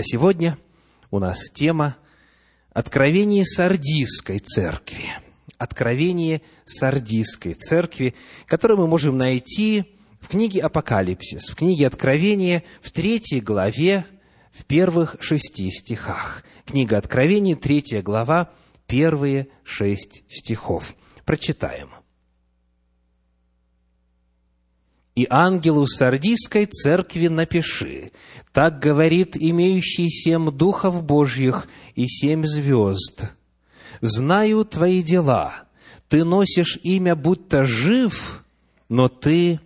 А 0.00 0.02
сегодня 0.02 0.56
у 1.10 1.18
нас 1.18 1.50
тема 1.52 1.98
«Откровение 2.72 3.44
Сардийской 3.44 4.38
церкви». 4.38 5.04
Откровение 5.58 6.40
Сардийской 6.64 7.52
церкви, 7.52 8.14
которое 8.46 8.76
мы 8.76 8.86
можем 8.86 9.18
найти 9.18 9.84
в 10.18 10.28
книге 10.28 10.62
Апокалипсис, 10.62 11.50
в 11.50 11.54
книге 11.54 11.86
Откровения, 11.86 12.62
в 12.80 12.90
третьей 12.92 13.42
главе, 13.42 14.06
в 14.52 14.64
первых 14.64 15.16
шести 15.20 15.70
стихах. 15.70 16.44
Книга 16.64 16.96
Откровений, 16.96 17.54
третья 17.54 18.00
глава, 18.00 18.48
первые 18.86 19.48
шесть 19.64 20.24
стихов. 20.30 20.94
Прочитаем. 21.26 21.90
«И 25.20 25.26
ангелу 25.28 25.86
Сардийской 25.86 26.64
церкви 26.64 27.26
напиши, 27.26 28.10
так 28.54 28.78
говорит 28.78 29.36
имеющий 29.36 30.08
семь 30.08 30.50
духов 30.50 31.02
Божьих 31.02 31.68
и 31.94 32.06
семь 32.06 32.46
звезд. 32.46 33.32
Знаю 34.00 34.64
твои 34.64 35.02
дела, 35.02 35.64
ты 36.08 36.24
носишь 36.24 36.78
имя, 36.82 37.14
будто 37.14 37.64
жив, 37.64 38.42
но 38.88 39.08
ты 39.08 39.60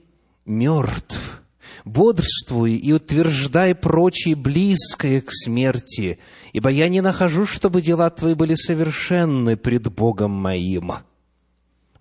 мертв. 0.45 1.41
Бодрствуй 1.85 2.75
и 2.75 2.93
утверждай 2.93 3.77
прочие 3.77 4.35
близкое 4.35 5.21
к 5.21 5.29
смерти, 5.31 6.19
ибо 6.53 6.69
я 6.69 6.89
не 6.89 7.01
нахожу, 7.01 7.47
чтобы 7.47 7.81
дела 7.81 8.11
твои 8.11 8.35
были 8.35 8.57
совершенны 8.57 9.57
пред 9.57 9.85
Богом 9.95 10.33
моим. 10.33 10.95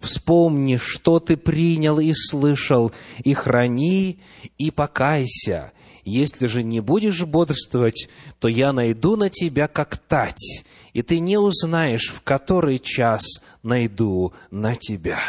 Вспомни, 0.04 0.76
что 0.76 1.22
ты 1.22 1.38
принял 1.38 1.98
и 1.98 2.12
слышал, 2.14 2.92
и 3.24 3.34
храни, 3.34 4.20
и 4.58 4.70
покайся. 4.70 5.72
Если 6.04 6.48
же 6.48 6.62
не 6.62 6.82
будешь 6.82 7.22
бодрствовать, 7.22 8.10
то 8.40 8.50
я 8.50 8.74
найду 8.74 9.16
на 9.16 9.30
тебя 9.30 9.70
как 9.70 9.98
тать, 9.98 10.64
и 10.92 11.02
ты 11.02 11.20
не 11.20 11.38
узнаешь, 11.38 12.12
в 12.14 12.22
который 12.22 12.80
час 12.80 13.24
найду 13.64 14.34
на 14.52 14.76
тебя». 14.76 15.20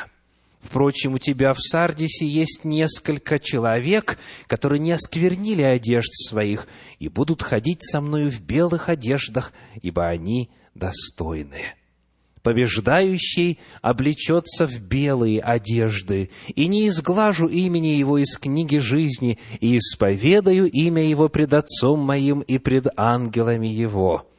Впрочем, 0.60 1.14
у 1.14 1.18
тебя 1.18 1.52
в 1.52 1.60
Сардисе 1.60 2.26
есть 2.26 2.64
несколько 2.64 3.38
человек, 3.38 4.18
которые 4.46 4.80
не 4.80 4.92
осквернили 4.92 5.60
одежд 5.60 6.10
своих 6.10 6.66
и 6.98 7.08
будут 7.08 7.42
ходить 7.42 7.84
со 7.84 8.00
мною 8.00 8.30
в 8.30 8.40
белых 8.40 8.88
одеждах, 8.88 9.52
ибо 9.82 10.08
они 10.08 10.48
достойны. 10.74 11.74
Побеждающий 12.44 13.58
облечется 13.80 14.66
в 14.66 14.78
белые 14.78 15.40
одежды, 15.40 16.28
и 16.54 16.66
не 16.66 16.88
изглажу 16.88 17.46
имени 17.46 17.96
его 17.96 18.18
из 18.18 18.36
книги 18.36 18.76
жизни, 18.76 19.38
и 19.60 19.78
исповедаю 19.78 20.70
имя 20.70 21.02
его 21.08 21.30
пред 21.30 21.54
Отцом 21.54 22.00
моим 22.00 22.40
и 22.40 22.58
пред 22.58 22.88
ангелами 22.98 23.68
его. 23.68 24.30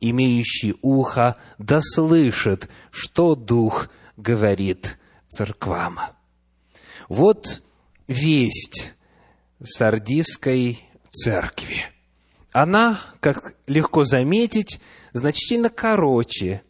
Имеющий 0.00 0.74
ухо 0.80 1.36
да 1.58 1.80
слышит, 1.82 2.70
что 2.90 3.34
Дух 3.34 3.90
говорит 4.16 4.98
церквам. 5.28 5.98
Вот 7.10 7.60
весть 8.08 8.94
Сардийской 9.62 10.80
церкви. 11.10 11.84
Она, 12.52 12.98
как 13.20 13.54
легко 13.66 14.04
заметить, 14.04 14.80
значительно 15.12 15.68
короче 15.68 16.62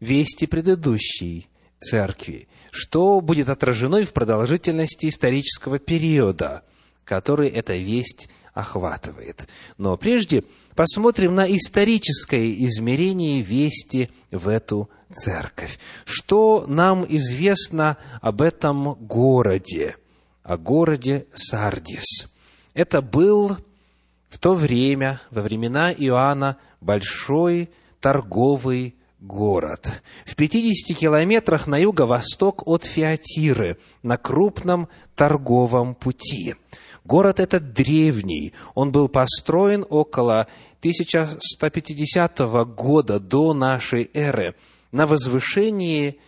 вести 0.00 0.46
предыдущей 0.46 1.48
церкви, 1.78 2.48
что 2.70 3.20
будет 3.20 3.48
отражено 3.48 3.96
и 3.96 4.04
в 4.04 4.12
продолжительности 4.12 5.08
исторического 5.08 5.78
периода, 5.78 6.62
который 7.04 7.48
эта 7.48 7.76
весть 7.76 8.28
охватывает. 8.52 9.48
Но 9.76 9.96
прежде 9.96 10.44
посмотрим 10.74 11.34
на 11.34 11.46
историческое 11.46 12.52
измерение 12.64 13.42
вести 13.42 14.10
в 14.30 14.48
эту 14.48 14.90
церковь. 15.12 15.78
Что 16.04 16.64
нам 16.66 17.06
известно 17.08 17.96
об 18.20 18.42
этом 18.42 18.94
городе, 18.94 19.96
о 20.42 20.56
городе 20.56 21.26
Сардис? 21.34 22.28
Это 22.74 23.00
был 23.00 23.56
в 24.28 24.38
то 24.38 24.54
время, 24.54 25.20
во 25.30 25.42
времена 25.42 25.92
Иоанна, 25.92 26.58
большой 26.80 27.70
торговый 28.00 28.97
город. 29.20 30.02
В 30.24 30.36
50 30.36 30.96
километрах 30.96 31.66
на 31.66 31.78
юго-восток 31.78 32.66
от 32.66 32.84
Фиатиры, 32.84 33.78
на 34.02 34.16
крупном 34.16 34.88
торговом 35.14 35.94
пути. 35.94 36.54
Город 37.04 37.40
этот 37.40 37.72
древний, 37.72 38.52
он 38.74 38.92
был 38.92 39.08
построен 39.08 39.84
около 39.88 40.46
1150 40.80 42.38
года 42.74 43.18
до 43.18 43.54
нашей 43.54 44.10
эры 44.12 44.54
на 44.92 45.06
возвышении 45.06 46.20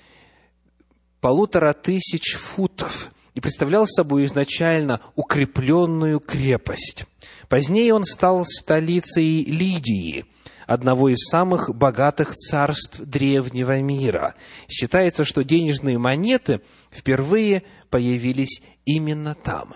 полутора 1.20 1.72
тысяч 1.72 2.34
футов 2.36 3.10
и 3.34 3.40
представлял 3.40 3.86
собой 3.86 4.24
изначально 4.24 5.00
укрепленную 5.14 6.18
крепость. 6.18 7.04
Позднее 7.48 7.94
он 7.94 8.04
стал 8.04 8.44
столицей 8.44 9.44
Лидии, 9.44 10.24
одного 10.70 11.08
из 11.08 11.18
самых 11.28 11.74
богатых 11.74 12.32
царств 12.32 13.00
древнего 13.00 13.80
мира. 13.80 14.36
Считается, 14.68 15.24
что 15.24 15.42
денежные 15.42 15.98
монеты 15.98 16.60
впервые 16.92 17.64
появились 17.90 18.62
именно 18.84 19.34
там. 19.34 19.74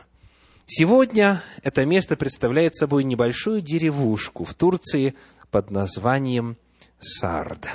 Сегодня 0.66 1.42
это 1.64 1.84
место 1.84 2.16
представляет 2.16 2.76
собой 2.76 3.02
небольшую 3.02 3.60
деревушку 3.60 4.44
в 4.44 4.54
Турции 4.54 5.16
под 5.50 5.72
названием 5.72 6.56
Сард. 7.00 7.66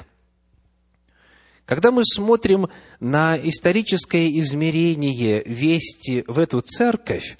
Когда 1.66 1.91
мы 1.91 2.03
смотрим 2.06 2.69
на 3.01 3.38
историческое 3.38 4.30
измерение 4.40 5.44
вести 5.46 6.24
в 6.25 6.40
эту 6.40 6.62
церковь, 6.62 7.38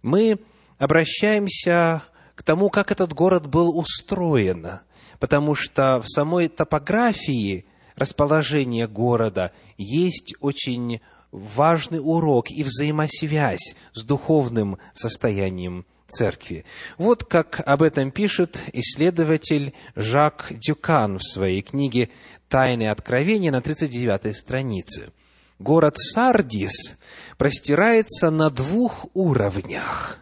мы 0.00 0.38
обращаемся 0.78 2.04
к 2.34 2.42
тому, 2.42 2.70
как 2.70 2.90
этот 2.90 3.12
город 3.12 3.46
был 3.46 3.76
устроен, 3.78 4.80
потому 5.20 5.54
что 5.54 6.00
в 6.02 6.08
самой 6.08 6.48
топографии 6.48 7.66
расположения 7.94 8.88
города 8.88 9.52
есть 9.76 10.34
очень 10.40 11.00
важный 11.30 12.00
урок 12.02 12.50
и 12.50 12.64
взаимосвязь 12.64 13.76
с 13.92 14.02
духовным 14.02 14.78
состоянием 14.94 15.86
церкви. 16.08 16.64
Вот 16.98 17.22
как 17.24 17.62
об 17.64 17.82
этом 17.82 18.10
пишет 18.10 18.60
исследователь 18.72 19.74
Жак 19.94 20.46
Дюкан 20.50 21.18
в 21.18 21.22
своей 21.22 21.62
книге 21.62 22.08
«Тайные 22.48 22.90
откровения» 22.90 23.52
на 23.52 23.60
39 23.60 24.36
странице. 24.36 25.12
Город 25.60 25.96
Сардис 25.98 26.96
простирается 27.36 28.30
на 28.30 28.50
двух 28.50 29.06
уровнях, 29.12 30.18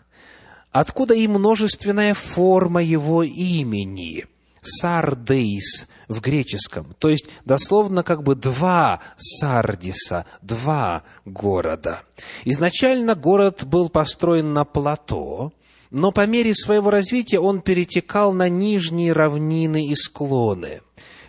откуда 0.73 1.15
и 1.15 1.27
множественная 1.29 2.13
форма 2.13 2.83
его 2.83 3.23
имени– 3.23 4.27
Сардейс 4.63 5.87
в 6.09 6.21
греческом, 6.21 6.95
то 6.99 7.09
есть 7.09 7.29
дословно 7.45 8.03
как 8.03 8.23
бы 8.23 8.35
два 8.35 9.01
Сардиса, 9.17 10.27
два 10.43 11.05
города. 11.25 12.03
Изначально 12.45 13.15
город 13.15 13.65
был 13.65 13.89
построен 13.89 14.53
на 14.53 14.65
плато, 14.65 15.53
но 15.91 16.13
по 16.13 16.27
мере 16.27 16.55
своего 16.55 16.91
развития 16.91 17.41
он 17.41 17.61
перетекал 17.63 18.33
на 18.33 18.49
нижние 18.49 19.13
равнины 19.13 19.87
и 19.87 19.95
склоны. 19.95 20.83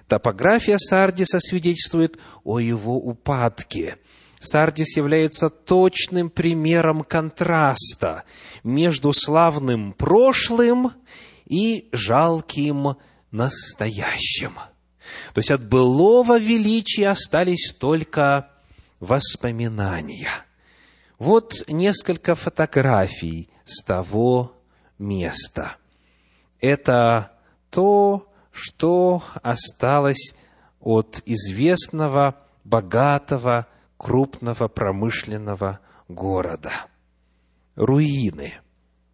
Топография 0.08 0.78
Сардиса 0.80 1.40
свидетельствует 1.40 2.18
о 2.44 2.60
его 2.60 2.98
упадке. 2.98 3.98
Сардис 4.40 4.96
является 4.96 5.50
точным 5.50 6.30
примером 6.30 7.04
контраста 7.04 8.24
между 8.64 9.14
славным 9.14 9.94
прошлым 9.94 10.94
и 11.46 11.90
жалким 11.92 12.96
настоящим. 13.32 14.56
То 15.34 15.40
есть 15.40 15.52
от 15.52 15.68
былого 15.68 16.38
величия 16.40 17.10
остались 17.10 17.74
только 17.74 18.50
воспоминания. 19.00 20.32
Вот 21.18 21.68
несколько 21.68 22.36
фотографий 22.36 23.50
с 23.66 23.84
того 23.84 24.56
места. 24.98 25.78
Это 26.60 27.32
то, 27.70 28.32
что 28.52 29.24
осталось 29.42 30.36
от 30.80 31.22
известного, 31.26 32.36
богатого, 32.64 33.68
крупного 33.98 34.68
промышленного 34.68 35.80
города. 36.08 36.72
Руины. 37.76 38.54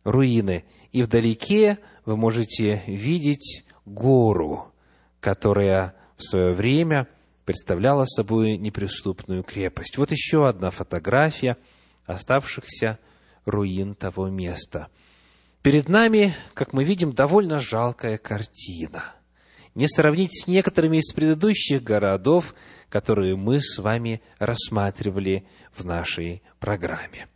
Руины. 0.04 0.66
И 0.92 1.04
вдалеке 1.04 1.80
вы 2.06 2.18
можете 2.18 2.84
видеть 2.88 3.65
гору, 3.86 4.74
которая 5.20 5.96
в 6.18 6.24
свое 6.24 6.54
время 6.54 7.08
представляла 7.46 8.06
собой 8.06 8.58
неприступную 8.58 9.44
крепость. 9.44 9.98
Вот 9.98 10.12
еще 10.12 10.48
одна 10.48 10.72
фотография 10.72 11.58
оставшихся 12.06 13.00
руин 13.46 13.96
того 13.96 14.30
места. 14.30 14.88
Перед 15.62 15.90
нами, 15.90 16.36
как 16.54 16.74
мы 16.74 16.84
видим, 16.84 17.14
довольно 17.14 17.60
жалкая 17.60 18.18
картина. 18.18 19.04
Не 19.74 19.88
сравнить 19.88 20.44
с 20.44 20.48
некоторыми 20.48 20.98
из 20.98 21.12
предыдущих 21.14 21.84
городов, 21.84 22.54
которые 22.90 23.36
мы 23.36 23.60
с 23.62 23.78
вами 23.78 24.22
рассматривали 24.40 25.48
в 25.72 25.84
нашей 25.84 26.44
программе. 26.60 27.28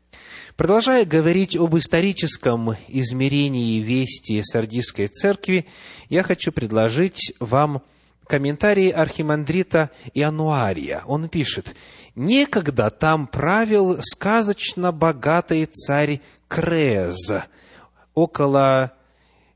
Продолжая 0.59 1.05
говорить 1.05 1.55
об 1.55 1.77
историческом 1.77 2.75
измерении 2.89 3.79
вести 3.79 4.43
Сардийской 4.43 5.07
церкви, 5.07 5.65
я 6.09 6.21
хочу 6.21 6.51
предложить 6.51 7.33
вам 7.39 7.81
комментарии 8.27 8.89
архимандрита 8.89 9.89
Иануария. 10.13 11.03
Он 11.05 11.29
пишет, 11.29 11.77
«Некогда 12.13 12.89
там 12.89 13.27
правил 13.27 14.01
сказочно 14.01 14.91
богатый 14.91 15.63
царь 15.63 16.19
Крез, 16.49 17.31
около 18.13 18.91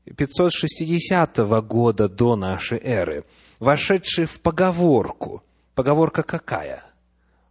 560 0.06 1.36
года 1.66 2.08
до 2.08 2.34
нашей 2.34 2.78
эры, 2.78 3.26
вошедший 3.58 4.24
в 4.24 4.40
поговорку. 4.40 5.42
Поговорка 5.74 6.22
какая? 6.22 6.82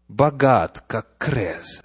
Богат, 0.08 0.84
как 0.88 1.20
Крез. 1.20 1.84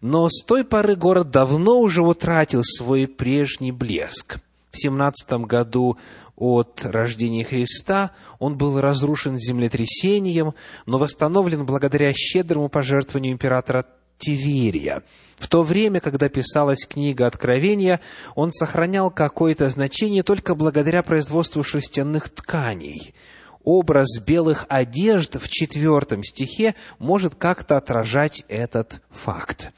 Но 0.00 0.28
с 0.28 0.44
той 0.44 0.64
поры 0.64 0.96
город 0.96 1.30
давно 1.30 1.78
уже 1.80 2.02
утратил 2.02 2.62
свой 2.64 3.06
прежний 3.06 3.72
блеск. 3.72 4.38
В 4.70 4.78
17 4.78 5.46
году 5.46 5.96
от 6.36 6.84
рождения 6.84 7.44
Христа 7.44 8.10
он 8.38 8.58
был 8.58 8.80
разрушен 8.80 9.38
землетрясением, 9.38 10.54
но 10.84 10.98
восстановлен 10.98 11.64
благодаря 11.64 12.12
щедрому 12.12 12.68
пожертвованию 12.68 13.32
императора 13.32 13.86
Тиверия. 14.18 15.02
В 15.36 15.48
то 15.48 15.62
время, 15.62 16.00
когда 16.00 16.28
писалась 16.28 16.86
книга 16.86 17.26
Откровения, 17.26 18.00
он 18.34 18.50
сохранял 18.50 19.10
какое-то 19.10 19.68
значение 19.68 20.22
только 20.22 20.54
благодаря 20.54 21.02
производству 21.02 21.62
шерстяных 21.62 22.30
тканей. 22.30 23.14
Образ 23.62 24.20
белых 24.20 24.64
одежд 24.68 25.36
в 25.36 25.48
четвертом 25.48 26.22
стихе 26.22 26.74
может 26.98 27.34
как-то 27.34 27.76
отражать 27.76 28.44
этот 28.48 29.02
факт. 29.10 29.72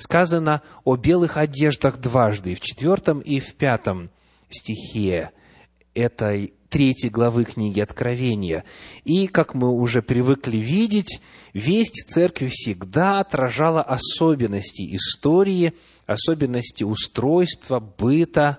Сказано 0.00 0.62
о 0.84 0.96
белых 0.96 1.36
одеждах 1.36 1.98
дважды, 1.98 2.54
в 2.54 2.60
четвертом 2.60 3.20
и 3.20 3.38
в 3.38 3.54
пятом 3.54 4.08
стихе 4.48 5.30
этой 5.92 6.54
третьей 6.70 7.10
главы 7.10 7.44
книги 7.44 7.80
Откровения. 7.80 8.64
И, 9.04 9.26
как 9.26 9.52
мы 9.52 9.68
уже 9.68 10.00
привыкли 10.00 10.56
видеть, 10.56 11.20
весть 11.52 12.06
церкви 12.08 12.48
всегда 12.50 13.20
отражала 13.20 13.82
особенности 13.82 14.96
истории, 14.96 15.74
особенности 16.06 16.82
устройства, 16.82 17.78
быта 17.78 18.56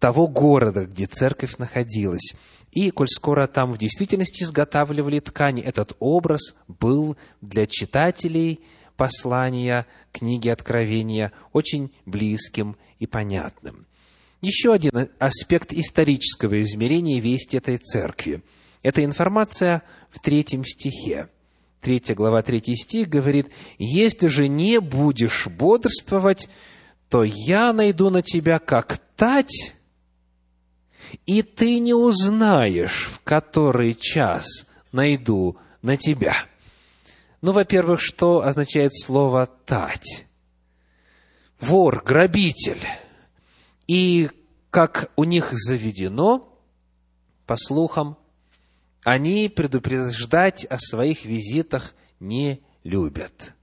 того 0.00 0.26
города, 0.26 0.86
где 0.86 1.06
церковь 1.06 1.56
находилась. 1.58 2.34
И, 2.72 2.90
коль 2.90 3.08
скоро 3.08 3.46
там 3.46 3.72
в 3.72 3.78
действительности 3.78 4.42
изготавливали 4.42 5.20
ткани, 5.20 5.62
этот 5.62 5.96
образ 6.00 6.56
был 6.66 7.16
для 7.40 7.68
читателей 7.68 8.58
послания 9.00 9.86
книги 10.12 10.48
Откровения 10.48 11.32
очень 11.52 11.92
близким 12.06 12.76
и 12.98 13.06
понятным. 13.06 13.86
Еще 14.40 14.72
один 14.72 15.08
аспект 15.18 15.72
исторического 15.72 16.62
измерения 16.62 17.20
вести 17.20 17.56
этой 17.56 17.76
церкви. 17.76 18.42
Это 18.82 19.04
информация 19.04 19.82
в 20.10 20.20
третьем 20.20 20.64
стихе. 20.64 21.28
Третья 21.80 22.14
глава, 22.14 22.42
третий 22.42 22.76
стих 22.76 23.08
говорит, 23.08 23.48
«Если 23.78 24.28
же 24.28 24.48
не 24.48 24.80
будешь 24.80 25.46
бодрствовать, 25.46 26.48
то 27.08 27.24
я 27.24 27.72
найду 27.72 28.10
на 28.10 28.22
тебя 28.22 28.58
как 28.58 28.98
тать, 29.16 29.74
и 31.26 31.42
ты 31.42 31.78
не 31.78 31.94
узнаешь, 31.94 33.10
в 33.12 33.20
который 33.20 33.94
час 33.94 34.66
найду 34.92 35.56
на 35.82 35.96
тебя». 35.96 36.36
Ну, 37.40 37.52
во-первых, 37.52 38.00
что 38.00 38.42
означает 38.42 38.92
слово 38.94 39.46
«тать»? 39.46 40.26
Вор, 41.58 42.02
грабитель– 42.02 42.86
и 43.90 44.30
как 44.70 45.10
у 45.16 45.24
них 45.24 45.48
заведено, 45.50 46.56
по 47.44 47.56
слухам, 47.56 48.16
они 49.02 49.48
предупреждать 49.48 50.64
о 50.64 50.78
своих 50.78 51.24
визитах 51.24 51.92
не 52.20 52.62
любят. 52.84 53.56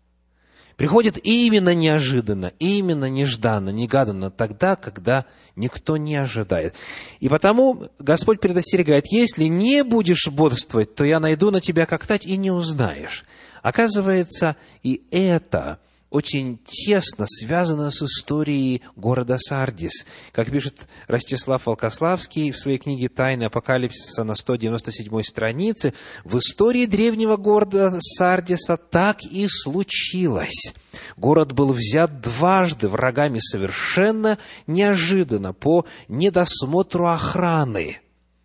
Приходят 0.78 1.18
именно 1.24 1.74
неожиданно, 1.74 2.54
именно 2.60 3.10
нежданно, 3.10 3.70
негаданно, 3.70 4.30
тогда, 4.30 4.76
когда 4.76 5.26
никто 5.56 5.98
не 5.98 6.16
ожидает. 6.16 6.76
И 7.20 7.30
потому 7.30 7.90
Господь 7.98 8.40
предостерегает, 8.40 9.06
если 9.12 9.46
не 9.46 9.84
будешь 9.84 10.28
бодрствовать, 10.28 10.94
то 10.94 11.04
я 11.04 11.20
найду 11.20 11.50
на 11.50 11.62
тебя 11.62 11.88
как 11.88 12.06
тать 12.06 12.28
и 12.28 12.38
не 12.38 12.52
узнаешь. 12.52 13.26
Оказывается, 13.64 14.56
и 14.84 15.02
это 15.10 15.80
очень 16.10 16.60
тесно 16.66 17.26
связано 17.28 17.92
с 17.92 18.02
историей 18.02 18.82
города 18.96 19.38
Сардис. 19.38 20.06
Как 20.32 20.50
пишет 20.50 20.88
Ростислав 21.08 21.66
Волкославский 21.66 22.52
в 22.52 22.58
своей 22.58 22.78
книге 22.78 23.10
«Тайны 23.10 23.44
апокалипсиса» 23.44 24.24
на 24.24 24.36
197 24.36 25.22
странице, 25.24 25.94
в 26.24 26.38
истории 26.38 26.86
древнего 26.86 27.36
города 27.36 27.98
Сардиса 28.00 28.78
так 28.78 29.24
и 29.24 29.48
случилось. 29.50 30.74
Город 31.18 31.52
был 31.52 31.74
взят 31.74 32.22
дважды 32.22 32.88
врагами 32.88 33.40
совершенно 33.40 34.38
неожиданно 34.66 35.54
по 35.54 35.86
недосмотру 36.08 37.08
охраны. 37.08 38.00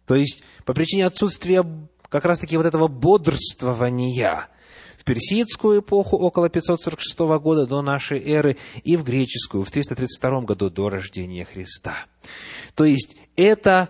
То 0.06 0.17
есть, 0.17 0.43
по 0.64 0.75
причине 0.75 1.06
отсутствия 1.06 1.64
как 2.09 2.25
раз-таки 2.25 2.56
вот 2.56 2.67
этого 2.67 2.88
бодрствования– 2.88 4.49
в 5.02 5.04
персидскую 5.04 5.81
эпоху 5.81 6.16
около 6.16 6.49
546 6.49 7.19
года 7.40 7.66
до 7.66 7.82
нашей 7.82 8.20
эры 8.20 8.56
и 8.84 8.96
в 8.96 9.02
греческую 9.02 9.64
в 9.64 9.70
332 9.72 10.43
году 10.43 10.70
до 10.70 10.90
рождения 10.90 11.44
Христа. 11.44 11.94
То 12.76 12.84
есть 12.84 13.16
это 13.34 13.88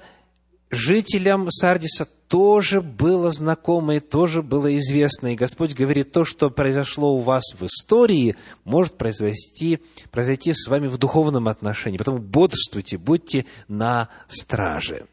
жителям 0.71 1.51
Сардиса 1.51 2.09
тоже 2.29 2.81
было 2.81 3.31
знакомо 3.31 3.97
и 3.97 4.01
тоже 4.01 4.43
было 4.43 4.75
известно. 4.79 5.35
И 5.35 5.37
Господь 5.37 5.75
говорит, 5.75 6.13
то, 6.13 6.25
что 6.25 6.49
произошло 6.49 7.15
у 7.15 7.21
вас 7.21 7.45
в 7.59 7.67
истории, 7.67 8.35
может 8.65 8.97
произойти, 8.97 9.81
произойти 10.11 10.55
с 10.55 10.67
вами 10.67 10.87
в 10.89 10.97
духовном 10.97 11.47
отношении. 11.47 11.99
Поэтому 11.99 12.21
бодрствуйте, 12.21 12.97
будьте 12.97 13.45
на 13.69 14.09
страже. 14.29 15.05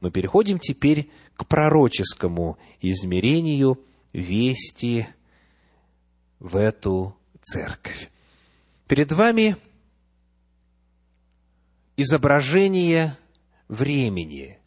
Мы 0.00 0.10
переходим 0.10 0.58
теперь 0.58 1.12
к 1.36 1.46
пророческому 1.46 2.58
измерению– 2.80 3.78
вести 4.12 5.06
в 6.38 6.56
эту 6.56 7.16
церковь. 7.40 8.10
Перед 8.86 9.12
вами 9.12 9.56
изображение 11.96 13.16
времени. 13.68 14.58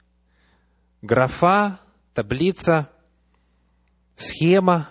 Графа, 1.01 1.79
таблица, 2.13 2.89
схема, 4.15 4.89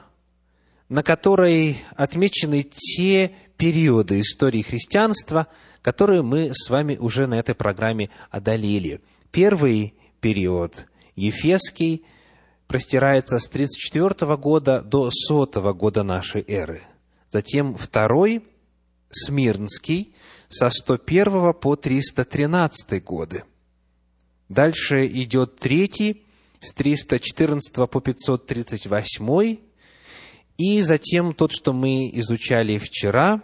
на 0.89 1.03
которой 1.03 1.79
отмечены 1.97 2.63
те 2.63 3.35
периоды 3.57 4.21
истории 4.21 4.63
христианства, 4.63 5.49
которые 5.83 6.23
мы 6.23 6.51
с 6.55 6.69
вами 6.69 6.97
уже 6.97 7.27
на 7.27 7.35
этой 7.35 7.55
программе 7.55 8.11
одолели. 8.31 9.01
Первый 9.31 9.95
период– 10.21 10.87
Ефесский, 11.17 12.05
простирается 12.67 13.39
с 13.39 13.49
34 13.49 14.37
года 14.37 14.83
до 14.83 15.11
100 15.11 15.75
года 15.75 16.03
нашей 16.03 16.45
эры. 16.47 16.83
Затем 17.31 17.77
второй, 17.77 18.45
Смирнский, 19.11 20.15
со 20.49 20.71
101 20.71 21.55
по 21.55 21.77
313 21.77 23.03
годы. 23.03 23.45
Дальше 24.49 25.07
идет 25.07 25.57
третий, 25.57 26.25
с 26.61 26.73
314 26.73 27.75
по 27.91 28.01
538, 28.01 29.59
и 30.57 30.83
затем 30.83 31.35
тот, 31.35 31.53
что 31.53 31.73
мы 31.73 32.09
изучали 32.15 32.79
вчера, 32.79 33.43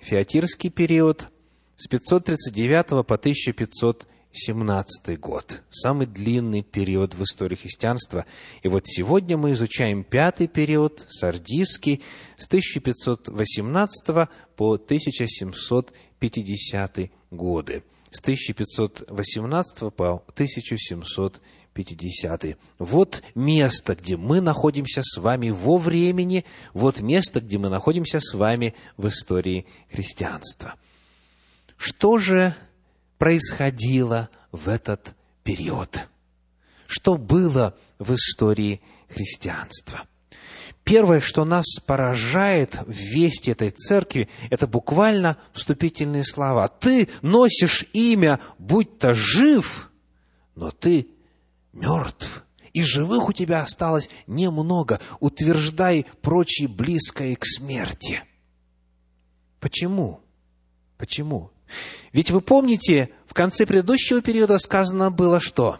Феатирский 0.00 0.70
период, 0.70 1.28
с 1.76 1.86
539 1.86 3.06
по 3.06 3.14
1500 3.14 4.06
17 4.32 5.18
год, 5.18 5.62
самый 5.68 6.06
длинный 6.06 6.62
период 6.62 7.14
в 7.14 7.24
истории 7.24 7.56
христианства. 7.56 8.26
И 8.62 8.68
вот 8.68 8.86
сегодня 8.86 9.36
мы 9.36 9.50
изучаем 9.52 10.04
пятый 10.04 10.46
период, 10.46 11.04
сардийский, 11.08 12.00
с 12.36 12.46
1518 12.46 14.28
по 14.56 14.74
1750 14.74 16.98
годы. 17.30 17.82
С 18.10 18.20
1518 18.20 19.94
по 19.94 20.22
1750. 20.34 22.58
Вот 22.78 23.22
место, 23.34 23.94
где 23.94 24.16
мы 24.16 24.40
находимся 24.40 25.02
с 25.04 25.18
вами 25.18 25.50
во 25.50 25.76
времени, 25.78 26.44
вот 26.72 27.00
место, 27.00 27.40
где 27.40 27.58
мы 27.58 27.68
находимся 27.68 28.20
с 28.20 28.32
вами 28.34 28.74
в 28.96 29.08
истории 29.08 29.66
христианства. 29.90 30.76
Что 31.76 32.16
же 32.18 32.54
происходило 33.20 34.30
в 34.50 34.70
этот 34.70 35.14
период? 35.44 36.08
Что 36.86 37.18
было 37.18 37.76
в 37.98 38.14
истории 38.14 38.80
христианства? 39.08 40.08
Первое, 40.84 41.20
что 41.20 41.44
нас 41.44 41.66
поражает 41.84 42.80
в 42.86 42.90
вести 42.90 43.50
этой 43.50 43.70
церкви, 43.70 44.30
это 44.48 44.66
буквально 44.66 45.36
вступительные 45.52 46.24
слова. 46.24 46.66
Ты 46.68 47.08
носишь 47.20 47.84
имя, 47.92 48.40
будь 48.58 48.98
то 48.98 49.14
жив, 49.14 49.90
но 50.56 50.70
ты 50.70 51.08
мертв. 51.74 52.44
И 52.72 52.82
живых 52.82 53.28
у 53.28 53.32
тебя 53.32 53.62
осталось 53.62 54.08
немного. 54.26 54.98
Утверждай 55.20 56.06
прочие 56.22 56.68
близкое 56.68 57.36
к 57.36 57.44
смерти. 57.44 58.22
Почему? 59.60 60.20
Почему? 60.96 61.50
Ведь 62.12 62.30
вы 62.30 62.40
помните, 62.40 63.10
в 63.26 63.34
конце 63.34 63.66
предыдущего 63.66 64.20
периода 64.22 64.58
сказано 64.58 65.10
было 65.10 65.40
что? 65.40 65.78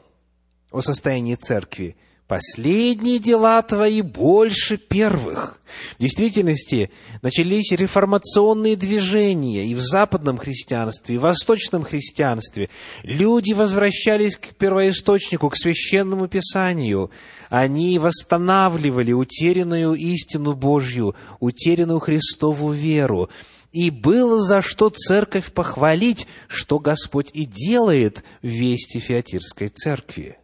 О 0.71 0.81
состоянии 0.81 1.35
церкви– 1.35 1.97
Последние 2.31 3.19
дела 3.19 3.61
твои 3.61 4.03
больше 4.03 4.77
первых. 4.77 5.59
В 5.99 6.01
действительности 6.01 6.93
начались 7.23 7.73
реформационные 7.73 8.77
движения 8.77 9.65
и 9.65 9.75
в 9.75 9.81
западном 9.81 10.39
христианстве, 10.39 11.17
и 11.17 11.19
в 11.19 11.23
восточном 11.23 11.83
христианстве. 11.83 12.71
Люди 13.03 13.53
возвращались 13.53 14.37
к 14.37 14.55
первоисточнику, 14.55 15.51
к 15.51 15.57
священному 15.57 16.29
писанию. 16.29 17.11
Они 17.49 17.99
восстанавливали 17.99 19.11
утерянную 19.11 19.95
истину 19.95 20.55
Божью, 20.55 21.17
утерянную 21.41 21.99
Христову 21.99 22.71
веру. 22.71 23.29
И 23.73 23.91
было 23.91 24.43
за 24.43 24.63
что 24.63 24.91
церковь 24.91 25.53
похвалить, 25.53 26.27
что 26.49 26.79
Господь 26.79 27.31
и 27.33 27.45
делает 27.45 28.25
в 28.43 28.47
вести 28.47 28.99
Феатирской 28.99 29.69
церкви. 29.69 30.39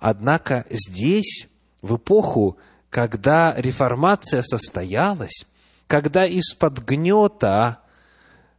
Однако 0.00 0.66
здесь, 0.70 1.48
в 1.82 1.96
эпоху, 1.96 2.58
когда 2.90 3.54
реформация 3.56 4.42
состоялась, 4.42 5.46
когда 5.86 6.26
из-под 6.26 6.84
гнета 6.84 7.78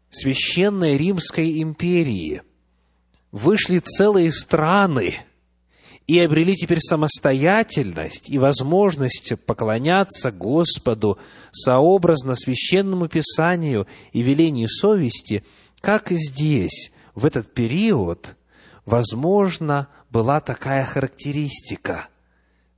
Священной 0.09 0.97
Римской 0.97 1.61
империи 1.61 2.41
вышли 3.31 3.79
целые 3.79 4.31
страны 4.31 5.15
и 6.09 6.17
обрели 6.21 6.55
теперь 6.55 6.79
самостоятельность 6.79 8.31
и 8.31 8.39
возможность 8.39 9.33
поклоняться 9.45 10.31
Господу 10.31 11.19
сообразно 11.51 12.35
Священному 12.35 13.07
Писанию 13.07 13.85
и 14.11 14.23
велению 14.23 14.69
совести, 14.69 15.43
как 15.81 16.09
здесь, 16.09 16.91
в 17.13 17.27
этот 17.27 17.53
период, 17.53 18.37
возможно, 18.85 19.87
была 20.09 20.41
такая 20.41 20.83
характеристика. 20.83 22.07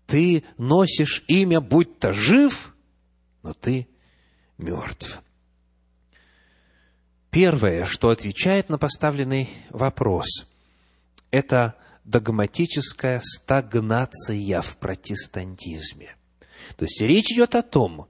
Ты 0.08 0.44
носишь 0.58 1.24
имя, 1.30 1.62
будь 1.62 2.00
то 2.00 2.12
жив, 2.12 2.76
но 3.44 3.54
ты 3.54 3.88
мертв. 4.58 5.22
Первое, 7.30 7.86
что 7.86 8.10
отвечает 8.10 8.68
на 8.68 8.78
поставленный 8.78 9.50
вопрос, 9.70 10.28
это 11.32 11.78
догматическая 12.12 13.22
стагнация 13.24 14.62
в 14.62 14.78
протестантизме. 14.78 16.16
То 16.76 16.86
есть 16.86 17.02
речь 17.02 17.32
идет 17.32 17.56
о 17.56 17.64
том, 17.64 18.08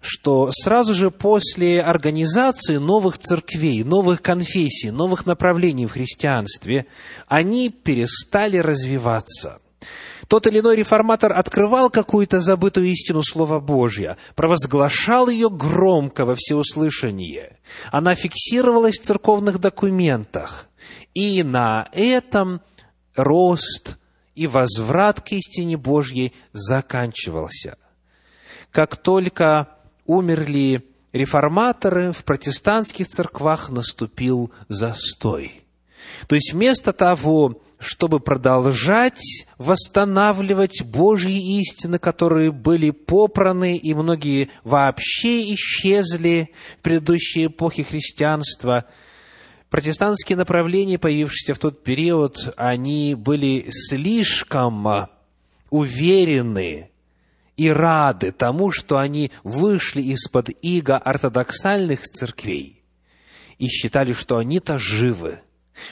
что 0.00 0.50
сразу 0.52 0.94
же 0.94 1.10
после 1.10 1.82
организации 1.82 2.76
новых 2.76 3.18
церквей, 3.18 3.82
новых 3.82 4.22
конфессий, 4.22 4.90
новых 4.90 5.26
направлений 5.26 5.86
в 5.86 5.92
христианстве, 5.92 6.86
они 7.26 7.70
перестали 7.70 8.58
развиваться. 8.58 9.60
Тот 10.28 10.46
или 10.46 10.60
иной 10.60 10.76
реформатор 10.76 11.32
открывал 11.32 11.88
какую-то 11.88 12.38
забытую 12.38 12.88
истину 12.88 13.22
Слова 13.22 13.60
Божья, 13.60 14.18
провозглашал 14.36 15.28
ее 15.28 15.48
громко 15.48 16.26
во 16.26 16.34
всеуслышание. 16.36 17.58
Она 17.90 18.14
фиксировалась 18.14 19.00
в 19.00 19.04
церковных 19.04 19.58
документах. 19.58 20.66
И 21.14 21.42
на 21.42 21.88
этом 21.92 22.60
рост 23.18 23.98
и 24.34 24.46
возврат 24.46 25.20
к 25.20 25.32
истине 25.32 25.76
Божьей 25.76 26.32
заканчивался. 26.52 27.76
Как 28.70 28.96
только 28.96 29.68
умерли 30.06 30.84
реформаторы, 31.12 32.12
в 32.12 32.24
протестантских 32.24 33.08
церквах 33.08 33.70
наступил 33.70 34.52
застой. 34.68 35.64
То 36.26 36.34
есть 36.34 36.52
вместо 36.52 36.92
того, 36.92 37.60
чтобы 37.78 38.20
продолжать 38.20 39.46
восстанавливать 39.56 40.82
Божьи 40.84 41.58
истины, 41.60 41.98
которые 41.98 42.50
были 42.50 42.90
попраны, 42.90 43.76
и 43.76 43.94
многие 43.94 44.50
вообще 44.64 45.52
исчезли 45.54 46.50
в 46.78 46.82
предыдущей 46.82 47.46
эпохе 47.46 47.84
христианства, 47.84 48.84
протестантские 49.70 50.36
направления, 50.36 50.98
появившиеся 50.98 51.54
в 51.54 51.58
тот 51.58 51.82
период, 51.82 52.54
они 52.56 53.14
были 53.14 53.66
слишком 53.70 55.08
уверены 55.70 56.90
и 57.56 57.68
рады 57.70 58.32
тому, 58.32 58.70
что 58.70 58.98
они 58.98 59.30
вышли 59.42 60.00
из-под 60.02 60.50
иго 60.62 60.96
ортодоксальных 60.96 62.02
церквей 62.02 62.84
и 63.58 63.66
считали, 63.66 64.12
что 64.12 64.38
они-то 64.38 64.78
живы. 64.78 65.40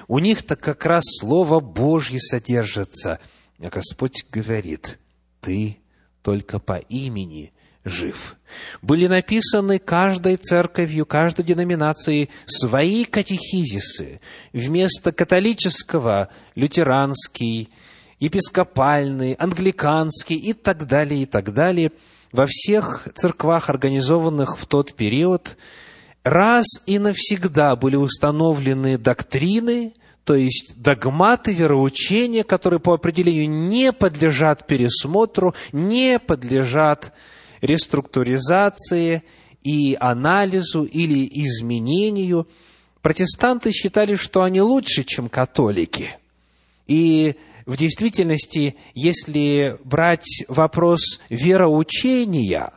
У 0.09 0.19
них-то 0.19 0.57
как 0.57 0.87
раз 0.87 1.03
Слово 1.21 1.61
Божье 1.61 2.21
содержится. 2.21 3.21
А 3.59 3.69
Господь 3.69 4.25
говорит, 4.31 4.99
ты 5.41 5.79
только 6.23 6.59
по 6.59 6.79
имени 6.79 7.53
жив. 7.87 8.37
Были 8.83 9.07
написаны 9.07 9.79
каждой 9.79 10.37
церковью, 10.37 11.07
каждой 11.07 11.45
деноминацией 11.45 12.29
свои 12.45 13.05
катехизисы. 13.05 14.21
Вместо 14.53 15.13
католического– 15.13 16.29
лютеранский– 16.55 17.71
епископальный, 18.19 19.35
англиканский 19.35 20.37
и 20.37 20.53
так 20.53 20.87
далее, 20.87 21.23
и 21.23 21.27
так 21.27 21.53
далее. 21.53 21.93
Во 22.33 22.47
всех 22.47 23.09
церквах, 23.15 23.71
организованных 23.71 24.59
в 24.59 24.67
тот 24.67 24.95
период, 24.95 25.57
раз 26.25 26.67
и 26.87 26.99
навсегда 26.99 27.77
были 27.77 27.97
установлены 27.97 28.99
доктрины, 28.99 29.93
то 30.25 30.35
есть 30.35 30.75
догматы 30.77 31.53
вероучения, 31.53 32.43
которые 32.43 32.81
по 32.81 32.95
определению 32.95 33.49
не 33.49 33.93
подлежат 33.93 34.67
пересмотру, 34.67 35.55
не 35.73 36.19
подлежат 36.19 37.13
реструктуризации 37.61 39.23
и 39.63 39.97
анализу 39.99 40.85
или 40.85 41.29
изменению. 41.43 42.49
Протестанты 43.03 43.73
считали, 43.73 44.17
что 44.17 44.43
они 44.43 44.61
лучше, 44.61 45.05
чем 45.05 45.29
католики. 45.29 46.17
И 46.87 47.35
в 47.67 47.77
действительности, 47.77 48.77
если 48.95 49.79
брать 49.85 50.45
вопрос 50.49 51.21
вероучения, 51.29 52.73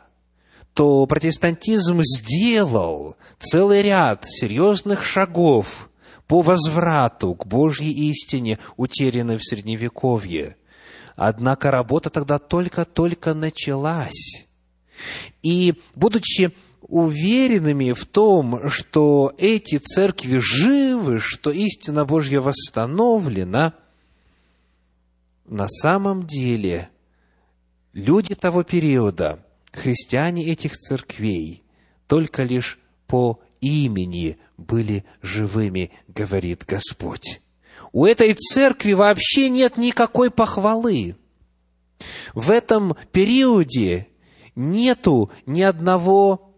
то 0.74 1.06
протестантизм 1.06 2.00
сделал 2.02 3.16
целый 3.38 3.82
ряд 3.82 4.24
серьезных 4.26 5.04
шагов 5.04 5.90
по 6.26 6.42
возврату 6.42 7.34
к 7.34 7.46
Божьей 7.46 7.92
истине, 8.10 8.58
утерянной 8.76 9.36
в 9.36 9.44
Средневековье. 9.44 10.56
Однако 11.16 11.70
работа 11.70 12.08
тогда 12.08 12.38
только-только 12.38 13.34
началась. 13.34 14.46
И, 15.42 15.74
будучи 15.94 16.52
уверенными 16.82 17.92
в 17.92 18.04
том, 18.06 18.68
что 18.68 19.32
эти 19.38 19.78
церкви 19.78 20.38
живы, 20.38 21.18
что 21.18 21.50
истина 21.50 22.04
Божья 22.04 22.40
восстановлена– 22.40 23.74
на 25.50 25.66
самом 25.68 26.26
деле 26.26 26.90
люди 27.92 28.36
того 28.36 28.62
периода, 28.62 29.44
христиане 29.72 30.46
этих 30.46 30.72
церквей, 30.72 31.64
только 32.06 32.44
лишь 32.44 32.78
по 33.08 33.40
имени 33.60 34.38
были 34.56 35.04
живыми, 35.22 35.90
говорит 36.06 36.64
Господь. 36.66 37.40
У 37.92 38.06
этой 38.06 38.32
церкви 38.34 38.92
вообще 38.92 39.48
нет 39.48 39.76
никакой 39.76 40.30
похвалы. 40.30 41.16
В 42.32 42.52
этом 42.52 42.96
периоде 43.10 44.06
нету 44.54 45.30
ни 45.46 45.62
одного 45.62 46.52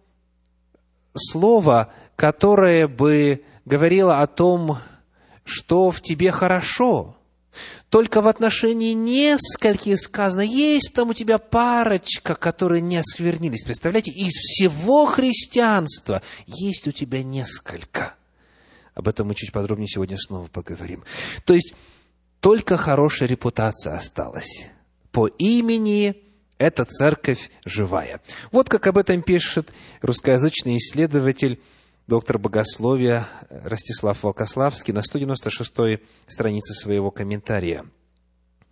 слова, 1.14 1.92
которое 2.16 2.88
бы 2.88 3.44
говорило 3.64 4.20
о 4.20 4.26
том, 4.26 4.78
что 5.44 5.90
в 5.90 6.00
тебе 6.00 6.30
хорошо– 6.30 7.16
только 7.92 8.22
в 8.22 8.28
отношении 8.28 8.94
нескольких 8.94 10.00
сказано, 10.00 10.40
есть 10.40 10.92
там 10.94 11.11
у 11.11 11.14
тебя 11.14 11.38
парочка, 11.38 12.34
которые 12.34 12.80
не 12.80 12.96
осквернились. 12.96 13.64
Представляете, 13.64 14.11
из 14.12 14.32
всего 14.32 15.04
христианства 15.04 16.22
есть 16.46 16.88
у 16.88 16.92
тебя 16.92 17.22
несколько. 17.22 18.14
Об 18.94 19.08
этом 19.08 19.28
мы 19.28 19.34
чуть 19.34 19.52
подробнее 19.52 19.88
сегодня 19.88 20.16
снова 20.16 20.46
поговорим. 20.46 21.04
То 21.44 21.52
есть, 21.52 21.75
только 22.40 22.78
хорошая 22.78 23.28
репутация 23.28 23.94
осталась. 23.94 24.70
По 25.11 25.26
имени 25.26 26.16
эта 26.62 26.85
церковь 26.85 27.50
живая. 27.64 28.21
Вот 28.52 28.69
как 28.69 28.87
об 28.87 28.99
этом 28.99 29.23
пишет 29.23 29.73
русскоязычный 30.00 30.76
исследователь, 30.76 31.61
доктор 32.07 32.38
богословия 32.38 33.26
Ростислав 33.50 34.23
Волкославский 34.23 34.92
на 34.92 35.00
196-й 35.00 36.00
странице 36.28 36.75
своего 36.75 37.11
комментария. 37.11 37.85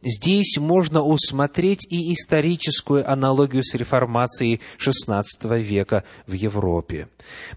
Здесь 0.03 0.57
можно 0.57 1.03
усмотреть 1.03 1.87
и 1.91 2.15
историческую 2.15 3.11
аналогию 3.11 3.63
с 3.63 3.75
реформацией 3.75 4.61
XVI 4.79 5.25
века 5.61 6.05
в 6.27 6.33
Европе. 6.33 7.09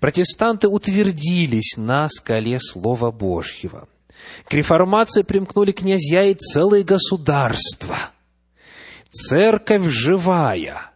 Протестанты 0.01 0.67
утвердились 0.67 1.77
на 1.77 2.09
скале 2.09 2.59
Слова 2.59 3.11
Божьего. 3.11 3.87
К 4.45 4.53
реформации 4.53 5.21
примкнули 5.21 5.71
князья 5.71 6.23
и 6.23 6.33
целые 6.33 6.83
государства. 6.83 7.97
Церковь 9.13 9.91
живая. 9.91 10.91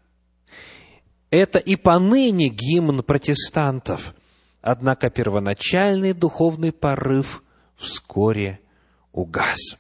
Это 1.30 1.60
и 1.60 1.76
поныне 1.76 2.50
гимн 2.50 3.04
протестантов. 3.04 4.16
Однако 4.60 5.12
первоначальный 5.12 6.14
духовный 6.14 6.72
порыв 6.72 7.44
вскоре 7.76 8.60
угас. 9.12 9.78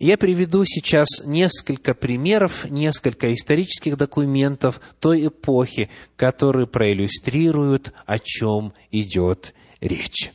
Я 0.00 0.18
приведу 0.18 0.64
сейчас 0.64 1.06
несколько 1.24 1.94
примеров, 1.94 2.68
несколько 2.68 3.32
исторических 3.32 3.96
документов 3.96 4.80
той 4.98 5.28
эпохи, 5.28 5.90
которые 6.16 6.66
проиллюстрируют, 6.66 7.92
о 8.04 8.18
чем 8.18 8.72
идет 8.90 9.54
речь. 9.80 10.32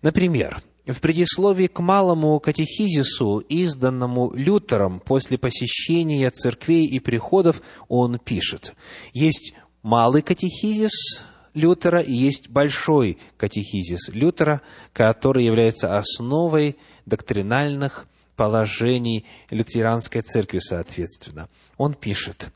Например, 0.00 0.62
в 0.86 1.00
предисловии 1.00 1.68
к 1.68 1.80
малому 1.80 2.38
катехизису, 2.40 3.38
изданному 3.48 4.32
Лютером 4.34 5.00
после 5.00 5.38
посещения 5.38 6.28
церквей 6.30 6.86
и 6.86 6.98
приходов, 6.98 7.62
он 7.88 8.18
пишет, 8.18 8.74
есть 9.12 9.54
малый 9.82 10.22
катехизис 10.22 11.22
Лютера 11.54 12.00
и 12.00 12.12
есть 12.12 12.48
большой 12.48 13.18
катехизис 13.36 14.08
Лютера, 14.08 14.62
который 14.92 15.44
является 15.44 15.98
основой 15.98 16.76
доктринальных 17.06 18.06
положений 18.36 19.26
лютеранской 19.50 20.22
церкви, 20.22 20.58
соответственно. 20.58 21.48
Он 21.76 21.94
пишет, 21.94 22.50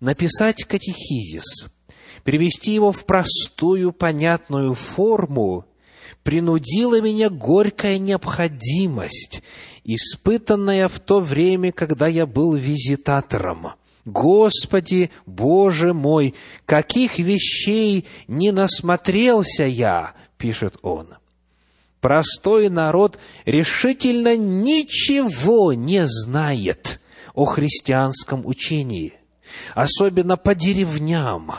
написать 0.00 0.64
катехизис, 0.64 1.68
привести 2.24 2.72
его 2.72 2.92
в 2.92 3.04
простую, 3.04 3.92
понятную 3.92 4.74
форму, 4.74 5.66
принудила 6.22 7.00
меня 7.00 7.30
горькая 7.30 7.98
необходимость, 7.98 9.42
испытанная 9.84 10.88
в 10.88 10.98
то 11.00 11.20
время, 11.20 11.72
когда 11.72 12.06
я 12.06 12.26
был 12.26 12.54
визитатором. 12.54 13.72
Господи, 14.04 15.10
Боже 15.26 15.92
мой, 15.92 16.34
каких 16.66 17.18
вещей 17.18 18.06
не 18.28 18.50
насмотрелся 18.50 19.64
я, 19.64 20.14
пишет 20.38 20.78
он 20.82 21.14
простой 22.00 22.68
народ 22.68 23.18
решительно 23.44 24.36
ничего 24.36 25.72
не 25.72 26.06
знает 26.06 27.00
о 27.34 27.44
христианском 27.44 28.44
учении, 28.44 29.14
особенно 29.74 30.36
по 30.36 30.54
деревням. 30.54 31.52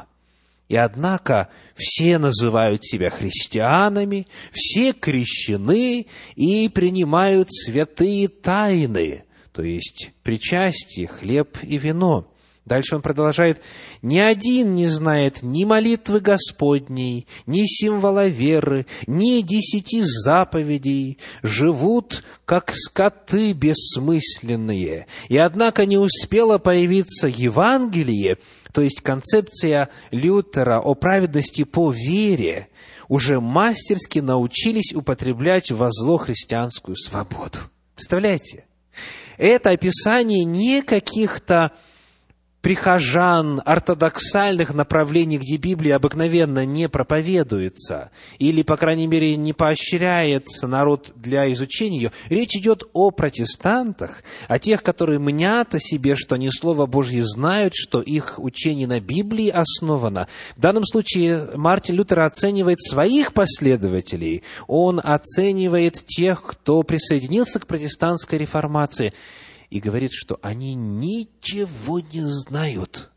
И 0.72 0.76
однако 0.78 1.50
все 1.76 2.18
называют 2.18 2.86
себя 2.86 3.10
христианами, 3.10 4.26
все 4.54 4.94
крещены 4.94 6.08
и 6.38 6.70
принимают 6.70 7.50
святые 7.52 8.30
тайны, 8.30 9.26
то 9.52 9.64
есть 9.64 10.12
причастие, 10.24 11.08
хлеб 11.08 11.58
и 11.62 11.78
вино. 11.78 12.31
Дальше 12.66 12.96
он 12.96 13.02
продолжает. 13.02 13.60
«Ни 14.04 14.20
один 14.20 14.76
не 14.76 14.86
знает 14.86 15.42
ни 15.42 15.66
молитвы 15.66 16.20
Господней, 16.20 17.28
ни 17.48 17.64
символа 17.66 18.28
веры, 18.28 18.86
ни 19.08 19.42
десяти 19.42 20.02
заповедей. 20.02 21.18
Живут, 21.42 22.24
как 22.46 22.72
скоты 22.76 23.54
бессмысленные. 23.54 25.08
И 25.28 25.38
однако 25.38 25.86
не 25.88 25.98
успело 25.98 26.60
появиться 26.60 27.28
Евангелие, 27.28 28.38
то 28.72 28.82
есть 28.82 29.02
концепция 29.02 29.90
Лютера 30.12 30.80
о 30.80 30.94
праведности 30.94 31.64
по 31.64 31.92
вере, 31.92 32.68
уже 33.08 33.42
мастерски 33.42 34.20
научились 34.20 34.94
употреблять 34.94 35.72
во 35.72 35.90
зло 35.92 36.18
христианскую 36.18 36.96
свободу». 36.96 37.58
Представляете? 37.96 38.66
Это 39.38 39.72
описание 39.72 40.44
не 40.44 40.84
каких-то 40.84 41.72
прихожан 42.62 43.62
ортодоксальных 43.66 44.74
направлений, 44.74 45.38
где 45.38 45.58
Библия 45.58 45.96
обыкновенно 45.96 46.66
не 46.66 46.88
проповедуется, 46.88 48.12
или, 48.38 48.62
по 48.62 48.78
крайней 48.78 49.08
мере, 49.08 49.36
не 49.36 49.54
поощряется 49.54 50.68
народ 50.68 51.12
для 51.16 51.52
изучения 51.54 51.98
ее, 51.98 52.12
речь 52.30 52.56
идет 52.56 52.84
о 52.94 53.12
протестантах, 53.12 54.24
о 54.48 54.60
тех, 54.60 54.84
которые 54.84 55.20
мнят 55.20 55.74
о 55.76 55.80
себе, 55.80 56.16
что 56.16 56.36
они 56.36 56.50
Слово 56.52 56.86
Божье 56.86 57.24
знают, 57.24 57.74
что 57.76 58.02
их 58.02 58.36
учение 58.38 58.88
на 58.88 59.00
Библии 59.00 59.50
основано. 59.50 60.28
В 60.56 60.62
данном 60.62 60.86
случае 60.86 61.50
Мартин 61.56 61.96
Лютер 61.96 62.20
оценивает 62.22 62.82
своих 62.82 63.34
последователей, 63.34 64.44
он 64.68 65.02
оценивает 65.04 66.06
тех, 66.06 66.44
кто 66.44 66.84
присоединился 66.84 67.60
к 67.60 67.68
протестантской 67.68 68.38
реформации– 68.38 69.14
и 69.72 69.80
говорит, 69.80 70.12
что 70.14 70.38
они 70.44 70.76
ничего 70.76 72.02
не 72.02 72.28
знают. 72.28 73.10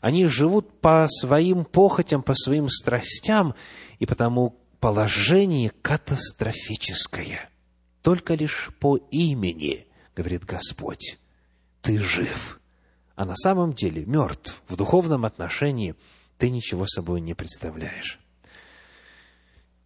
Они 0.00 0.26
живут 0.26 0.80
по 0.80 1.06
своим 1.08 1.64
похотям, 1.64 2.22
по 2.22 2.34
своим 2.34 2.68
страстям, 2.68 3.54
и 4.00 4.06
потому 4.06 4.56
положение 4.80 5.70
катастрофическое. 5.82 7.48
Только 8.02 8.34
лишь 8.34 8.70
по 8.80 8.96
имени, 8.96 9.86
говорит 10.16 10.44
Господь, 10.44 11.18
ты 11.80 11.98
жив, 11.98 12.58
а 13.14 13.24
на 13.24 13.36
самом 13.36 13.72
деле 13.72 14.04
мертв. 14.04 14.62
В 14.66 14.74
духовном 14.74 15.24
отношении 15.24 15.94
ты 16.38 16.50
ничего 16.50 16.86
собой 16.88 17.20
не 17.20 17.34
представляешь. 17.34 18.18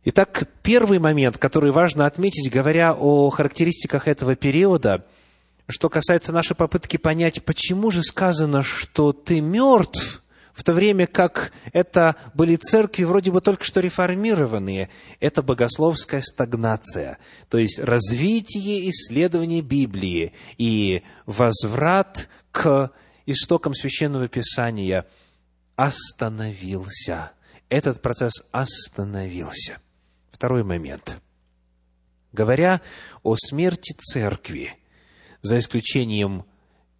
Итак, 0.04 0.48
первый 0.62 0.98
момент, 0.98 1.36
который 1.36 1.70
важно 1.70 2.06
отметить, 2.06 2.50
говоря 2.50 2.94
о 2.94 3.28
характеристиках 3.28 4.08
этого 4.08 4.36
периода– 4.36 5.04
что 5.68 5.88
касается 5.88 6.32
нашей 6.32 6.56
попытки 6.56 6.96
понять, 6.96 7.42
почему 7.44 7.90
же 7.90 8.02
сказано, 8.02 8.62
что 8.62 9.12
ты 9.12 9.40
мертв, 9.40 10.22
в 10.52 10.62
то 10.62 10.72
время 10.72 11.06
как 11.06 11.52
это 11.72 12.16
были 12.34 12.56
церкви 12.56 13.04
вроде 13.04 13.32
бы 13.32 13.40
только 13.40 13.64
что 13.64 13.80
реформированные, 13.80 14.88
это 15.20 15.42
богословская 15.42 16.20
стагнация, 16.20 17.18
то 17.48 17.58
есть 17.58 17.80
развитие 17.80 18.88
исследования 18.90 19.62
Библии 19.62 20.32
и 20.58 21.02
возврат 21.26 22.28
к 22.52 22.92
истокам 23.26 23.74
Священного 23.74 24.28
Писания 24.28 25.06
остановился. 25.76 27.32
Этот 27.68 28.00
процесс 28.00 28.34
остановился. 28.52 29.78
Второй 30.30 30.62
момент. 30.62 31.16
Говоря 32.32 32.80
о 33.22 33.34
смерти 33.36 33.92
церкви– 33.98 34.76
за 35.44 35.58
исключением 35.58 36.44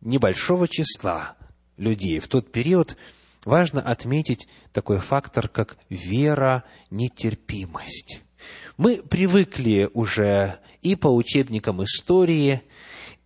небольшого 0.03 0.69
числа 0.69 1.35
людей 1.79 2.21
в 2.21 2.29
тот 2.29 2.53
период, 2.53 2.97
важно 3.45 3.81
отметить 3.81 4.47
такой 4.73 4.99
фактор, 4.99 5.49
как 5.49 5.79
вера, 5.89 6.63
нетерпимость. 6.91 8.21
Мы 8.77 9.03
привыкли 9.03 9.89
уже 9.95 10.59
и 10.83 10.95
по 10.95 11.09
учебникам 11.09 11.83
истории, 11.83 12.61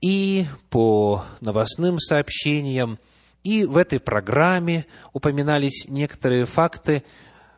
и 0.01 0.47
по 0.71 1.25
новостным 1.41 1.99
сообщениям, 1.99 3.01
и 3.43 3.65
в 3.65 3.77
этой 3.77 3.99
программе 3.99 4.87
упоминались 5.13 5.87
некоторые 5.89 6.47
факты 6.47 7.03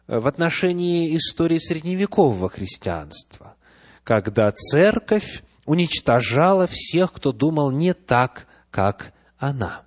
в 0.07 0.27
отношении 0.27 1.15
истории 1.15 1.59
средневекового 1.59 2.49
христианства, 2.49 3.55
когда 4.03 4.51
церковь 4.51 5.43
уничтожала 5.71 6.67
всех, 6.67 7.13
кто 7.13 7.31
думал 7.31 7.71
не 7.71 7.95
так, 7.95 8.49
как 8.73 9.15
она. 9.39 9.83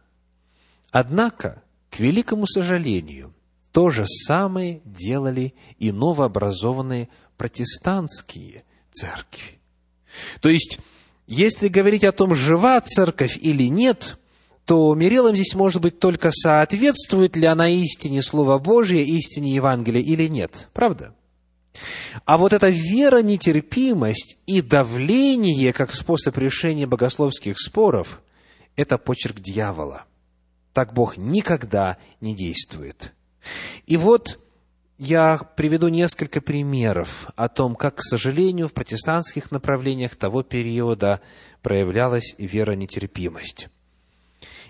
Однако, 0.91 1.61
к 1.89 1.99
великому 1.99 2.47
сожалению, 2.47 3.33
то 3.73 3.89
же 3.89 4.05
самое 4.07 4.81
делали 4.85 5.53
и 5.79 5.91
новообразованные 5.91 7.09
протестантские 7.35 8.63
церкви. 8.93 9.59
То 10.39 10.47
есть, 10.47 10.79
если 11.27 11.67
говорить 11.67 12.05
о 12.05 12.13
том, 12.13 12.33
жива 12.33 12.79
церковь 12.79 13.37
или 13.41 13.63
нет, 13.63 14.17
то 14.63 14.95
мерилом 14.95 15.35
здесь 15.35 15.53
может 15.53 15.81
быть 15.81 15.99
только 15.99 16.31
соответствует 16.31 17.35
ли 17.35 17.45
она 17.45 17.67
истине 17.67 18.21
Слова 18.21 18.57
Божия, 18.57 19.03
истине 19.03 19.53
Евангелия 19.55 20.01
или 20.01 20.27
нет. 20.29 20.69
Правда? 20.71 21.13
А 22.25 22.37
вот 22.37 22.53
эта 22.53 22.69
вера, 22.69 23.21
нетерпимость 23.21 24.37
и 24.45 24.61
давление 24.61 25.73
как 25.73 25.93
способ 25.95 26.37
решения 26.37 26.85
богословских 26.85 27.59
споров– 27.59 28.21
это 28.75 28.97
почерк 28.97 29.39
дьявола. 29.39 30.05
Так 30.73 30.93
Бог 30.93 31.17
никогда 31.17 31.97
не 32.21 32.35
действует. 32.35 33.13
И 33.85 33.97
вот 33.97 34.39
я 34.97 35.37
приведу 35.37 35.87
несколько 35.87 36.41
примеров 36.41 37.27
о 37.35 37.49
том, 37.49 37.75
как, 37.75 37.95
к 37.95 38.01
сожалению, 38.01 38.67
в 38.67 38.73
протестантских 38.73 39.51
направлениях 39.51 40.15
того 40.15 40.43
периода 40.43 41.21
проявлялась 41.61 42.35
вера-нетерпимость. 42.37 43.69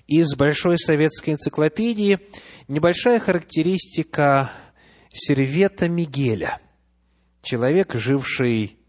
Из 0.08 0.36
Большой 0.36 0.78
советской 0.78 1.32
энциклопедии 1.32 2.20
небольшая 2.68 3.20
характеристика 3.20 4.52
Сервета 5.12 5.88
Мигеля, 5.88 6.60
человек, 7.44 7.94
живший 7.94 8.80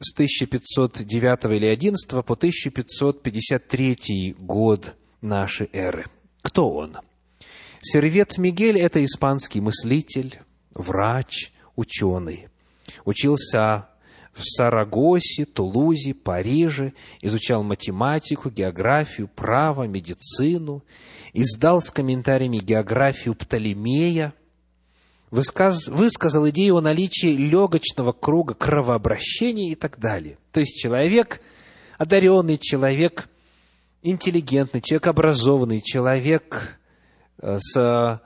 с 0.00 0.12
1509 0.12 1.44
или 1.56 1.66
11 1.66 2.10
по 2.10 2.34
1553 2.34 4.34
год 4.38 4.96
нашей 5.20 5.70
эры. 5.72 6.06
Кто 6.42 6.72
он? 6.72 6.96
Сервет 7.80 8.36
Мигель– 8.38 8.78
это 8.80 9.04
испанский 9.04 9.60
мыслитель, 9.60 10.40
врач, 10.74 11.52
ученый. 11.76 12.48
Учился 13.04 13.88
в 14.32 14.44
Сарагосе, 14.44 15.44
Тулузе, 15.44 16.14
Париже, 16.14 16.94
изучал 17.20 17.62
математику, 17.62 18.50
географию, 18.50 19.28
право, 19.28 19.84
медицину, 19.84 20.82
издал 21.32 21.80
с 21.80 21.90
комментариями 21.90 22.58
географию 22.58 23.34
Птолемея, 23.34 24.34
высказ, 25.30 25.88
высказал 25.88 26.48
идею 26.50 26.76
о 26.76 26.80
наличии 26.80 27.28
легочного 27.28 28.12
круга 28.12 28.54
кровообращения 28.54 29.72
и 29.72 29.74
так 29.74 29.98
далее. 29.98 30.38
То 30.52 30.60
есть 30.60 30.76
человек, 30.76 31.40
одаренный 31.98 32.58
человек, 32.58 33.28
интеллигентный, 34.02 34.80
человек 34.80 35.06
образованный, 35.06 35.80
человек 35.80 36.78
Э, 37.38 37.58
с 37.60 38.22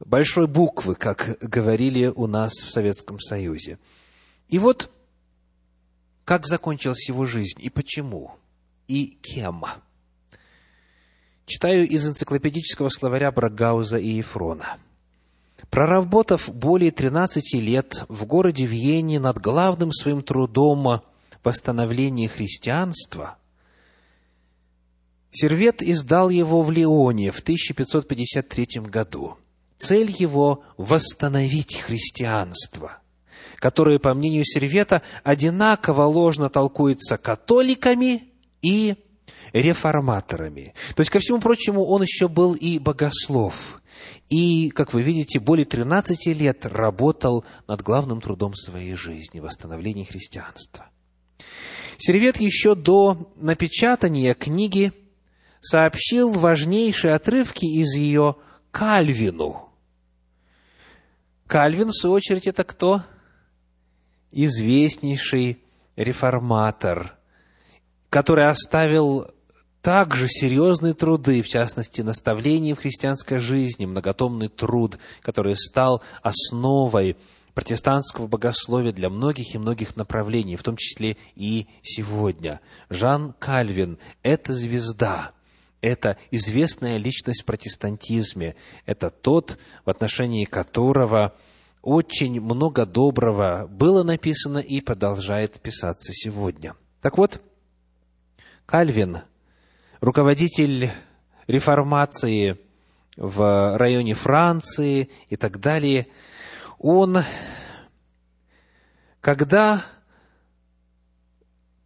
большой 0.00 0.46
буквы, 0.46 0.94
как 0.94 1.38
говорили 1.40 2.06
у 2.06 2.26
нас 2.26 2.52
в 2.52 2.70
Советском 2.70 3.20
Союзе. 3.20 3.78
И 4.48 4.58
вот 4.58 4.90
как 6.24 6.46
закончилась 6.46 7.08
его 7.08 7.26
жизнь 7.26 7.60
и 7.60 7.68
почему, 7.68 8.32
и 8.88 9.18
кем. 9.22 9.64
Читаю 11.46 11.86
из 11.86 12.06
энциклопедического 12.06 12.88
словаря 12.88 13.30
Брагауза 13.30 13.98
и 13.98 14.08
Ефрона. 14.08 14.78
Проработав 15.74 16.54
более 16.54 16.92
13 16.92 17.54
лет 17.54 18.04
в 18.08 18.26
городе 18.26 18.64
Вене 18.64 19.18
над 19.18 19.38
главным 19.38 19.90
своим 19.90 20.22
трудом 20.22 21.00
восстановления 21.42 22.28
христианства– 22.28 23.38
Сервет 25.32 25.82
издал 25.82 26.30
его 26.30 26.62
в 26.62 26.70
Лионе 26.70 27.32
в 27.32 27.40
1553 27.40 28.82
году. 28.82 29.36
Цель 29.76 30.14
его– 30.16 30.62
восстановить 30.76 31.78
христианство, 31.78 32.98
которое, 33.56 33.98
по 33.98 34.14
мнению 34.14 34.44
Сервета, 34.44 35.02
одинаково 35.24 36.04
ложно 36.04 36.50
толкуется 36.50 37.18
католиками 37.18 38.32
и 38.62 38.94
реформаторами. 39.52 40.72
То 40.94 41.00
есть, 41.00 41.10
ко 41.10 41.18
всему 41.18 41.40
прочему, 41.40 41.84
он 41.84 42.02
еще 42.02 42.28
был 42.28 42.54
и 42.54 42.78
богослов. 42.78 43.82
И, 44.30 44.70
как 44.70 44.94
вы 44.94 45.02
видите, 45.02 45.38
более 45.38 45.66
13 45.66 46.26
лет 46.38 46.64
работал 46.66 47.44
над 47.68 47.82
главным 47.82 48.20
трудом 48.20 48.54
своей 48.54 48.94
жизни– 48.94 49.40
восстановлением 49.40 50.06
христианства. 50.06 50.86
Сервет 51.98 52.40
еще 52.40 52.74
до 52.74 53.32
напечатания 53.36 54.34
книги 54.34 54.92
сообщил 55.60 56.30
важнейшие 56.32 57.14
отрывки 57.14 57.64
из 57.64 57.94
ее 57.94 58.36
Кальвину. 58.70 59.70
Кальвин, 61.46 61.88
в 61.88 61.94
свою 61.94 62.16
очередь, 62.16 62.46
это 62.46 62.64
кто? 62.64 63.02
Известнейший 64.32 65.62
реформатор, 65.96 67.16
который 68.10 68.48
оставил 68.48 69.28
также 69.84 70.28
серьезные 70.28 70.94
труды, 70.94 71.42
в 71.42 71.48
частности, 71.48 72.00
наставления 72.00 72.74
в 72.74 72.78
христианской 72.78 73.38
жизни, 73.38 73.84
многотомный 73.84 74.48
труд, 74.48 74.98
который 75.20 75.54
стал 75.56 76.02
основой 76.22 77.18
протестантского 77.52 78.26
богословия 78.26 78.92
для 78.92 79.10
многих 79.10 79.54
и 79.54 79.58
многих 79.58 79.94
направлений, 79.94 80.56
в 80.56 80.62
том 80.62 80.78
числе 80.78 81.18
и 81.36 81.66
сегодня. 81.82 82.60
Жан 82.88 83.34
Кальвин– 83.38 83.98
это 84.22 84.54
звезда– 84.54 85.32
это 85.82 86.16
известная 86.30 86.96
личность 86.96 87.42
в 87.42 87.44
протестантизме. 87.44 88.56
Это 88.86 89.10
тот, 89.10 89.58
в 89.84 89.90
отношении 89.90 90.46
которого 90.46 91.34
очень 91.82 92.40
много 92.40 92.86
доброго 92.86 93.66
было 93.70 94.02
написано 94.02 94.58
и 94.60 94.80
продолжает 94.80 95.60
писаться 95.60 96.10
сегодня. 96.14 96.74
Так 97.02 97.18
вот, 97.18 97.42
Кальвин, 98.64 99.18
руководитель 100.04 100.90
реформации 101.46 102.58
в 103.16 103.78
районе 103.78 104.14
Франции 104.14 105.08
и 105.28 105.36
так 105.36 105.60
далее, 105.60 106.08
он, 106.78 107.22
когда 109.20 109.82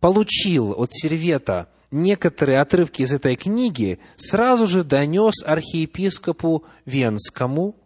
получил 0.00 0.72
от 0.76 0.92
Сервета 0.92 1.68
некоторые 1.92 2.60
отрывки 2.60 3.02
из 3.02 3.12
этой 3.12 3.36
книги, 3.36 4.00
сразу 4.16 4.66
же 4.66 4.82
донес 4.82 5.44
архиепископу 5.44 6.64
Венскому, 6.84 7.76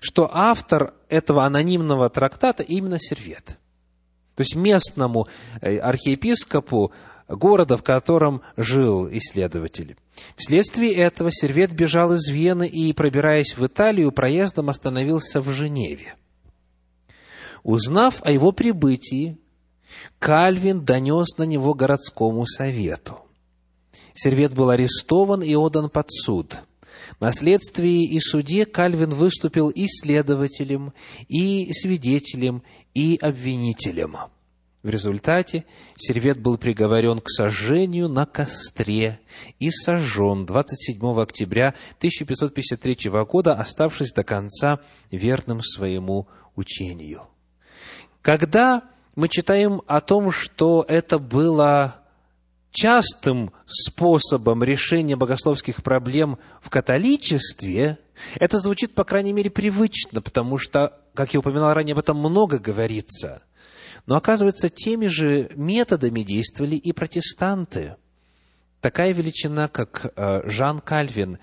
что 0.00 0.30
автор 0.30 0.92
этого 1.08 1.44
анонимного 1.44 2.10
трактата 2.10 2.62
именно 2.62 2.98
Сервет. 2.98 3.58
То 4.36 4.42
есть 4.42 4.54
местному 4.54 5.26
э, 5.60 5.78
архиепископу 5.78 6.92
города, 7.30 7.76
в 7.76 7.82
котором 7.82 8.42
жил 8.56 9.08
исследователь. 9.10 9.96
Вследствие 10.36 10.94
этого 10.94 11.30
Сервет 11.32 11.72
бежал 11.72 12.12
из 12.12 12.28
Вены 12.28 12.66
и, 12.66 12.92
пробираясь 12.92 13.56
в 13.56 13.66
Италию, 13.66 14.12
проездом 14.12 14.68
остановился 14.68 15.40
в 15.40 15.50
Женеве. 15.50 16.14
Узнав 17.62 18.22
о 18.22 18.30
его 18.30 18.52
прибытии, 18.52 19.38
Кальвин 20.18 20.84
донес 20.84 21.36
на 21.38 21.44
него 21.44 21.74
городскому 21.74 22.46
совету– 22.46 23.18
Сервет 24.14 24.54
был 24.54 24.70
арестован 24.70 25.42
и 25.42 25.54
отдан 25.54 25.88
под 25.88 26.10
суд. 26.10 26.58
На 27.20 27.32
следствии 27.32 28.04
и 28.04 28.20
суде 28.20 28.66
Кальвин 28.66 29.10
выступил 29.10 29.68
и 29.70 29.86
следователем, 29.86 30.92
и 31.28 31.72
свидетелем, 31.72 32.62
и 32.94 33.18
обвинителем. 33.20 34.16
В 34.82 34.88
результате 34.88 35.66
Сервет 35.96 36.40
был 36.40 36.56
приговорен 36.56 37.20
к 37.20 37.28
сожжению 37.28 38.08
на 38.08 38.24
костре 38.24 39.20
и 39.58 39.70
сожжен 39.70 40.46
27 40.46 41.20
октября 41.20 41.74
1553 41.98 43.10
года, 43.24 43.52
оставшись 43.52 44.12
до 44.12 44.24
конца 44.24 44.80
верным 45.10 45.60
своему 45.60 46.28
учению. 46.56 47.28
Когда 48.22 48.84
мы 49.16 49.28
читаем 49.28 49.82
о 49.86 50.00
том, 50.00 50.30
что 50.30 50.86
это 50.88 51.18
было 51.18 51.96
частым 52.70 53.52
способом 53.66 54.64
решения 54.64 55.16
богословских 55.16 55.82
проблем 55.82 56.38
в 56.62 56.70
католичестве, 56.70 57.98
это 58.36 58.58
звучит, 58.58 58.94
по 58.94 59.04
крайней 59.04 59.34
мере, 59.34 59.50
привычно, 59.50 60.22
потому 60.22 60.56
что, 60.56 61.00
как 61.12 61.34
я 61.34 61.40
упоминал 61.40 61.74
ранее, 61.74 61.92
об 61.92 61.98
этом 61.98 62.18
много 62.18 62.58
говорится. 62.58 63.42
Но 64.06 64.16
оказывается, 64.16 64.68
теми 64.68 65.06
же 65.06 65.50
методами 65.54 66.22
действовали 66.22 66.76
и 66.76 66.92
протестанты. 66.92 67.96
Такая 68.80 69.12
величина, 69.12 69.68
как 69.68 70.12
э, 70.16 70.42
Жан 70.44 70.80
Кальвин, 70.80 71.38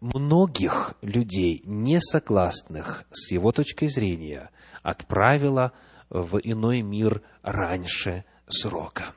многих 0.00 0.94
людей, 1.02 1.62
не 1.64 2.00
согласных 2.00 3.04
с 3.12 3.30
его 3.32 3.52
точкой 3.52 3.88
зрения, 3.88 4.50
отправила 4.82 5.72
в 6.08 6.38
иной 6.42 6.82
мир 6.82 7.22
раньше 7.42 8.24
срока. 8.48 9.14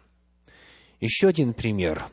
Еще 1.00 1.28
один 1.28 1.54
пример 1.54 2.06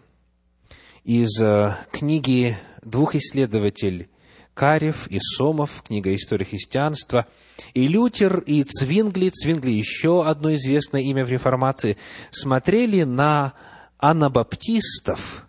из 1.05 1.41
э, 1.41 1.75
книги 1.91 2.57
двух 2.83 3.15
исследователей 3.15 4.09
Карев 4.55 5.07
и 5.09 5.19
Сомов, 5.21 5.83
книга 5.87 6.15
«История 6.15 6.45
христианства», 6.45 7.27
и 7.75 7.87
Лютер, 7.87 8.41
и 8.41 8.63
Цвингли, 8.65 9.31
Цвингли 9.31 9.71
еще 9.71 10.27
одно 10.27 10.55
известное 10.55 11.03
имя 11.03 11.25
в 11.25 11.31
реформации, 11.31 11.97
смотрели 12.31 13.03
на 13.03 13.53
анабаптистов 13.99 15.47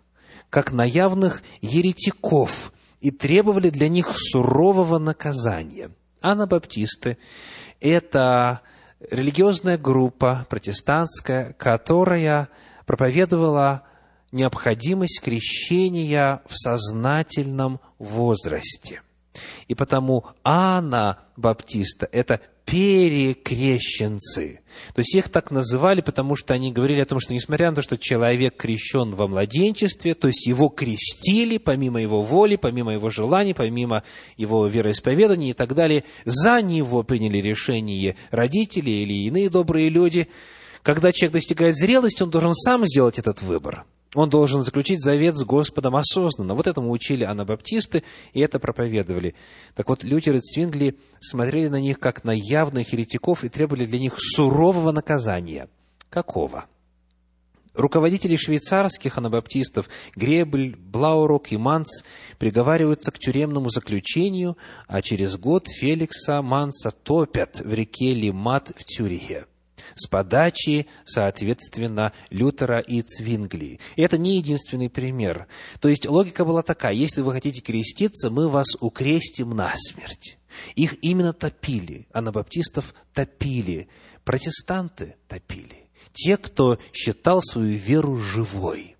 как 0.50 0.70
на 0.70 0.84
явных 0.84 1.42
еретиков 1.62 2.72
и 3.00 3.10
требовали 3.10 3.70
для 3.70 3.88
них 3.88 4.12
сурового 4.14 4.98
наказания. 4.98 5.90
Анабаптисты– 6.20 7.16
это 7.80 8.60
религиозная 9.10 9.78
группа 9.78 10.46
протестантская, 10.50 11.54
которая 11.54 12.50
проповедовала 12.84 13.82
необходимость 14.32 15.20
крещения 15.22 16.42
в 16.48 16.56
сознательном 16.56 17.80
возрасте. 17.98 19.02
И 19.68 19.74
потому 19.74 20.24
Анна 20.44 21.18
Баптиста– 21.36 22.08
это 22.12 22.40
перекрещенцы. 22.64 24.60
То 24.94 25.00
есть 25.00 25.14
их 25.14 25.28
так 25.28 25.50
называли, 25.50 26.00
потому 26.00 26.36
что 26.36 26.54
они 26.54 26.72
говорили 26.72 27.00
о 27.00 27.04
том, 27.04 27.18
что 27.18 27.34
несмотря 27.34 27.70
на 27.70 27.76
то, 27.76 27.82
что 27.82 27.98
человек 27.98 28.56
крещен 28.56 29.14
во 29.14 29.26
младенчестве, 29.26 30.14
то 30.14 30.28
есть 30.28 30.46
его 30.46 30.68
крестили 30.68 31.58
помимо 31.58 32.00
его 32.00 32.22
воли, 32.22 32.56
помимо 32.56 32.92
его 32.92 33.08
желаний, 33.10 33.54
помимо 33.54 34.04
его 34.36 34.66
вероисповедания 34.66 35.50
и 35.50 35.54
так 35.54 35.74
далее, 35.74 36.04
за 36.24 36.62
него 36.62 37.02
приняли 37.02 37.38
решение 37.38 38.16
родители 38.30 38.90
или 38.90 39.26
иные 39.26 39.50
добрые 39.50 39.88
люди. 39.88 40.28
Когда 40.82 41.12
человек 41.12 41.34
достигает 41.34 41.76
зрелости, 41.76 42.22
он 42.22 42.30
должен 42.30 42.54
сам 42.54 42.86
сделать 42.86 43.18
этот 43.18 43.42
выбор– 43.42 43.84
он 44.14 44.28
должен 44.28 44.62
заключить 44.62 45.02
завет 45.02 45.36
с 45.36 45.44
Господом 45.44 45.96
осознанно. 45.96 46.54
Вот 46.54 46.66
этому 46.66 46.90
учили 46.90 47.24
анабаптисты, 47.24 48.02
и 48.32 48.40
это 48.40 48.58
проповедовали. 48.58 49.34
Так 49.74 49.88
вот, 49.88 50.04
Лютер 50.04 50.36
и 50.36 50.40
Цвингли 50.40 50.98
смотрели 51.20 51.68
на 51.68 51.80
них 51.80 51.98
как 51.98 52.24
на 52.24 52.32
явных 52.32 52.92
еретиков 52.92 53.44
и 53.44 53.48
требовали 53.48 53.86
для 53.86 53.98
них 53.98 54.14
сурового 54.18 54.92
наказания. 54.92 55.68
Какого? 56.10 56.66
Руководители 57.74 58.36
швейцарских 58.36 59.16
анабаптистов 59.16 59.88
Гребель, 60.14 60.76
Блаурок 60.76 61.52
и 61.52 61.56
Манц 61.56 62.02
приговариваются 62.38 63.12
к 63.12 63.18
тюремному 63.18 63.70
заключению, 63.70 64.58
а 64.88 65.00
через 65.00 65.38
год 65.38 65.68
Феликса 65.68 66.42
Манса 66.42 66.90
топят 66.90 67.60
в 67.60 67.72
реке 67.72 68.12
Лимат 68.12 68.72
в 68.76 68.84
Цюрихе 68.84 69.46
с 69.94 70.06
подачи, 70.06 70.86
соответственно, 71.04 72.12
Лютера 72.30 72.78
и 72.78 73.02
Цвингли. 73.02 73.80
И 73.96 74.02
это 74.02 74.18
не 74.18 74.36
единственный 74.36 74.90
пример. 74.90 75.46
То 75.80 75.88
есть 75.88 76.06
логика 76.06 76.44
была 76.44 76.62
такая, 76.62 76.94
если 76.94 77.20
вы 77.20 77.32
хотите 77.32 77.60
креститься, 77.60 78.30
мы 78.30 78.48
вас 78.48 78.66
укрестим 78.80 79.50
насмерть. 79.50 80.38
Их 80.74 80.96
именно 81.02 81.32
топили, 81.32 82.06
анабаптистов 82.12 82.94
топили, 83.14 83.88
протестанты 84.24 85.16
топили. 85.28 85.90
Те, 86.12 86.36
кто 86.36 86.78
считал 86.92 87.42
свою 87.42 87.78
веру 87.78 88.16
живой. 88.16 88.96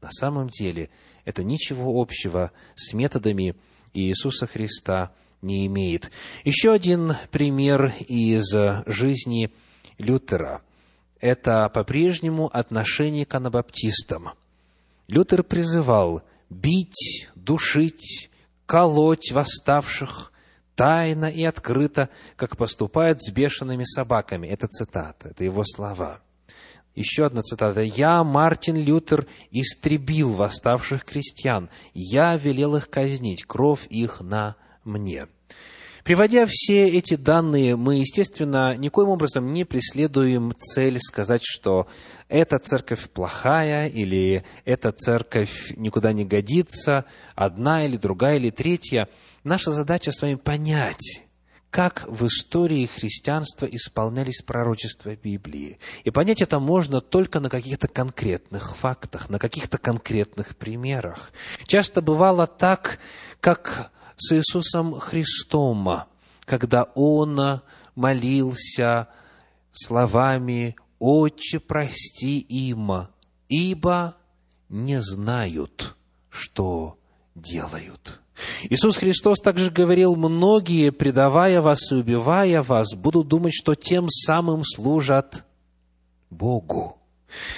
На 0.00 0.10
самом 0.10 0.48
деле 0.48 0.90
это 1.24 1.44
ничего 1.44 2.00
общего 2.00 2.52
с 2.74 2.92
методами 2.92 3.54
Иисуса 3.92 4.46
Христа 4.46 5.12
не 5.42 5.66
имеет. 5.66 6.10
Еще 6.44 6.72
один 6.72 7.14
пример 7.30 7.94
из 8.08 8.44
жизни 8.86 9.50
Лютера– 9.98 10.62
это 11.20 11.68
по-прежнему 11.68 12.48
отношение 12.52 13.24
к 13.24 13.34
анабаптистам. 13.34 14.32
Лютер 15.06 15.42
призывал 15.42 16.22
бить, 16.50 17.28
душить, 17.34 18.30
колоть 18.66 19.32
восставших 19.32 20.32
тайно 20.74 21.26
и 21.26 21.44
открыто, 21.44 22.08
как 22.36 22.56
поступают 22.56 23.22
с 23.22 23.30
бешеными 23.30 23.84
собаками. 23.84 24.48
Это 24.48 24.66
цитата, 24.66 25.28
это 25.28 25.44
его 25.44 25.62
слова. 25.64 26.20
Еще 26.94 27.26
одна 27.26 27.42
цитата. 27.42 27.80
«Я, 27.80 28.22
Мартин 28.22 28.76
Лютер, 28.76 29.26
истребил 29.50 30.32
восставших 30.32 31.04
крестьян. 31.04 31.68
Я 31.92 32.36
велел 32.36 32.76
их 32.76 32.88
казнить, 32.88 33.44
кровь 33.44 33.86
их 33.88 34.20
на 34.20 34.56
мне». 34.84 35.26
Приводя 36.04 36.44
все 36.46 36.86
эти 36.86 37.14
данные, 37.14 37.76
мы, 37.76 37.96
естественно, 37.96 38.76
никоим 38.76 39.08
образом 39.08 39.54
не 39.54 39.64
преследуем 39.64 40.52
цель 40.54 40.98
сказать, 41.00 41.40
что 41.42 41.86
эта 42.28 42.58
церковь 42.58 43.08
плохая 43.08 43.88
или 43.88 44.44
эта 44.66 44.92
церковь 44.92 45.72
никуда 45.76 46.12
не 46.12 46.26
годится, 46.26 47.06
одна 47.34 47.86
или 47.86 47.96
другая 47.96 48.36
или 48.36 48.50
третья. 48.50 49.08
Наша 49.44 49.70
задача 49.72 50.12
с 50.12 50.20
вами 50.20 50.34
понять, 50.34 51.22
как 51.70 52.04
в 52.06 52.26
истории 52.26 52.84
христианства 52.84 53.64
исполнялись 53.64 54.42
пророчества 54.42 55.16
Библии. 55.16 55.78
И 56.04 56.10
понять 56.10 56.42
это 56.42 56.60
можно 56.60 57.00
только 57.00 57.40
на 57.40 57.48
каких-то 57.48 57.88
конкретных 57.88 58.76
фактах, 58.76 59.30
на 59.30 59.38
каких-то 59.38 59.78
конкретных 59.78 60.54
примерах. 60.54 61.32
Часто 61.66 62.02
бывало 62.02 62.46
так, 62.46 62.98
как 63.40 63.90
с 64.16 64.34
Иисусом 64.34 64.98
Христом, 64.98 66.04
когда 66.44 66.84
Он 66.94 67.60
молился 67.94 69.08
словами 69.72 70.76
«Отче, 70.98 71.60
прости 71.60 72.38
им, 72.38 73.08
ибо 73.48 74.16
не 74.68 75.00
знают, 75.00 75.96
что 76.30 76.98
делают». 77.34 78.20
Иисус 78.68 78.96
Христос 78.96 79.40
также 79.40 79.70
говорил, 79.70 80.16
многие, 80.16 80.90
предавая 80.90 81.60
вас 81.60 81.92
и 81.92 81.94
убивая 81.94 82.62
вас, 82.62 82.94
будут 82.94 83.28
думать, 83.28 83.54
что 83.54 83.74
тем 83.74 84.08
самым 84.08 84.64
служат 84.64 85.44
Богу. 86.30 86.98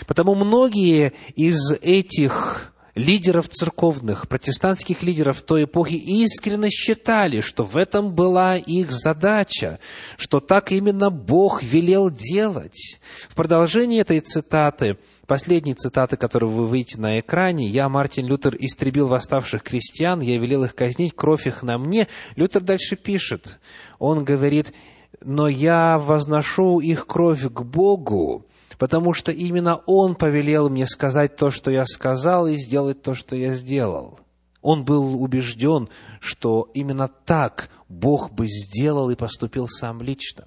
Потому 0.06 0.34
многие 0.34 1.12
из 1.34 1.72
этих 1.80 2.74
лидеров 2.96 3.48
церковных, 3.50 4.26
протестантских 4.26 5.02
лидеров 5.02 5.42
той 5.42 5.64
эпохи 5.64 5.94
искренне 5.94 6.70
считали, 6.70 7.42
что 7.42 7.64
в 7.64 7.76
этом 7.76 8.12
была 8.12 8.56
их 8.56 8.90
задача, 8.90 9.78
что 10.16 10.40
так 10.40 10.72
именно 10.72 11.10
Бог 11.10 11.62
велел 11.62 12.10
делать. 12.10 12.98
В 13.28 13.34
продолжении 13.34 14.00
этой 14.00 14.20
цитаты, 14.20 14.96
последней 15.26 15.74
цитаты, 15.74 16.16
которую 16.16 16.52
вы 16.52 16.74
видите 16.74 16.98
на 16.98 17.20
экране, 17.20 17.68
«Я, 17.68 17.90
Мартин 17.90 18.26
Лютер, 18.26 18.56
истребил 18.58 19.08
восставших 19.08 19.62
крестьян, 19.62 20.20
я 20.20 20.38
велел 20.38 20.64
их 20.64 20.74
казнить, 20.74 21.14
кровь 21.14 21.46
их 21.46 21.62
на 21.62 21.76
мне», 21.76 22.08
Лютер 22.34 22.62
дальше 22.62 22.96
пишет, 22.96 23.60
он 23.98 24.24
говорит, 24.24 24.72
«Но 25.20 25.48
я 25.48 25.98
возношу 25.98 26.80
их 26.80 27.06
кровь 27.06 27.42
к 27.42 27.60
Богу, 27.60 28.46
потому 28.78 29.12
что 29.12 29.32
именно 29.32 29.76
Он 29.86 30.14
повелел 30.14 30.68
мне 30.68 30.86
сказать 30.86 31.36
то, 31.36 31.50
что 31.50 31.70
я 31.70 31.86
сказал, 31.86 32.46
и 32.46 32.56
сделать 32.56 33.02
то, 33.02 33.14
что 33.14 33.36
я 33.36 33.52
сделал. 33.52 34.20
Он 34.66 34.84
был 34.84 35.22
убежден, 35.22 35.88
что 36.20 36.68
именно 36.74 37.06
так 37.06 37.70
Бог 37.88 38.32
бы 38.32 38.48
сделал 38.48 39.10
и 39.10 39.14
поступил 39.14 39.68
сам 39.68 40.02
лично. 40.02 40.46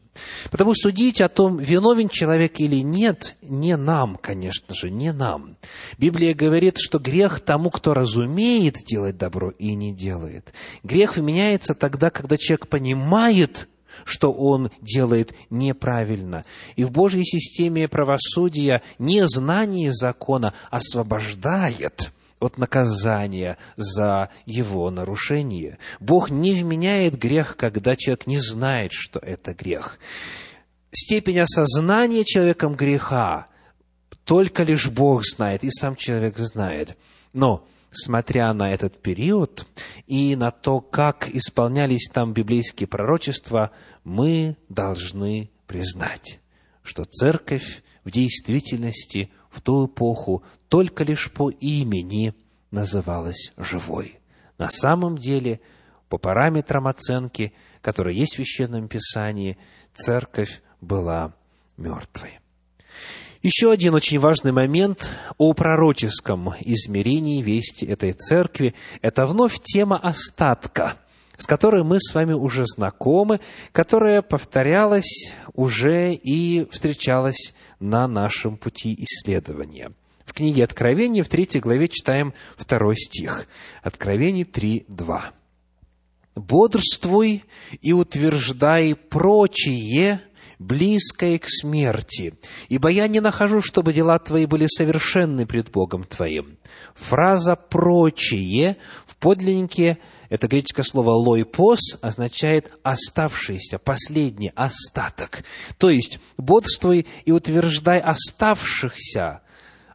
Потому 0.52 0.74
судить 0.76 1.22
о 1.22 1.30
том, 1.30 1.58
виновен 1.58 2.10
человек 2.10 2.60
или 2.60 2.84
нет, 2.84 3.38
не 3.42 3.78
нам, 3.78 4.18
конечно 4.18 4.76
же, 4.76 4.90
не 4.90 5.14
нам. 5.14 5.56
Библия 5.98 6.34
говорит, 6.34 6.76
что 6.80 7.00
грех 7.00 7.40
тому, 7.40 7.70
кто 7.70 7.94
разумеет 7.94 8.76
делать 8.86 9.18
добро 9.18 9.52
и 9.52 9.74
не 9.74 9.94
делает. 9.94 10.54
Грех 10.84 11.16
вменяется 11.16 11.74
тогда, 11.74 12.10
когда 12.10 12.36
человек 12.36 12.68
понимает, 12.68 13.70
что 14.06 14.32
он 14.32 14.72
делает 14.82 15.34
неправильно. 15.50 16.46
И 16.76 16.84
в 16.84 16.92
Божьей 16.92 17.24
системе 17.24 17.88
правосудия 17.88 18.82
незнание 18.98 19.94
закона 19.94 20.54
освобождает 20.70 22.12
от 22.40 22.58
наказания 22.58 23.58
за 23.76 24.30
его 24.46 24.90
нарушение. 24.90 25.78
Бог 26.00 26.30
не 26.30 26.54
вменяет 26.54 27.18
грех, 27.18 27.58
когда 27.58 27.96
человек 27.96 28.28
не 28.28 28.40
знает, 28.40 28.92
что 28.94 29.20
это 29.20 29.54
грех. 29.54 30.00
Степень 30.92 31.40
осознания 31.40 32.24
человеком 32.24 32.76
греха 32.76 33.48
только 34.24 34.64
лишь 34.64 34.88
Бог 34.88 35.24
знает, 35.26 35.64
и 35.64 35.70
сам 35.72 35.96
человек 35.96 36.38
знает. 36.38 36.96
Но 37.34 37.66
смотря 38.00 38.54
на 38.54 38.74
этот 38.74 39.02
период 39.02 39.68
и 40.08 40.36
на 40.36 40.52
то, 40.52 40.82
как 40.82 41.30
исполнялись 41.30 42.10
там 42.12 42.34
библейские 42.34 42.88
пророчества, 42.88 43.72
мы 44.04 44.58
должны 44.70 45.52
признать, 45.68 46.40
что 46.82 47.04
церковь 47.04 47.84
в 48.04 48.12
действительности 48.12 49.32
в 49.52 49.62
ту 49.62 49.88
эпоху 49.88 50.44
только 50.68 51.04
лишь 51.04 51.32
по 51.32 51.50
имени 51.50 52.34
называлась 52.72 53.52
живой. 53.58 54.20
На 54.58 54.70
самом 54.70 55.18
деле, 55.18 55.60
по 56.10 56.18
параметрам 56.18 56.88
оценки, 56.88 57.54
которые 57.82 58.18
есть 58.18 58.34
в 58.34 58.36
Священном 58.38 58.88
Писании, 58.88 59.58
церковь 59.94 60.62
была 60.82 61.34
мертвой. 61.78 62.40
Еще 63.42 63.72
один 63.72 63.94
очень 63.94 64.20
важный 64.20 64.52
момент 64.52 65.10
о 65.38 65.54
пророческом 65.54 66.54
измерении 66.60 67.42
вести 67.42 67.86
этой 67.86 68.12
церкви– 68.12 68.76
это 69.02 69.26
вновь 69.26 69.62
тема 69.64 69.98
остатка, 69.98 70.98
с 71.38 71.46
которой 71.46 71.86
мы 71.86 72.02
с 72.02 72.14
вами 72.14 72.34
уже 72.34 72.66
знакомы, 72.66 73.40
которая 73.72 74.22
повторялась 74.22 75.32
уже 75.54 76.14
и 76.16 76.68
встречалась 76.70 77.54
на 77.80 78.10
нашем 78.10 78.58
пути 78.58 78.94
исследования. 79.06 79.94
В 80.26 80.34
книге 80.34 80.66
Откровения 80.66 81.24
в 81.24 81.30
третьей 81.30 81.62
главе 81.62 81.88
читаем 81.88 82.34
второй 82.58 82.98
стих. 82.98 83.48
Откровение 83.82 84.44
3, 84.44 84.84
2. 84.90 85.32
бодрствуй 86.36 87.46
и 87.82 87.94
утверждай 87.94 88.96
прочие, 88.96 90.20
близкое 90.60 91.40
к 91.40 91.46
смерти, 91.48 92.34
ибо 92.68 92.90
я 92.90 93.08
не 93.08 93.22
нахожу, 93.22 93.62
чтобы 93.62 93.94
дела 93.94 94.20
твои 94.20 94.46
были 94.46 94.68
совершенны 94.68 95.46
пред 95.46 95.72
Богом 95.72 96.04
твоим». 96.04 96.58
Фраза 96.96 97.56
«прочие» 97.56 98.78
в 99.08 99.16
подлиннике 99.16 99.98
это 100.30 100.48
греческое 100.48 100.86
слово 100.86 101.12
«лойпос» 101.12 101.80
означает 102.02 102.72
«оставшийся», 102.84 103.80
«последний», 103.80 104.52
«остаток». 104.56 105.44
То 105.78 105.90
есть, 105.90 106.20
бодрствуй 106.38 107.08
и 107.26 107.32
утверждай 107.32 108.00
оставшихся, 108.00 109.42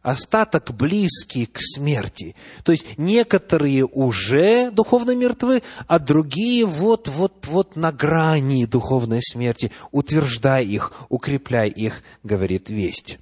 остаток 0.05 0.71
близкий 0.71 1.47
к 1.47 1.59
смерти. 1.59 2.35
То 2.63 2.71
есть 2.71 2.85
некоторые 2.97 3.85
уже 3.85 4.69
духовно 4.69 5.15
мертвы, 5.15 5.63
а 5.87 5.97
другие 5.97 6.65
вот-вот-вот 6.65 7.75
на 7.75 7.91
грани 7.91 8.65
духовной 8.65 9.21
смерти. 9.23 9.71
Утверждай 9.91 10.63
их, 10.63 10.93
укрепляй 11.09 11.69
их, 11.69 12.03
говорит 12.21 12.69
весть. 12.69 13.17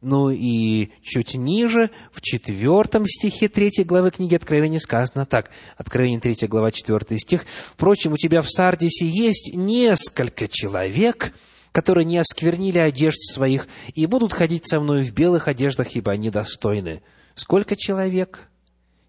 Ну 0.00 0.30
и 0.30 0.88
чуть 1.02 1.34
ниже, 1.34 1.90
в 2.12 2.22
четвертом 2.22 3.06
стихе 3.06 3.48
третьей 3.48 3.84
главы 3.84 4.10
книги 4.10 4.34
Откровения 4.34 4.80
сказано 4.80 5.26
так. 5.26 5.50
Откровение 5.76 6.18
3 6.18 6.48
глава, 6.48 6.72
4 6.72 7.18
стих. 7.18 7.44
«Впрочем, 7.46 8.14
у 8.14 8.16
тебя 8.16 8.40
в 8.40 8.48
Сардисе 8.48 9.06
есть 9.06 9.54
несколько 9.54 10.48
человек, 10.48 11.34
которые 11.72 12.04
не 12.04 12.18
осквернили 12.18 12.78
одежд 12.78 13.18
своих 13.32 13.66
и 13.94 14.06
будут 14.06 14.32
ходить 14.32 14.68
со 14.68 14.78
мной 14.78 15.02
в 15.02 15.12
белых 15.12 15.48
одеждах, 15.48 15.96
ибо 15.96 16.12
они 16.12 16.30
достойны. 16.30 17.02
Сколько 17.34 17.76
человек? 17.76 18.50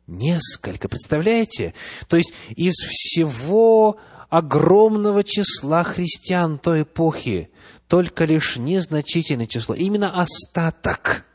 Несколько. 0.08 0.88
Представляете? 0.89 1.73
То 2.08 2.17
есть 2.17 2.34
из 2.56 2.73
всего 2.76 3.97
огромного 4.30 5.23
числа 5.23 5.84
христиан 5.84 6.58
той 6.58 6.82
эпохи 6.84 7.49
только 7.88 8.26
лишь 8.26 8.58
незначительное 8.58 9.45
число, 9.45 9.76
именно 9.76 10.19
остаток, 10.19 11.26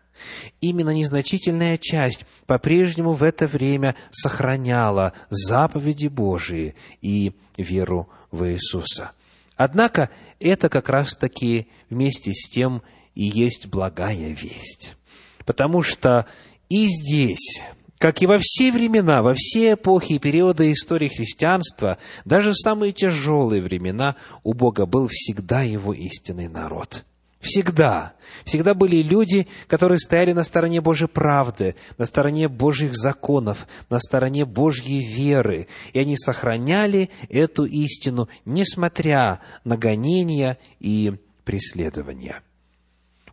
именно 0.61 0.91
незначительная 0.91 1.79
часть 1.79 2.27
по-прежнему 2.47 3.13
в 3.13 3.23
это 3.23 3.47
время 3.47 3.95
сохраняла 4.11 5.13
заповеди 5.31 6.09
Божии 6.09 6.75
и 7.01 7.33
веру 7.57 8.09
в 8.33 8.45
Иисуса. 8.51 9.13
Однако 9.59 10.09
это 10.39 10.69
как 10.69 10.89
раз-таки 10.89 11.67
вместе 11.91 12.33
с 12.33 12.49
тем 12.49 12.81
и 13.15 13.25
есть 13.25 13.67
благая 13.67 14.31
весть. 14.31 14.95
Потому 15.45 15.83
что 15.83 16.27
и 16.69 16.87
здесь, 16.87 17.61
как 17.99 18.23
и 18.23 18.27
во 18.27 18.39
все 18.41 18.71
времена, 18.71 19.21
во 19.21 19.35
все 19.35 19.73
эпохи 19.73 20.13
и 20.13 20.19
периоды 20.21 20.71
истории 20.71 21.09
христианства, 21.09 21.99
даже 22.25 22.53
в 22.53 22.57
самые 22.57 22.93
тяжелые 22.93 23.61
времена 23.61 24.15
у 24.45 24.55
Бога 24.55 24.87
был 24.87 25.09
всегда 25.11 25.63
Его 25.63 25.93
истинный 25.93 26.47
народ. 26.47 27.05
Всегда. 27.41 28.15
Всегда 28.45 28.75
были 28.75 28.97
люди, 28.97 29.47
которые 29.69 29.99
стояли 29.99 30.33
на 30.33 30.43
стороне 30.43 30.81
Божьей 30.81 31.07
правды, 31.07 31.77
на 31.97 32.05
стороне 32.05 32.49
Божьих 32.49 32.95
законов, 32.95 33.69
на 33.91 34.01
стороне 34.01 34.45
Божьей 34.45 35.07
веры. 35.07 35.69
И 35.93 36.01
они 36.01 36.17
сохраняли 36.17 37.11
эту 37.29 37.65
истину, 37.65 38.29
несмотря 38.45 39.41
на 39.65 39.77
гонения 39.77 40.59
и 40.81 41.15
преследования. 41.45 42.43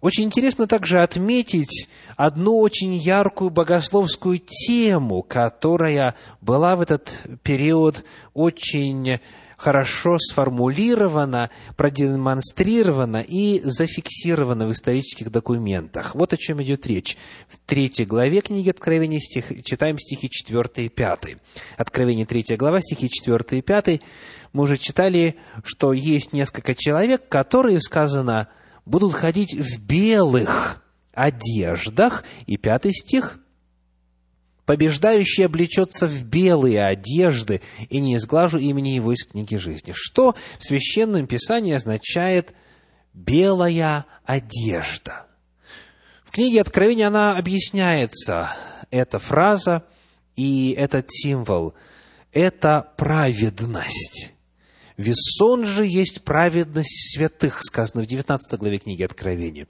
Очень 0.02 0.26
интересно 0.26 0.68
также 0.68 1.02
отметить 1.02 1.90
одну 2.16 2.60
очень 2.60 2.94
яркую 2.94 3.50
богословскую 3.50 4.38
тему, 4.38 5.24
которая 5.24 6.14
была 6.42 6.76
в 6.76 6.82
этот 6.82 7.18
период 7.42 8.04
очень 8.36 9.20
хорошо 9.58 10.18
сформулирована, 10.20 11.50
продемонстрирована 11.76 13.24
и 13.28 13.62
зафиксирована 13.64 14.68
в 14.68 14.74
исторических 14.74 15.32
документах. 15.32 16.16
Вот 16.16 16.34
о 16.34 16.38
чем 16.38 16.62
идет 16.64 16.86
речь. 16.88 17.18
В 17.48 17.58
третьей 17.66 18.06
главе 18.06 18.42
книги 18.42 18.70
Откровения 18.70 19.20
стих, 19.20 19.52
читаем 19.64 19.98
стихи 20.00 20.30
4 20.30 20.86
и 20.86 20.90
5. 20.90 21.20
Откровение 21.78 22.26
3 22.26 22.58
глава, 22.58 22.82
стихи 22.82 23.10
4 23.10 23.60
и 23.60 23.62
5. 23.62 24.02
Мы 24.54 24.64
уже 24.64 24.78
читали, 24.78 25.36
что 25.64 25.94
есть 25.94 26.34
несколько 26.34 26.76
человек, 26.76 27.28
которые, 27.28 27.80
сказано, 27.80 28.48
будут 28.86 29.14
ходить 29.14 29.54
в 29.54 29.82
белых 29.82 30.82
одеждах. 31.14 32.24
И 32.46 32.58
пятый 32.58 32.94
стих– 32.94 33.40
побеждающий 34.66 35.46
облечется 35.46 36.08
в 36.08 36.24
белые 36.24 36.86
одежды, 36.86 37.62
и 37.90 38.00
не 38.00 38.16
изглажу 38.16 38.58
имени 38.58 38.90
его 38.90 39.14
из 39.14 39.24
книги 39.26 39.56
жизни. 39.56 39.94
Что 39.96 40.36
в 40.60 40.64
Священном 40.66 41.28
Писании 41.28 41.74
означает 41.74 42.54
«белая 43.14 44.06
одежда»? 44.26 45.28
В 46.26 46.32
книге 46.32 46.62
Откровения 46.62 47.08
она 47.08 47.38
объясняется, 47.38 48.50
эта 48.92 49.20
фраза 49.20 49.84
и 50.36 50.76
этот 50.78 51.06
символ– 51.10 51.74
это 52.34 52.92
праведность. 52.98 54.34
Весон 54.98 55.66
же 55.66 55.86
есть 55.86 56.24
праведность 56.24 57.14
святых, 57.14 57.62
сказано 57.62 58.04
в 58.04 58.06
19 58.06 58.60
главе 58.60 58.78
книги 58.78 59.04
Откровения. 59.04 59.68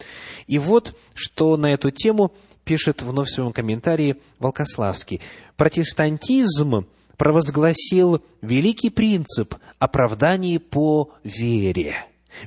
И 0.47 0.59
вот, 0.59 0.95
что 1.13 1.57
на 1.57 1.73
эту 1.73 1.89
тему 1.91 2.33
пишет 2.65 3.01
вновь 3.01 3.29
в 3.29 3.33
своем 3.33 3.53
комментарии 3.53 4.17
Волкославский. 4.39 5.21
Протестантизм 5.55 6.85
провозгласил 7.15 8.21
великий 8.41 8.89
принцип 8.89 9.55
оправдания 9.79 10.59
по 10.59 11.11
вере. 11.23 11.95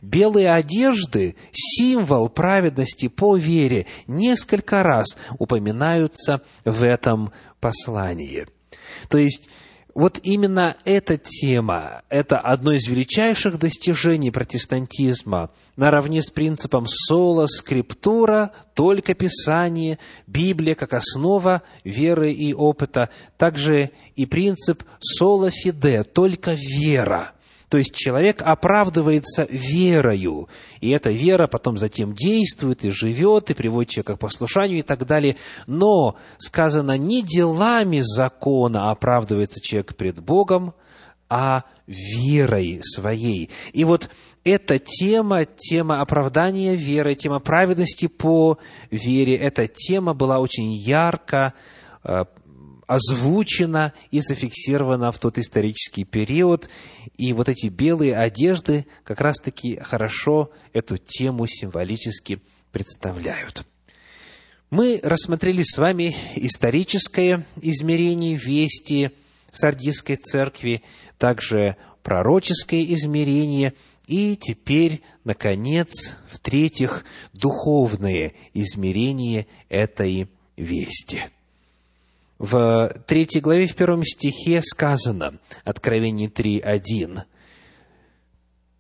Белые 0.03 0.53
одежды, 0.53 1.37
символ 1.53 2.29
праведности 2.29 3.09
по 3.09 3.37
вере, 3.37 3.87
несколько 4.07 4.83
раз 4.83 5.17
упоминаются 5.39 6.43
в 6.67 6.83
этом 6.83 7.33
послании. 7.61 8.47
То 9.09 9.17
есть, 9.17 9.49
вот 9.95 10.21
именно 10.23 10.77
эта 10.85 11.17
тема, 11.17 12.03
это 12.09 12.39
одно 12.39 12.73
из 12.73 12.87
величайших 12.87 13.59
достижений 13.59 14.31
протестантизма, 14.31 15.51
наравне 15.77 16.23
с 16.23 16.31
принципом 16.31 16.87
соло 16.87 17.47
скриптура, 17.47 18.53
только 18.75 19.15
Писание, 19.15 19.99
Библия 20.27 20.75
как 20.75 20.93
основа 20.93 21.63
веры 21.85 22.33
и 22.33 22.53
опыта, 22.55 23.11
также 23.37 23.91
и 24.15 24.27
принцип 24.27 24.85
соло 25.01 25.51
фиде, 25.51 26.05
только 26.05 26.53
вера– 26.55 27.33
то 27.69 27.77
есть 27.79 27.95
человек 27.95 28.43
оправдывается 28.43 29.47
верою, 29.51 30.49
и 30.81 30.91
эта 30.91 31.11
вера 31.11 31.47
потом 31.47 31.77
затем 31.77 32.15
действует 32.15 32.85
и 32.85 32.91
живет, 32.91 33.51
и 33.51 33.55
приводит 33.55 33.91
человека 33.91 34.17
к 34.17 34.21
послушанию 34.21 34.79
и 34.79 34.83
так 34.83 35.07
далее. 35.07 35.37
Но 35.67 36.17
сказано, 36.39 36.97
не 36.97 37.23
делами 37.23 38.01
закона 38.01 38.91
оправдывается 38.91 39.61
человек 39.61 39.97
пред 39.97 40.21
Богом, 40.21 40.75
а 41.29 41.65
верой 41.87 42.81
своей. 42.83 43.51
И 43.73 43.85
вот 43.85 44.09
эта 44.45 44.79
тема, 44.79 45.45
тема 45.45 46.01
оправдания 46.01 46.75
веры, 46.75 47.15
тема 47.15 47.39
праведности 47.39 48.07
по 48.07 48.59
вере, 48.91 49.37
эта 49.37 49.67
тема 49.67 50.15
была 50.15 50.39
очень 50.39 50.73
ярко 50.73 51.53
озвучена 52.89 53.93
и 54.11 54.19
зафиксирована 54.21 55.13
в 55.13 55.19
тот 55.19 55.39
исторический 55.39 56.05
период. 56.05 56.69
И 57.17 57.33
вот 57.33 57.49
эти 57.49 57.69
белые 57.69 58.17
одежды 58.17 58.87
как 59.05 59.21
раз-таки 59.21 59.79
хорошо 59.79 60.51
эту 60.73 60.97
тему 60.97 61.47
символически 61.47 62.41
представляют. 62.73 63.65
Мы 64.71 65.01
рассмотрели 65.03 65.63
с 65.63 65.79
вами 65.79 66.17
историческое 66.35 67.47
измерение 67.61 68.37
вести 68.37 69.11
Сардийской 69.53 70.17
церкви, 70.17 70.83
также 71.19 71.77
пророческое 72.03 72.85
измерение, 72.95 73.75
и 74.07 74.37
теперь, 74.37 75.03
наконец, 75.25 76.17
в-третьих, 76.31 77.05
духовное 77.35 78.33
измерение 78.55 79.47
этой 79.69 80.29
вести– 80.57 81.25
в 82.39 82.95
третьей 83.07 83.41
главе, 83.41 83.67
в 83.67 83.75
первом 83.75 84.05
стихе 84.05 84.63
сказано, 84.63 85.39
Откровение 85.65 86.29
3.1, 86.29 87.23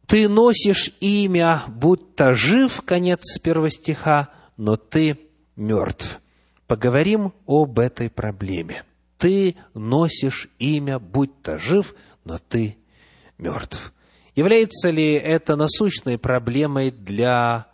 «Ты 0.06 0.28
носишь 0.28 0.92
имя, 1.00 1.62
будто 1.68 2.32
жив», 2.32 2.80
конец 2.82 3.38
первого 3.42 3.70
стиха, 3.70 4.30
«но 4.56 4.76
ты 4.76 5.18
мертв». 5.56 6.20
Поговорим 6.66 7.32
об 7.46 7.78
этой 7.78 8.11
проблеме. 8.11 8.84
Ты 9.18 9.56
носишь 9.74 10.48
имя, 10.59 10.98
будто 10.98 11.59
жив, 11.59 11.94
но 12.24 12.38
ты 12.38 12.76
мертв. 13.38 13.92
Является 14.34 14.90
ли 14.90 15.14
это 15.14 15.56
насущной 15.56 16.18
проблемой 16.18 16.90
для 16.90 17.66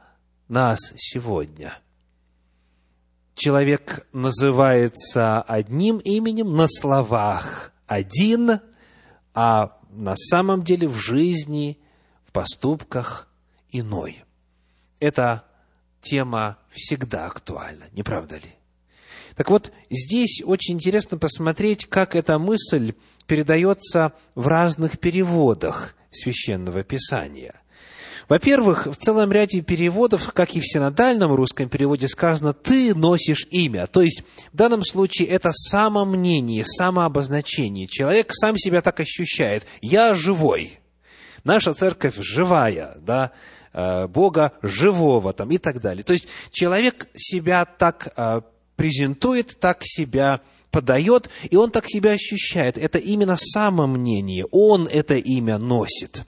нас 0.49 0.79
сегодня– 0.97 1.79
человек 3.35 4.07
называется 4.13 5.43
одним 5.43 5.99
именем, 5.99 6.57
на 6.57 6.67
словах 6.69 7.73
один, 7.87 8.61
а 9.35 9.79
на 9.91 10.17
самом 10.17 10.63
деле 10.63 10.89
в 10.89 10.97
жизни, 10.97 11.79
в 12.25 12.33
поступках 12.33 13.29
иной. 13.71 14.25
Эта 15.01 15.45
тема 16.01 16.59
всегда 16.71 17.27
актуальна, 17.27 17.85
не 17.93 18.03
правда 18.03 18.37
ли? 18.37 18.55
Так 19.37 19.51
вот, 19.51 19.73
здесь 19.91 20.43
очень 20.45 20.75
интересно 20.75 21.19
посмотреть, 21.19 21.87
как 21.87 22.15
эта 22.15 22.39
мысль 22.39 22.95
передается 23.27 24.13
в 24.35 24.47
разных 24.47 24.99
переводах 25.01 25.97
Священного 26.11 26.85
Писания. 26.85 27.61
Во-первых, 28.29 28.87
в 28.87 28.97
целом 28.97 29.33
ряде 29.33 29.61
переводов, 29.61 30.33
как 30.33 30.55
и 30.55 30.61
в 30.61 30.67
синодальном 30.67 31.35
русском 31.35 31.69
переводе 31.69 32.09
сказано, 32.09 32.53
ты 32.53 32.95
носишь 32.95 33.47
имя. 33.51 33.87
То 33.87 34.03
есть, 34.03 34.23
в 34.53 34.57
данном 34.57 34.83
случае 34.83 35.29
это 35.29 35.53
самомнение, 35.53 36.65
самообозначение. 36.65 37.87
Человек 37.87 38.33
сам 38.33 38.57
себя 38.57 38.81
так 38.81 39.01
ощущает. 39.01 39.67
Я 39.83 40.15
живой. 40.15 40.79
Наша 41.45 41.75
церковь 41.75 42.17
живая, 42.19 42.97
да, 43.01 43.33
э, 43.73 44.07
Бога 44.07 44.53
живого 44.63 45.33
там 45.35 45.51
и 45.51 45.59
так 45.59 45.81
далее. 45.81 46.03
То 46.03 46.15
есть, 46.15 46.27
человек 46.51 47.09
себя 47.15 47.67
так 47.67 48.13
э, 48.17 48.41
презентует, 48.77 49.59
так 49.61 49.81
себя 49.83 50.41
подает, 50.71 51.29
и 51.51 51.57
он 51.57 51.71
так 51.71 51.85
себя 51.87 52.13
ощущает. 52.13 52.79
Это 52.79 52.99
именно 52.99 53.37
самомнение. 53.37 54.47
Он 54.51 54.89
это 54.89 55.17
имя 55.17 55.59
носит. 55.59 56.25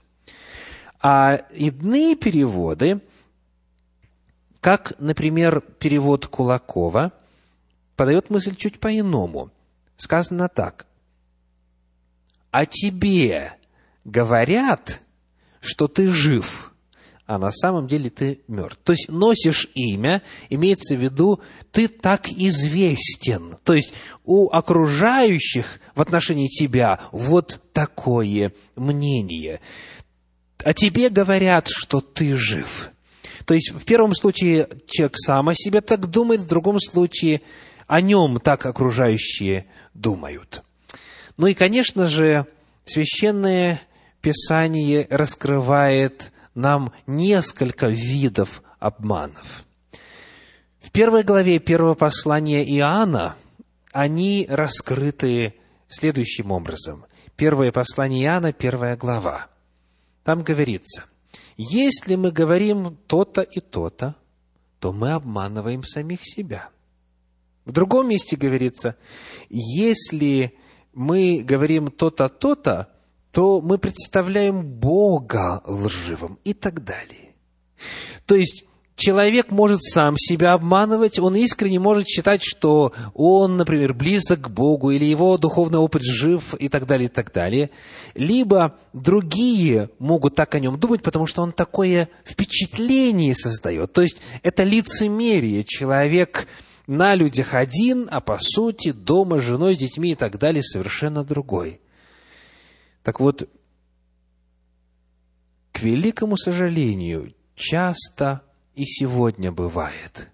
А 1.01 1.35
иные 1.53 2.15
переводы, 2.15 3.01
как, 4.61 4.93
например, 4.99 5.61
перевод 5.61 6.27
Кулакова, 6.27 7.13
подает 7.95 8.29
мысль 8.29 8.55
чуть 8.55 8.79
по-иному. 8.79 9.51
Сказано 9.97 10.47
так. 10.49 10.85
«О 12.51 12.65
тебе 12.65 13.53
говорят, 14.05 15.01
что 15.59 15.87
ты 15.87 16.11
жив, 16.11 16.73
а 17.25 17.37
на 17.37 17.51
самом 17.51 17.87
деле 17.87 18.09
ты 18.09 18.41
мертв». 18.47 18.79
То 18.83 18.93
есть 18.93 19.09
носишь 19.09 19.69
имя, 19.73 20.21
имеется 20.49 20.95
в 20.95 21.01
виду, 21.01 21.41
ты 21.71 21.87
так 21.87 22.29
известен. 22.29 23.57
То 23.63 23.73
есть 23.73 23.93
у 24.23 24.49
окружающих 24.49 25.79
в 25.93 26.01
отношении 26.01 26.47
тебя 26.47 26.99
вот 27.11 27.59
такое 27.73 28.53
мнение 28.75 29.59
о 30.63 30.73
тебе 30.73 31.09
говорят, 31.09 31.67
что 31.69 32.01
ты 32.01 32.35
жив. 32.35 32.91
То 33.45 33.53
есть, 33.53 33.71
в 33.71 33.85
первом 33.85 34.13
случае 34.13 34.67
человек 34.87 35.17
сам 35.17 35.49
о 35.49 35.53
себе 35.55 35.81
так 35.81 36.07
думает, 36.07 36.41
в 36.41 36.47
другом 36.47 36.79
случае 36.79 37.41
о 37.87 38.01
нем 38.01 38.39
так 38.39 38.65
окружающие 38.65 39.67
думают. 39.93 40.63
Ну 41.37 41.47
и, 41.47 41.53
конечно 41.53 42.07
же, 42.07 42.45
Священное 42.85 43.81
Писание 44.21 45.07
раскрывает 45.09 46.31
нам 46.55 46.91
несколько 47.05 47.87
видов 47.87 48.63
обманов. 48.79 49.63
В 50.81 50.91
первой 50.91 51.23
главе 51.23 51.59
первого 51.59 51.93
послания 51.93 52.63
Иоанна 52.77 53.35
они 53.91 54.47
раскрыты 54.49 55.53
следующим 55.87 56.51
образом. 56.51 57.05
Первое 57.35 57.71
послание 57.71 58.25
Иоанна, 58.25 58.53
первая 58.53 58.97
глава. 58.97 59.47
Там 60.27 60.43
говорится, 60.43 61.05
если 61.55 62.15
мы 62.15 62.33
говорим 62.33 62.97
то-то 63.07 63.43
и 63.43 63.61
то-то, 63.61 64.17
то 64.81 64.91
мы 64.91 65.13
обманываем 65.13 65.83
самих 65.83 66.19
себя. 66.23 66.67
В 67.63 67.71
другом 67.71 68.09
месте 68.09 68.35
говорится, 68.35 68.97
если 69.47 70.53
мы 70.91 71.43
говорим 71.45 71.87
то-то, 71.87 72.27
то-то, 72.27 72.89
то 73.31 73.61
мы 73.61 73.77
представляем 73.77 74.65
Бога 74.65 75.61
лживым 75.65 76.39
и 76.43 76.53
так 76.53 76.83
далее. 76.83 77.33
То 78.25 78.35
есть, 78.35 78.65
человек 78.97 79.51
может 79.51 79.81
сам 79.83 80.17
себя 80.17 80.53
обманывать, 80.53 81.19
он 81.19 81.35
искренне 81.35 81.79
может 81.79 82.07
считать, 82.07 82.41
что 82.43 82.93
он, 83.13 83.55
например, 83.55 83.93
близок 83.93 84.41
к 84.41 84.49
Богу, 84.49 84.91
или 84.91 85.05
его 85.05 85.37
духовный 85.37 85.77
опыт 85.77 86.01
жив, 86.03 86.55
и 86.55 86.67
так 86.67 86.87
далее, 86.87 87.05
и 87.05 87.11
так 87.11 87.31
далее. 87.31 87.69
Либо 88.15 88.75
другие 88.91 89.91
могут 89.99 90.35
так 90.35 90.55
о 90.55 90.59
нем 90.59 90.79
думать, 90.79 91.03
потому 91.03 91.27
что 91.27 91.43
он 91.43 91.53
такое 91.53 92.09
впечатление 92.25 93.35
создает. 93.35 93.93
То 93.93 94.01
есть, 94.01 94.19
это 94.41 94.63
лицемерие. 94.63 95.63
Человек 95.63 96.47
на 96.87 97.13
людях 97.13 97.53
один, 97.53 98.07
а 98.09 98.19
по 98.19 98.39
сути 98.41 98.91
дома 98.91 99.37
с 99.37 99.43
женой, 99.43 99.75
с 99.75 99.77
детьми 99.77 100.13
и 100.13 100.15
так 100.15 100.39
далее 100.39 100.63
совершенно 100.63 101.23
другой. 101.23 101.81
Так 103.03 103.19
вот, 103.19 103.47
к 105.71 105.81
великому 105.81 106.35
сожалению, 106.35 107.35
часто 107.55 108.41
и 108.77 108.85
сегодня 108.85 109.51
бывает. 109.51 110.29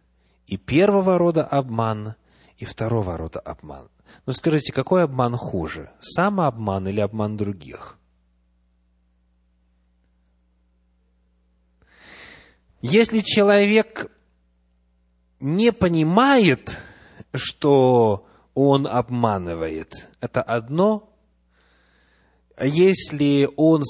И 0.48 0.58
первого 0.58 1.18
рода 1.18 1.46
обман, 1.46 2.16
и 2.58 2.66
второго 2.66 3.18
рода 3.18 3.40
обман. 3.40 3.90
Но 4.26 4.34
скажите, 4.34 4.74
какой 4.74 5.06
обман 5.06 5.38
хуже? 5.38 5.90
Самообман 6.02 6.90
или 6.90 7.00
обман 7.00 7.38
других? 7.38 7.98
Если 12.82 13.22
человек 13.22 14.12
не 15.40 15.72
понимает, 15.72 16.78
что 17.34 18.28
он 18.54 18.88
обманывает, 18.88 20.10
это 20.20 20.42
одно. 20.42 21.10
А 22.58 22.66
если 22.66 23.50
он 23.56 23.84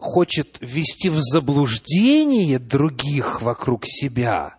хочет 0.00 0.56
ввести 0.60 1.10
в 1.10 1.20
заблуждение 1.20 2.58
других 2.58 3.42
вокруг 3.42 3.84
себя 3.86 4.56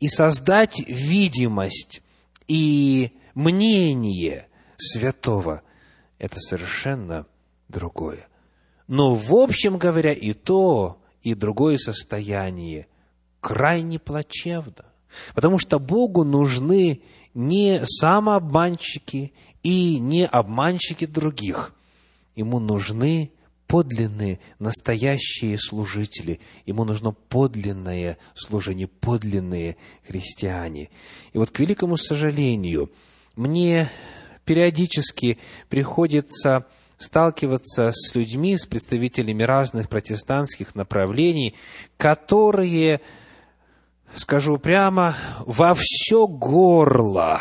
и 0.00 0.08
создать 0.08 0.78
видимость 0.86 2.00
и 2.46 3.12
мнение 3.34 4.48
святого, 4.76 5.62
это 6.18 6.38
совершенно 6.38 7.26
другое. 7.68 8.28
Но, 8.86 9.14
в 9.14 9.34
общем 9.34 9.78
говоря, 9.78 10.12
и 10.12 10.32
то, 10.32 11.00
и 11.22 11.34
другое 11.34 11.76
состояние 11.78 12.86
крайне 13.40 13.98
плачевно. 13.98 14.84
Потому 15.34 15.58
что 15.58 15.78
Богу 15.78 16.24
нужны 16.24 17.02
не 17.34 17.82
самообманщики 17.84 19.32
и 19.62 19.98
не 19.98 20.26
обманщики 20.26 21.06
других. 21.06 21.74
Ему 22.36 22.58
нужны 22.58 23.30
подлинные, 23.66 24.40
настоящие 24.58 25.58
служители. 25.58 26.40
Ему 26.66 26.84
нужно 26.84 27.12
подлинное 27.12 28.18
служение, 28.34 28.86
подлинные 28.86 29.76
христиане. 30.06 30.90
И 31.32 31.38
вот, 31.38 31.50
к 31.50 31.58
великому 31.58 31.96
сожалению, 31.96 32.92
мне 33.36 33.88
периодически 34.44 35.38
приходится 35.68 36.66
сталкиваться 36.98 37.92
с 37.92 38.14
людьми, 38.14 38.56
с 38.56 38.66
представителями 38.66 39.42
разных 39.42 39.88
протестантских 39.88 40.74
направлений, 40.74 41.56
которые, 41.96 43.00
скажу 44.14 44.58
прямо, 44.58 45.14
во 45.40 45.74
все 45.74 46.26
горло 46.26 47.40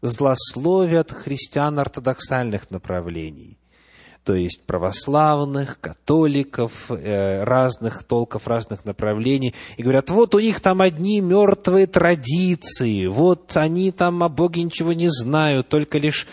злословят 0.00 1.12
христиан 1.12 1.78
ортодоксальных 1.78 2.70
направлений– 2.70 3.55
то 4.26 4.34
есть 4.34 4.62
православных, 4.66 5.80
католиков, 5.80 6.90
э, 6.90 7.44
разных 7.44 8.02
толков, 8.02 8.48
разных 8.48 8.84
направлений, 8.84 9.54
и 9.76 9.84
говорят, 9.84 10.10
вот 10.10 10.34
у 10.34 10.40
них 10.40 10.58
там 10.58 10.82
одни 10.82 11.20
мертвые 11.20 11.86
традиции, 11.86 13.06
вот 13.06 13.56
они 13.56 13.92
там 13.92 14.24
о 14.24 14.28
Боге 14.28 14.64
ничего 14.64 14.92
не 14.94 15.08
знают, 15.08 15.68
только 15.68 15.98
лишь 15.98 16.26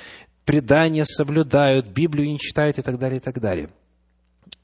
предания 0.44 1.06
соблюдают, 1.06 1.86
Библию 1.86 2.32
не 2.32 2.39
читают 2.39 2.80
и 2.80 2.82
так 2.82 2.98
далее, 2.98 3.18
и 3.18 3.22
так 3.22 3.39
далее. 3.39 3.70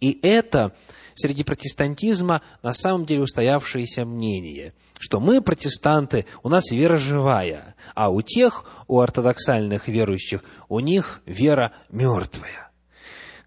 И 0.02 0.18
это 0.24 0.74
среди 1.14 1.44
протестантизма 1.44 2.42
на 2.64 2.74
самом 2.74 3.06
деле 3.06 3.22
устоявшееся 3.22 4.06
мнение, 4.06 4.74
что 4.98 5.20
мы, 5.20 5.42
протестанты, 5.42 6.26
у 6.42 6.50
нас 6.50 6.72
вера 6.72 6.98
живая, 6.98 7.76
а 7.94 8.10
у 8.10 8.24
тех, 8.24 8.66
у 8.88 9.00
ортодоксальных 9.00 9.88
верующих, 9.88 10.44
у 10.68 10.80
них 10.80 11.22
вера 11.28 11.74
мертвая. 11.92 12.69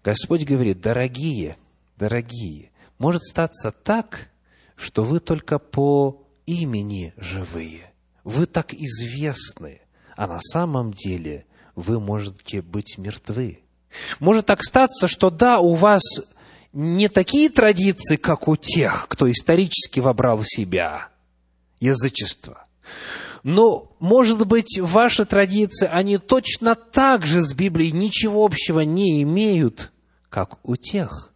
Господь 0.03 0.43
говорит, 0.43 0.81
дорогие, 0.81 1.57
дорогие, 1.97 2.71
может 2.97 3.23
статься 3.23 3.71
так, 3.71 4.29
что 4.75 5.03
вы 5.03 5.19
только 5.21 5.59
по 5.59 6.27
имени 6.45 7.13
живые, 7.15 7.93
вы 8.25 8.45
так 8.45 8.73
известны, 8.73 9.81
а 10.17 10.27
на 10.27 10.39
самом 10.41 10.93
деле 10.93 11.45
вы 11.75 12.01
можете 12.01 12.61
быть 12.61 12.97
мертвы. 12.97 13.61
Может 14.19 14.47
так 14.47 14.63
статься, 14.63 15.07
что 15.07 15.29
да, 15.29 15.59
у 15.59 15.73
вас 15.75 16.01
не 16.73 17.07
такие 17.07 17.49
традиции, 17.49 18.17
как 18.17 18.47
у 18.47 18.57
тех, 18.57 19.07
кто 19.07 19.31
исторически 19.31 20.01
вобрал 20.01 20.39
в 20.39 20.45
себя 20.45 21.09
язычество. 21.79 22.65
Но, 23.43 23.95
может 23.99 24.45
быть, 24.47 24.79
ваши 24.79 25.25
традиции, 25.25 25.87
они 25.91 26.17
точно 26.17 26.75
так 26.75 27.25
же 27.25 27.41
с 27.41 27.53
Библией 27.53 27.91
ничего 27.91 28.43
общего 28.43 28.81
не 28.81 29.21
имеют, 29.21 29.92
как 30.33 30.57
у 30.67 30.75
тех. 30.75 31.31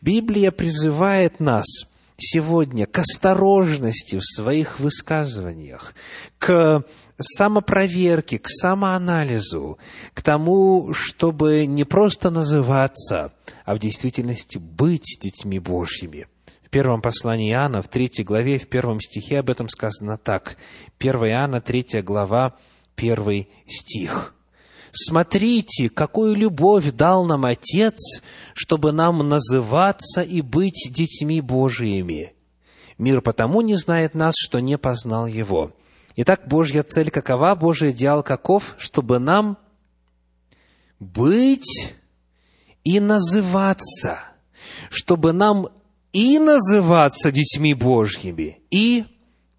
Библия 0.00 0.52
призывает 0.52 1.40
нас 1.40 1.66
сегодня 2.16 2.86
к 2.86 3.00
осторожности 3.00 4.18
в 4.18 4.22
своих 4.22 4.78
высказываниях, 4.78 5.94
к 6.38 6.84
самопроверке, 7.18 8.38
к 8.38 8.48
самоанализу, 8.48 9.78
к 10.12 10.22
тому, 10.22 10.92
чтобы 10.94 11.66
не 11.66 11.82
просто 11.82 12.30
называться, 12.30 13.32
а 13.64 13.74
в 13.74 13.80
действительности 13.80 14.58
быть 14.58 15.18
детьми 15.20 15.58
Божьими. 15.58 16.28
В 16.62 16.70
первом 16.70 17.02
послании 17.02 17.50
Иоанна, 17.50 17.82
в 17.82 17.88
третьей 17.88 18.24
главе, 18.24 18.60
в 18.60 18.68
первом 18.68 19.00
стихе 19.00 19.40
об 19.40 19.50
этом 19.50 19.68
сказано 19.68 20.18
так. 20.18 20.56
1 21.00 21.16
Иоанна, 21.16 21.60
третья 21.60 22.00
глава, 22.00 22.54
первый 22.94 23.48
стих. 23.66 24.34
Смотрите, 24.96 25.88
какую 25.88 26.36
любовь 26.36 26.92
дал 26.92 27.24
нам 27.24 27.44
Отец, 27.44 28.22
чтобы 28.54 28.92
нам 28.92 29.28
называться 29.28 30.22
и 30.22 30.40
быть 30.40 30.88
детьми 30.90 31.40
Божиими. 31.40 32.32
Мир 32.96 33.20
потому 33.20 33.60
не 33.60 33.74
знает 33.74 34.14
нас, 34.14 34.34
что 34.38 34.60
не 34.60 34.78
познал 34.78 35.26
Его. 35.26 35.72
Итак, 36.14 36.46
Божья 36.46 36.84
цель 36.84 37.10
какова? 37.10 37.56
Божий 37.56 37.90
идеал 37.90 38.22
каков? 38.22 38.76
Чтобы 38.78 39.18
нам 39.18 39.58
быть 41.00 41.92
и 42.84 43.00
называться. 43.00 44.20
Чтобы 44.90 45.32
нам 45.32 45.70
и 46.12 46.38
называться 46.38 47.32
детьми 47.32 47.74
Божьими, 47.74 48.60
и 48.70 49.04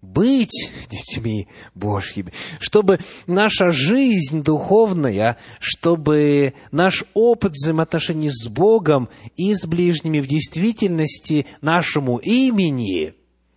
быть 0.02 0.70
детьми 0.88 1.48
Божьими, 1.74 2.32
чтобы 2.60 3.00
наша 3.26 3.70
жизнь 3.70 4.42
духовная, 4.42 5.36
чтобы 5.58 6.54
наш 6.70 7.04
опыт 7.14 7.52
взаимоотношений 7.52 8.30
с 8.30 8.46
Богом 8.46 9.08
и 9.36 9.54
с 9.54 9.66
ближними 9.66 10.20
в 10.20 10.26
действительности 10.26 11.46
нашему 11.60 12.18
имени 12.18 13.14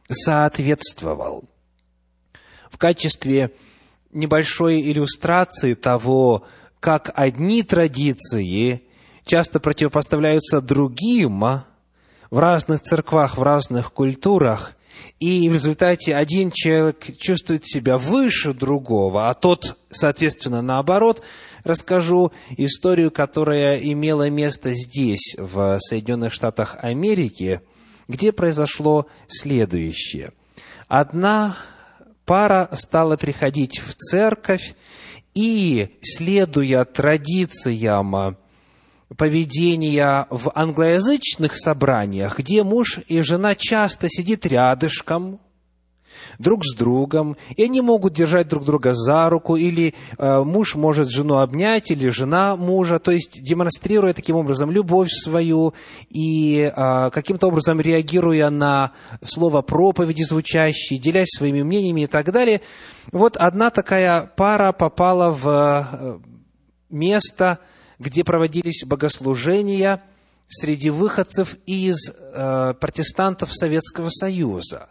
соответствовал. 0.10 1.46
В 2.72 2.78
качестве 2.78 3.52
небольшой 4.12 4.82
иллюстрации 4.82 5.74
того, 5.74 6.46
как 6.80 7.12
одни 7.16 7.64
традиции 7.64 8.84
часто 9.26 9.60
противопоставляются 9.60 10.62
другим 10.62 11.42
в 12.32 12.38
разных 12.38 12.82
церквах, 12.82 13.38
в 13.38 13.44
разных 13.44 13.92
культурах, 13.94 14.76
и 15.20 15.50
в 15.50 15.54
результате 15.54 16.16
один 16.16 16.52
человек 16.52 17.18
чувствует 17.20 17.66
себя 17.66 17.98
выше 17.98 18.54
другого, 18.54 19.30
а 19.30 19.34
тот, 19.34 19.78
соответственно, 19.92 20.62
наоборот, 20.62 21.24
расскажу 21.64 22.32
историю, 22.58 23.12
которая 23.12 23.78
имела 23.78 24.30
место 24.30 24.74
здесь, 24.74 25.36
в 25.38 25.80
Соединенных 25.80 26.34
Штатах 26.34 26.78
Америки, 26.82 27.62
где 28.08 28.32
произошло 28.32 29.08
следующее. 29.28 30.32
Одна 30.88 31.58
пара 32.26 32.70
стала 32.74 33.18
приходить 33.18 33.80
в 33.80 33.94
церковь, 33.96 34.74
и, 35.36 35.98
следуя 36.02 36.86
традициям 36.86 38.38
поведения 39.18 40.28
в 40.30 40.52
англоязычных 40.54 41.58
собраниях, 41.58 42.38
где 42.38 42.64
муж 42.64 43.00
и 43.08 43.22
жена 43.22 43.56
часто 43.56 44.08
сидят 44.10 44.46
рядышком, 44.46 45.40
друг 46.38 46.66
с 46.66 46.76
другом, 46.76 47.38
и 47.56 47.64
они 47.64 47.82
могут 47.82 48.14
держать 48.14 48.48
друг 48.48 48.66
друга 48.66 48.94
за 48.94 49.30
руку, 49.30 49.56
или 49.56 49.94
э, 50.18 50.44
муж 50.44 50.76
может 50.76 51.10
жену 51.10 51.38
обнять, 51.38 51.92
или 51.92 52.10
жена 52.10 52.56
мужа, 52.56 53.00
то 53.00 53.12
есть 53.12 53.44
демонстрируя 53.44 54.14
таким 54.14 54.36
образом 54.36 54.72
любовь 54.72 55.10
свою 55.10 55.74
и 56.10 56.72
э, 56.76 57.10
каким-то 57.12 57.48
образом 57.48 57.80
реагируя 57.80 58.50
на 58.50 58.92
слово 59.22 59.62
проповеди 59.62 60.24
звучащие, 60.24 61.00
делясь 61.00 61.30
своими 61.30 61.62
мнениями 61.64 62.02
и 62.02 62.08
так 62.08 62.32
далее. 62.32 62.62
Вот 63.12 63.38
одна 63.38 63.70
такая 63.70 64.32
пара 64.36 64.72
попала 64.72 65.32
в 65.32 65.48
э, 65.92 66.20
место, 66.90 67.60
где 68.00 68.24
проводились 68.24 68.84
богослужения 68.86 70.02
среди 70.48 70.90
выходцев 70.90 71.56
из 71.66 72.10
э, 72.10 72.74
протестантов 72.80 73.54
Советского 73.54 74.10
Союза. 74.10 74.90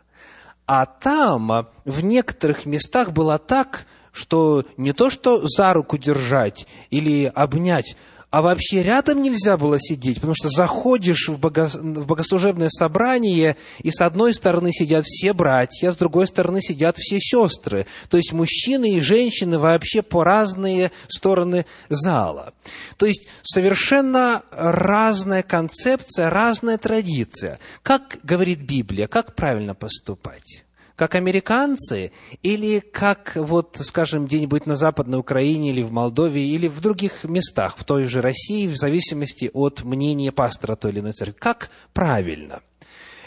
А 0.67 0.87
там 0.87 1.69
в 1.85 2.05
некоторых 2.05 2.67
местах 2.67 3.13
было 3.13 3.39
так, 3.39 3.87
что 4.13 4.67
не 4.77 4.93
то 4.93 5.11
что 5.11 5.47
за 5.49 5.73
руку 5.73 5.97
держать 5.97 6.67
или 6.91 7.25
обнять, 7.35 7.97
а 8.31 8.43
вообще 8.43 8.83
рядом 8.83 9.22
нельзя 9.22 9.57
было 9.57 9.79
сидеть, 9.81 10.16
потому 10.16 10.35
что 10.35 10.51
заходишь 10.51 11.29
в, 11.29 11.39
бого... 11.39 11.66
в 11.66 12.07
богослужебное 12.07 12.68
собрание, 12.68 13.57
и 13.83 13.91
с 13.91 14.01
одной 14.03 14.35
стороны 14.35 14.70
сидят 14.70 15.07
все 15.07 15.33
братья, 15.33 15.91
с 15.91 15.97
другой 15.97 16.26
стороны 16.26 16.61
сидят 16.61 16.97
все 16.99 17.18
сестры. 17.20 17.87
То 18.11 18.18
есть 18.18 18.33
мужчины 18.33 18.95
и 18.97 19.01
женщины 19.01 19.59
вообще 19.59 20.03
по 20.03 20.24
разные 20.24 20.91
стороны 21.09 21.64
зала. 21.89 22.53
То 22.99 23.07
есть 23.07 23.26
совершенно 23.43 24.43
разная 24.51 25.43
концепция, 25.43 26.29
разная 26.29 26.76
традиция. 26.76 27.59
Как 27.83 28.18
говорит 28.22 28.61
Библия, 28.61 29.07
как 29.07 29.35
правильно 29.35 29.74
поступать? 29.74 30.64
Как 30.99 31.15
американцы 31.15 32.11
или 32.43 32.81
как, 32.81 33.37
вот, 33.37 33.79
скажем, 33.85 34.27
где-нибудь 34.27 34.67
на 34.67 34.75
Западной 34.75 35.21
Украине 35.21 35.71
или 35.71 35.81
в 35.81 35.93
Молдове 35.93 36.45
или 36.45 36.67
в 36.67 36.81
других 36.81 37.23
местах, 37.23 37.79
в 37.79 37.85
той 37.85 38.07
же 38.07 38.21
России, 38.21 38.67
в 38.67 38.77
зависимости 38.77 39.49
от 39.55 39.85
мнения 39.85 40.33
пастора 40.33 40.75
той 40.75 40.91
или 40.91 40.99
иной 40.99 41.13
церкви. 41.13 41.39
Как 41.39 41.71
правильно? 41.93 42.63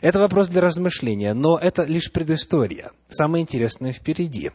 Это 0.01 0.19
вопрос 0.19 0.49
для 0.49 0.59
размышления, 0.59 1.33
но 1.33 1.57
это 1.57 1.85
лишь 1.85 2.11
предыстория. 2.11 2.91
Самое 3.07 3.43
интересное 3.43 3.93
впереди. 3.93 4.51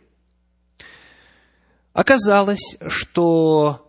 Оказалось, 1.94 2.76
что 2.86 3.85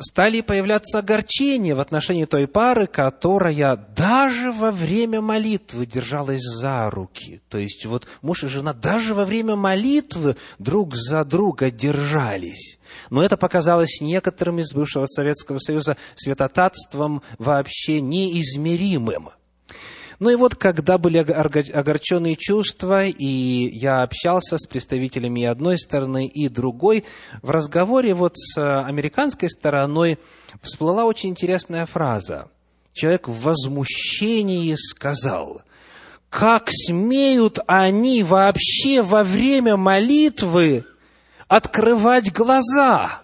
стали 0.00 0.40
появляться 0.40 0.98
огорчения 0.98 1.74
в 1.74 1.80
отношении 1.80 2.24
той 2.24 2.46
пары, 2.46 2.86
которая 2.86 3.76
даже 3.76 4.52
во 4.52 4.72
время 4.72 5.20
молитвы 5.20 5.86
держалась 5.86 6.42
за 6.42 6.90
руки. 6.90 7.40
То 7.48 7.58
есть 7.58 7.86
вот 7.86 8.06
муж 8.22 8.44
и 8.44 8.48
жена 8.48 8.72
даже 8.72 9.14
во 9.14 9.24
время 9.24 9.56
молитвы 9.56 10.36
друг 10.58 10.94
за 10.94 11.24
друга 11.24 11.70
держались. 11.70 12.78
Но 13.10 13.22
это 13.22 13.36
показалось 13.36 14.00
некоторым 14.00 14.58
из 14.58 14.72
бывшего 14.72 15.06
Советского 15.06 15.58
Союза 15.58 15.96
святотатством 16.14 17.22
вообще 17.38 18.00
неизмеримым– 18.00 19.30
ну 20.20 20.28
и 20.28 20.36
вот, 20.36 20.54
когда 20.54 20.98
были 20.98 21.16
огорченные 21.16 22.36
чувства, 22.36 23.06
и 23.06 23.24
я 23.72 24.02
общался 24.02 24.58
с 24.58 24.66
представителями 24.66 25.44
одной 25.44 25.78
стороны, 25.78 26.26
и 26.26 26.48
другой, 26.48 27.04
в 27.40 27.48
разговоре 27.48 28.12
вот 28.12 28.34
с 28.36 28.82
американской 28.82 29.48
стороной 29.48 30.18
всплыла 30.62 31.06
очень 31.06 31.30
интересная 31.30 31.86
фраза. 31.86 32.50
Человек 32.92 33.28
в 33.28 33.42
возмущении 33.42 34.74
сказал, 34.74 35.62
как 36.28 36.68
смеют 36.70 37.58
они 37.66 38.22
вообще 38.22 39.00
во 39.00 39.24
время 39.24 39.78
молитвы 39.78 40.84
открывать 41.48 42.30
глаза? 42.30 43.22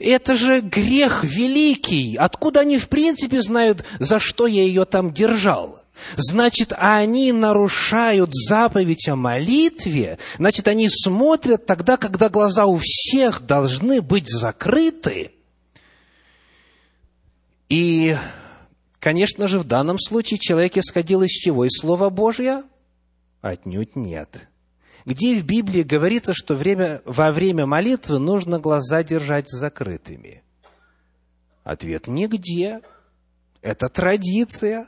Это 0.00 0.34
же 0.34 0.60
грех 0.60 1.24
великий. 1.24 2.16
Откуда 2.16 2.60
они 2.60 2.78
в 2.78 2.88
принципе 2.88 3.42
знают, 3.42 3.84
за 3.98 4.18
что 4.18 4.46
я 4.46 4.62
ее 4.62 4.84
там 4.84 5.12
держал? 5.12 5.82
Значит, 6.16 6.72
они 6.76 7.32
нарушают 7.32 8.30
заповедь 8.32 9.08
о 9.08 9.16
молитве. 9.16 10.18
Значит, 10.38 10.68
они 10.68 10.88
смотрят 10.88 11.66
тогда, 11.66 11.96
когда 11.96 12.28
глаза 12.28 12.66
у 12.66 12.78
всех 12.80 13.44
должны 13.44 14.00
быть 14.00 14.28
закрыты. 14.28 15.32
И, 17.68 18.16
конечно 19.00 19.48
же, 19.48 19.58
в 19.58 19.64
данном 19.64 19.98
случае 19.98 20.38
человек 20.38 20.76
исходил 20.76 21.22
из 21.22 21.30
чего? 21.30 21.64
Из 21.64 21.78
Слова 21.78 22.10
Божьего? 22.10 22.64
Отнюдь 23.40 23.94
нет. 23.94 24.47
Где 25.08 25.36
в 25.36 25.46
Библии 25.46 25.84
говорится, 25.84 26.34
что 26.34 26.54
время, 26.54 27.00
во 27.06 27.32
время 27.32 27.64
молитвы 27.64 28.18
нужно 28.18 28.58
глаза 28.60 29.02
держать 29.02 29.48
закрытыми? 29.48 30.42
Ответ– 31.64 32.06
нигде. 32.08 32.82
Это 33.62 33.88
традиция. 33.88 34.86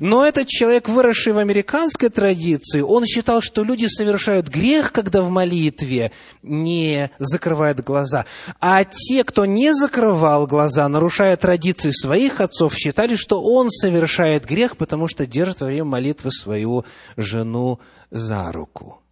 Но 0.00 0.24
этот 0.24 0.48
человек, 0.48 0.88
выросший 0.88 1.34
в 1.34 1.38
американской 1.38 2.08
традиции, 2.08 2.80
он 2.80 3.04
считал, 3.04 3.42
что 3.42 3.64
люди 3.64 3.84
совершают 3.84 4.48
грех, 4.48 4.92
когда 4.92 5.20
в 5.20 5.28
молитве 5.28 6.10
не 6.42 7.10
закрывают 7.18 7.80
глаза. 7.80 8.24
А 8.60 8.82
те, 8.84 9.24
кто 9.24 9.44
не 9.44 9.74
закрывал 9.74 10.46
глаза, 10.46 10.88
нарушая 10.88 11.36
традиции 11.36 11.90
своих 11.90 12.40
отцов, 12.40 12.74
считали, 12.74 13.14
что 13.14 13.42
он 13.42 13.68
совершает 13.68 14.46
грех, 14.46 14.78
потому 14.78 15.06
что 15.06 15.26
держит 15.26 15.60
во 15.60 15.66
время 15.66 15.84
молитвы 15.84 16.32
свою 16.32 16.86
жену 17.18 17.78
за 18.10 18.50
руку. 18.50 19.03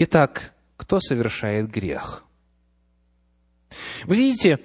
Итак, 0.00 0.54
кто 0.76 1.00
совершает 1.00 1.68
грех? 1.68 2.24
Вы 4.04 4.14
видите, 4.14 4.60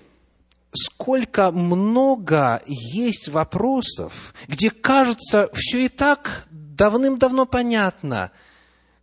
сколько 0.71 1.51
много 1.51 2.61
есть 2.67 3.29
вопросов, 3.29 4.35
где 4.47 4.69
кажется, 4.69 5.49
все 5.53 5.85
и 5.85 5.89
так 5.89 6.47
давным-давно 6.51 7.47
понятно. 7.47 8.31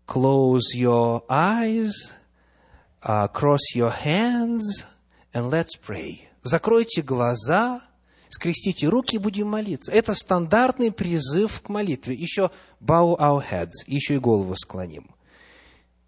Close 0.06 0.72
your 0.76 1.26
eyes, 1.28 1.90
uh, 3.02 3.28
cross 3.32 3.58
your 3.74 3.92
hands, 4.04 4.86
and 5.32 5.50
let's 5.50 5.76
pray. 5.84 6.20
Закройте 6.42 7.02
глаза, 7.02 7.80
скрестите 8.28 8.86
руки 8.86 9.16
и 9.16 9.18
будем 9.18 9.48
молиться. 9.48 9.90
Это 9.90 10.14
стандартный 10.14 10.92
призыв 10.92 11.60
к 11.60 11.68
молитве. 11.68 12.14
Еще 12.14 12.52
bow 12.80 13.18
our 13.18 13.42
heads, 13.50 13.84
еще 13.88 14.14
и 14.14 14.18
голову 14.18 14.54
склоним. 14.54 15.10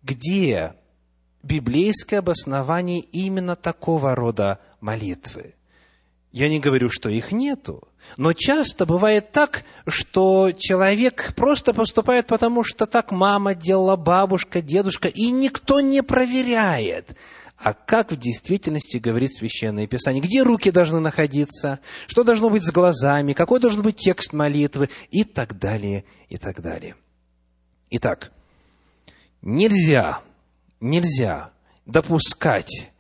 Где 0.03 0.75
библейское 1.43 2.19
обоснование 2.19 3.01
именно 3.01 3.57
такого 3.57 4.15
рода 4.15 4.59
молитвы? 4.81 5.55
Я 6.33 6.49
не 6.49 6.61
говорю, 6.61 6.89
что 6.91 7.11
их 7.11 7.31
нету, 7.31 7.87
но 8.17 8.33
часто 8.33 8.87
бывает 8.87 9.33
так, 9.33 9.65
что 9.87 10.51
человек 10.53 11.35
просто 11.37 11.75
поступает 11.75 12.27
потому, 12.27 12.65
что 12.65 12.87
так 12.87 13.11
мама 13.13 13.55
делала, 13.55 13.97
бабушка, 13.97 14.63
дедушка, 14.63 15.09
и 15.09 15.31
никто 15.31 15.81
не 15.81 16.03
проверяет– 16.03 17.17
а 17.63 17.75
как 17.75 18.11
в 18.11 18.17
действительности 18.17 18.97
говорит 18.97 19.33
Священное 19.33 19.87
Писание, 19.87 20.21
где 20.21 20.43
руки 20.43 20.73
должны 20.73 20.99
находиться, 20.99 21.79
что 22.09 22.25
должно 22.25 22.51
быть 22.51 22.65
с 22.65 22.73
глазами, 22.73 23.35
какой 23.35 23.61
должен 23.61 23.83
быть 23.83 23.97
текст 23.97 24.33
молитвы? 24.33 24.91
И 25.11 25.23
так 25.23 25.57
далее, 25.59 26.05
и 26.29 26.39
так 26.39 26.61
далее. 26.61 26.97
Итак, 27.91 28.33
нельзя, 29.43 30.21
нельзя 30.81 31.51
допускать 31.85 32.91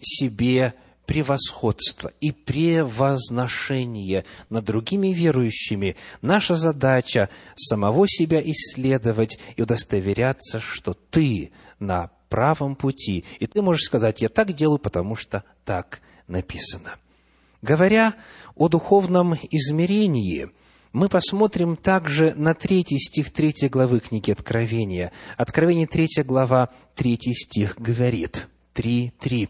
себе 0.00 0.74
превосходство 1.06 2.12
и 2.20 2.32
превозношение 2.32 4.24
над 4.50 4.64
другими 4.64 5.08
верующими. 5.08 5.96
Наша 6.20 6.54
задача 6.54 7.30
самого 7.56 8.06
себя 8.06 8.40
исследовать 8.42 9.38
и 9.56 9.62
удостоверяться, 9.62 10.60
что 10.60 10.92
ты 10.92 11.50
на 11.78 12.10
правом 12.28 12.76
пути. 12.76 13.24
И 13.40 13.46
ты 13.46 13.62
можешь 13.62 13.86
сказать, 13.86 14.20
я 14.20 14.28
так 14.28 14.52
делаю, 14.52 14.78
потому 14.78 15.16
что 15.16 15.44
так 15.64 16.02
написано. 16.26 16.96
Говоря 17.62 18.14
о 18.54 18.68
духовном 18.68 19.34
измерении, 19.50 20.50
мы 20.98 21.08
посмотрим 21.08 21.76
также 21.76 22.34
на 22.34 22.54
третий 22.54 22.98
стих 22.98 23.32
третьей 23.32 23.68
главы 23.68 24.00
книги 24.00 24.32
Откровения. 24.32 25.12
Откровение 25.36 25.86
третья 25.86 26.24
глава, 26.24 26.70
третий 26.96 27.34
стих 27.34 27.76
говорит, 27.78 28.48
три 28.74 29.12
три. 29.20 29.48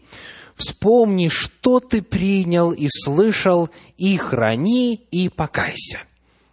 «Вспомни, 0.55 1.27
что 1.27 1.79
ты 1.79 2.03
принял 2.03 2.71
и 2.71 2.87
слышал, 2.87 3.69
и 3.97 4.15
храни, 4.17 5.07
и 5.09 5.27
покайся». 5.27 5.97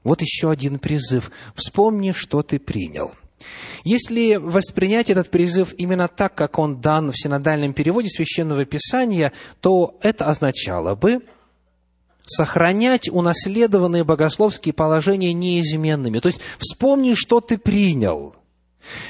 Вот 0.03 0.23
еще 0.23 0.51
один 0.51 0.79
призыв. 0.79 1.31
Вспомни, 1.55 2.13
что 2.13 2.43
ты 2.43 2.59
принял– 2.59 3.13
если 3.85 4.37
воспринять 4.37 5.11
этот 5.11 5.31
призыв 5.31 5.73
именно 5.77 6.09
так, 6.09 6.35
как 6.35 6.59
он 6.59 6.81
дан 6.81 7.13
в 7.13 7.17
синодальном 7.17 7.75
переводе 7.75 8.09
Священного 8.09 8.65
Писания, 8.65 9.33
то 9.61 9.99
это 10.01 10.27
означало 10.27 10.97
бы 10.97 11.23
сохранять 12.27 13.09
унаследованные 13.09 14.05
богословские 14.05 14.75
положения 14.75 15.33
неизменными. 15.33 16.19
То 16.19 16.29
есть 16.29 16.41
вспомни, 16.59 17.15
что 17.15 17.41
ты 17.41 17.59
принял. 17.59 18.35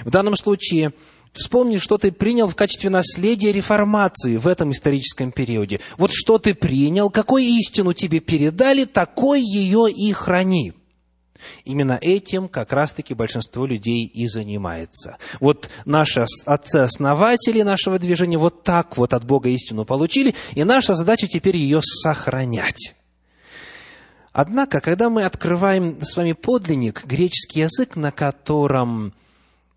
В 0.04 0.10
данном 0.10 0.36
случае 0.36 0.92
Вспомни, 1.36 1.76
что 1.76 1.98
ты 1.98 2.12
принял 2.12 2.48
в 2.48 2.56
качестве 2.56 2.88
наследия 2.88 3.52
реформации 3.52 4.38
в 4.38 4.48
этом 4.48 4.72
историческом 4.72 5.32
периоде. 5.32 5.80
Вот 5.98 6.10
что 6.10 6.38
ты 6.38 6.54
принял, 6.54 7.10
какую 7.10 7.44
истину 7.44 7.92
тебе 7.92 8.20
передали, 8.20 8.86
такой 8.86 9.42
ее 9.42 9.90
и 9.90 10.12
храни. 10.12 10.72
Именно 11.64 11.98
этим 12.00 12.48
как 12.48 12.72
раз-таки 12.72 13.12
большинство 13.12 13.66
людей 13.66 14.06
и 14.06 14.26
занимается. 14.26 15.18
Вот 15.38 15.68
наши 15.84 16.24
отцы-основатели 16.46 17.60
нашего 17.60 17.98
движения 17.98 18.38
вот 18.38 18.64
так 18.64 18.96
вот 18.96 19.12
от 19.12 19.24
Бога 19.24 19.50
истину 19.50 19.84
получили, 19.84 20.34
и 20.54 20.64
наша 20.64 20.94
задача 20.94 21.26
теперь 21.26 21.58
ее 21.58 21.80
сохранять. 21.82 22.94
Однако, 24.38 24.82
когда 24.82 25.08
мы 25.08 25.24
открываем 25.24 26.02
с 26.02 26.14
вами 26.14 26.34
подлинник, 26.34 27.06
греческий 27.06 27.60
язык, 27.60 27.96
на 27.96 28.12
котором 28.12 29.14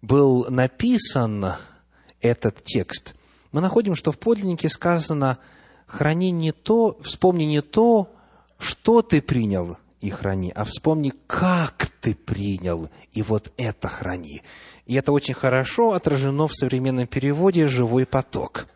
был 0.02 0.48
написан 0.50 1.54
этот 2.20 2.62
текст, 2.66 3.16
мы 3.54 3.62
находим, 3.62 3.96
что 3.96 4.12
в 4.12 4.20
подлиннике 4.20 4.68
сказано 4.68 5.38
«храни 5.88 6.32
не 6.32 6.52
то, 6.52 7.00
вспомни 7.02 7.46
не 7.46 7.62
то, 7.62 8.14
что 8.58 9.02
ты 9.02 9.22
принял, 9.22 9.78
и 10.02 10.10
храни, 10.10 10.52
а 10.54 10.66
вспомни, 10.66 11.14
как 11.26 11.88
ты 12.02 12.14
принял, 12.14 12.90
и 13.14 13.22
вот 13.22 13.54
это 13.56 13.88
храни. 13.88 14.42
И 14.86 14.96
это 14.96 15.14
очень 15.14 15.36
хорошо 15.36 15.94
отражено 15.94 16.50
в 16.50 16.54
современном 16.54 17.08
переводе 17.08 17.70
«живой 17.70 18.06
поток». 18.06 18.68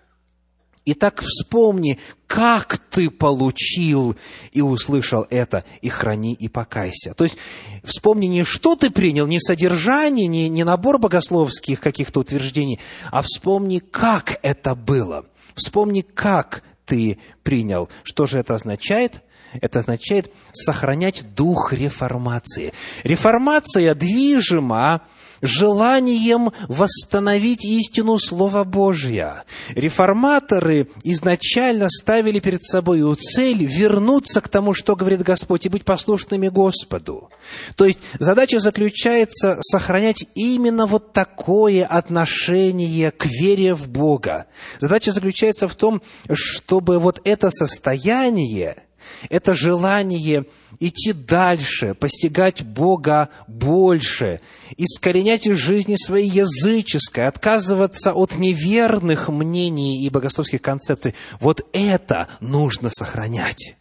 Итак, 0.86 1.22
вспомни, 1.22 1.98
как 2.28 2.78
ты 2.78 3.10
получил 3.10 4.18
и 4.52 4.60
услышал 4.60 5.26
это, 5.30 5.64
и 5.82 5.88
храни, 5.88 6.34
и 6.34 6.50
покайся. 6.50 7.14
То 7.14 7.24
есть, 7.24 7.38
вспомни 7.86 8.26
не 8.26 8.44
что 8.44 8.76
ты 8.76 8.90
принял, 8.90 9.26
не 9.26 9.40
содержание, 9.40 10.28
не, 10.28 10.50
не 10.50 10.66
набор 10.66 11.00
богословских 11.00 11.80
каких-то 11.80 12.20
утверждений, 12.20 12.82
а 13.12 13.22
вспомни, 13.22 13.80
как 13.80 14.40
это 14.42 14.76
было. 14.76 15.26
Вспомни, 15.56 16.02
как 16.02 16.64
ты 16.86 17.18
принял. 17.44 17.88
Что 18.04 18.26
же 18.26 18.40
это 18.40 18.56
означает? 18.56 19.24
Это 19.62 19.80
означает 19.80 20.32
сохранять 20.54 21.34
дух 21.36 21.74
реформации. 21.74 22.74
Реформация 23.04 23.95
движима 23.95 25.01
желанием 25.43 26.51
восстановить 26.68 27.66
истину 27.66 28.18
Слова 28.18 28.64
Божьего. 28.64 29.43
Реформаторы 29.76 30.88
изначально 31.04 31.89
ставили 31.89 32.39
перед 32.39 32.64
собой 32.64 33.04
цель 33.16 33.66
вернуться 33.66 34.41
к 34.41 34.47
тому, 34.47 34.74
что 34.74 34.95
говорит 34.95 35.22
Господь, 35.22 35.66
и 35.66 35.70
быть 35.70 35.84
послушными 35.84 36.47
Господу. 36.47 37.30
То 37.76 37.86
есть 37.86 37.99
задача 38.20 38.60
заключается 38.60 39.58
сохранять 39.62 40.26
именно 40.34 40.86
вот 40.86 41.12
такое 41.12 41.86
отношение 41.86 43.12
к 43.12 43.26
вере 43.26 43.76
в 43.76 43.89
Бога. 43.89 44.45
Задача 44.80 45.12
заключается 45.12 45.68
в 45.68 45.76
том, 45.76 46.01
чтобы 46.32 46.99
вот 46.99 47.20
это 47.26 47.51
состояние, 47.51 48.83
это 49.30 49.54
желание 49.54 50.45
идти 50.80 51.14
дальше, 51.14 51.93
постигать 51.93 52.64
Бога 52.64 53.30
больше, 53.47 54.41
искоренять 54.78 55.47
из 55.47 55.58
жизни 55.58 55.95
своей 55.95 56.30
языческой, 56.30 57.28
отказываться 57.28 58.14
от 58.14 58.36
неверных 58.36 59.30
мнений 59.30 60.04
и 60.04 60.10
богословских 60.10 60.62
концепций. 60.62 61.16
Вот 61.39 61.68
это 61.74 62.28
нужно 62.39 62.89
сохранять. 62.89 63.78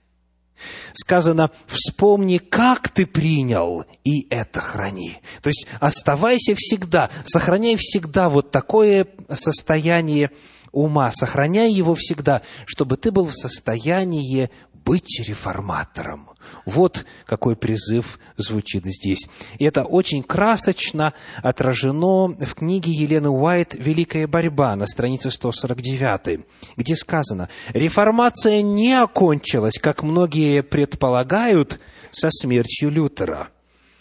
Сказано, 0.92 1.50
вспомни, 1.66 2.38
как 2.38 2.88
ты 2.88 3.06
принял, 3.06 3.84
и 4.04 4.26
это 4.30 4.60
храни. 4.60 5.18
То 5.42 5.48
есть 5.48 5.66
оставайся 5.80 6.54
всегда, 6.56 7.10
сохраняй 7.24 7.76
всегда 7.76 8.28
вот 8.28 8.50
такое 8.50 9.08
состояние 9.30 10.30
ума, 10.70 11.10
сохраняй 11.12 11.72
его 11.72 11.94
всегда, 11.94 12.42
чтобы 12.66 12.96
ты 12.96 13.10
был 13.10 13.26
в 13.26 13.34
состоянии 13.34 14.50
быть 14.84 15.22
реформатором. 15.26 16.30
Вот 16.64 17.04
какой 17.26 17.56
призыв 17.56 18.18
звучит 18.36 18.84
здесь. 18.84 19.28
И 19.58 19.64
это 19.64 19.84
очень 19.84 20.22
красочно 20.22 21.12
отражено 21.42 22.28
в 22.28 22.54
книге 22.54 22.92
Елены 22.92 23.30
Уайт 23.30 23.74
«Великая 23.74 24.26
борьба» 24.26 24.74
на 24.76 24.86
странице 24.86 25.30
149, 25.30 26.44
где 26.76 26.96
сказано, 26.96 27.48
«Реформация 27.72 28.62
не 28.62 28.92
окончилась, 28.92 29.78
как 29.80 30.02
многие 30.02 30.62
предполагают, 30.62 31.80
со 32.10 32.28
смертью 32.30 32.90
Лютера. 32.90 33.48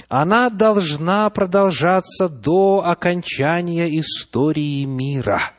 Она 0.10 0.50
должна 0.50 1.30
продолжаться 1.30 2.28
до 2.28 2.84
окончания 2.86 3.88
истории 4.00 4.84
мира». 4.86 5.54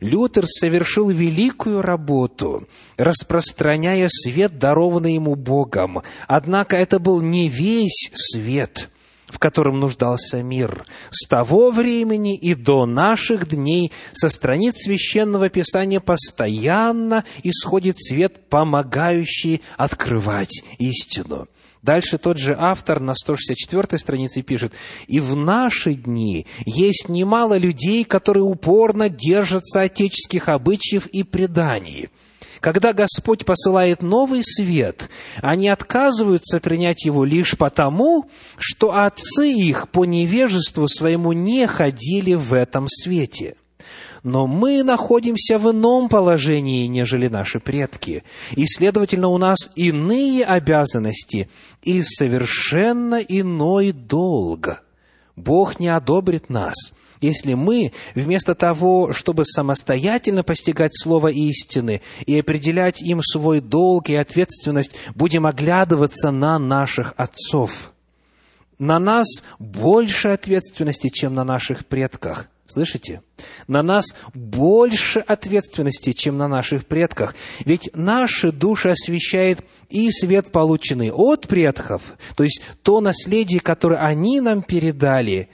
Лютер 0.00 0.46
совершил 0.46 1.10
великую 1.10 1.82
работу, 1.82 2.68
распространяя 2.96 4.08
свет, 4.08 4.58
дарованный 4.58 5.14
ему 5.14 5.34
Богом. 5.34 6.02
Однако 6.26 6.76
это 6.76 6.98
был 6.98 7.20
не 7.20 7.48
весь 7.48 8.10
свет, 8.14 8.88
в 9.26 9.38
котором 9.38 9.80
нуждался 9.80 10.42
мир. 10.42 10.84
С 11.10 11.26
того 11.26 11.70
времени 11.70 12.36
и 12.36 12.54
до 12.54 12.86
наших 12.86 13.48
дней 13.48 13.92
со 14.12 14.28
страниц 14.28 14.84
Священного 14.84 15.48
Писания 15.48 16.00
постоянно 16.00 17.24
исходит 17.42 17.96
свет, 17.98 18.48
помогающий 18.48 19.62
открывать 19.76 20.62
истину. 20.78 21.48
Дальше 21.82 22.16
тот 22.16 22.38
же 22.38 22.56
автор 22.56 23.00
на 23.00 23.14
164 23.14 23.98
странице 23.98 24.42
пишет, 24.42 24.72
«И 25.08 25.18
в 25.18 25.34
наши 25.34 25.94
дни 25.94 26.46
есть 26.64 27.08
немало 27.08 27.58
людей, 27.58 28.04
которые 28.04 28.44
упорно 28.44 29.08
держатся 29.08 29.82
отеческих 29.82 30.48
обычаев 30.48 31.06
и 31.08 31.24
преданий, 31.24 32.08
Когда 32.60 32.92
Господь 32.92 33.44
посылает 33.44 34.02
новый 34.02 34.42
свет, 34.44 35.10
они 35.38 35.68
отказываются 35.68 36.60
принять 36.60 37.04
его 37.04 37.24
лишь 37.24 37.58
потому, 37.58 38.30
что 38.56 38.94
отцы 38.94 39.50
их 39.50 39.88
по 39.88 40.04
невежеству 40.04 40.86
своему 40.86 41.32
не 41.32 41.66
ходили 41.66 42.34
в 42.34 42.54
этом 42.54 42.86
свете. 42.88 43.56
Но 44.22 44.46
мы 44.46 44.84
находимся 44.84 45.58
в 45.58 45.70
ином 45.72 46.08
положении, 46.08 46.86
нежели 46.86 47.26
наши 47.26 47.58
предки, 47.58 48.22
и, 48.52 48.64
следовательно, 48.66 49.28
у 49.28 49.38
нас 49.38 49.70
иные 49.74 50.44
обязанности 50.44 51.48
и 51.82 52.02
совершенно 52.02 53.16
иной 53.16 53.90
долг. 53.92 54.84
Бог 55.34 55.80
не 55.80 55.88
одобрит 55.88 56.50
нас– 56.50 56.74
если 57.22 57.54
мы, 57.54 57.92
вместо 58.14 58.54
того, 58.54 59.12
чтобы 59.12 59.44
самостоятельно 59.44 60.42
постигать 60.42 60.90
слово 60.94 61.28
истины 61.28 62.02
и 62.26 62.38
определять 62.38 63.00
им 63.00 63.20
свой 63.22 63.60
долг 63.60 64.10
и 64.10 64.16
ответственность, 64.16 64.92
будем 65.14 65.46
оглядываться 65.46 66.32
на 66.32 66.58
наших 66.58 67.14
отцов. 67.16 67.92
На 68.78 68.98
нас 68.98 69.44
больше 69.60 70.28
ответственности, 70.28 71.08
чем 71.08 71.34
на 71.34 71.44
наших 71.44 71.86
предках. 71.86 72.48
Слышите? 72.72 73.20
На 73.68 73.82
нас 73.82 74.14
больше 74.32 75.18
ответственности, 75.18 76.12
чем 76.12 76.38
на 76.38 76.48
наших 76.48 76.86
предках. 76.86 77.34
Ведь 77.66 77.90
наши 77.92 78.50
души 78.50 78.88
освещает 78.88 79.60
и 79.90 80.10
свет, 80.10 80.50
полученный 80.52 81.10
от 81.12 81.48
предков, 81.48 82.00
то 82.34 82.44
есть 82.44 82.62
то 82.82 83.02
наследие, 83.02 83.60
которое 83.60 84.00
они 84.00 84.40
нам 84.40 84.62
передали, 84.62 85.50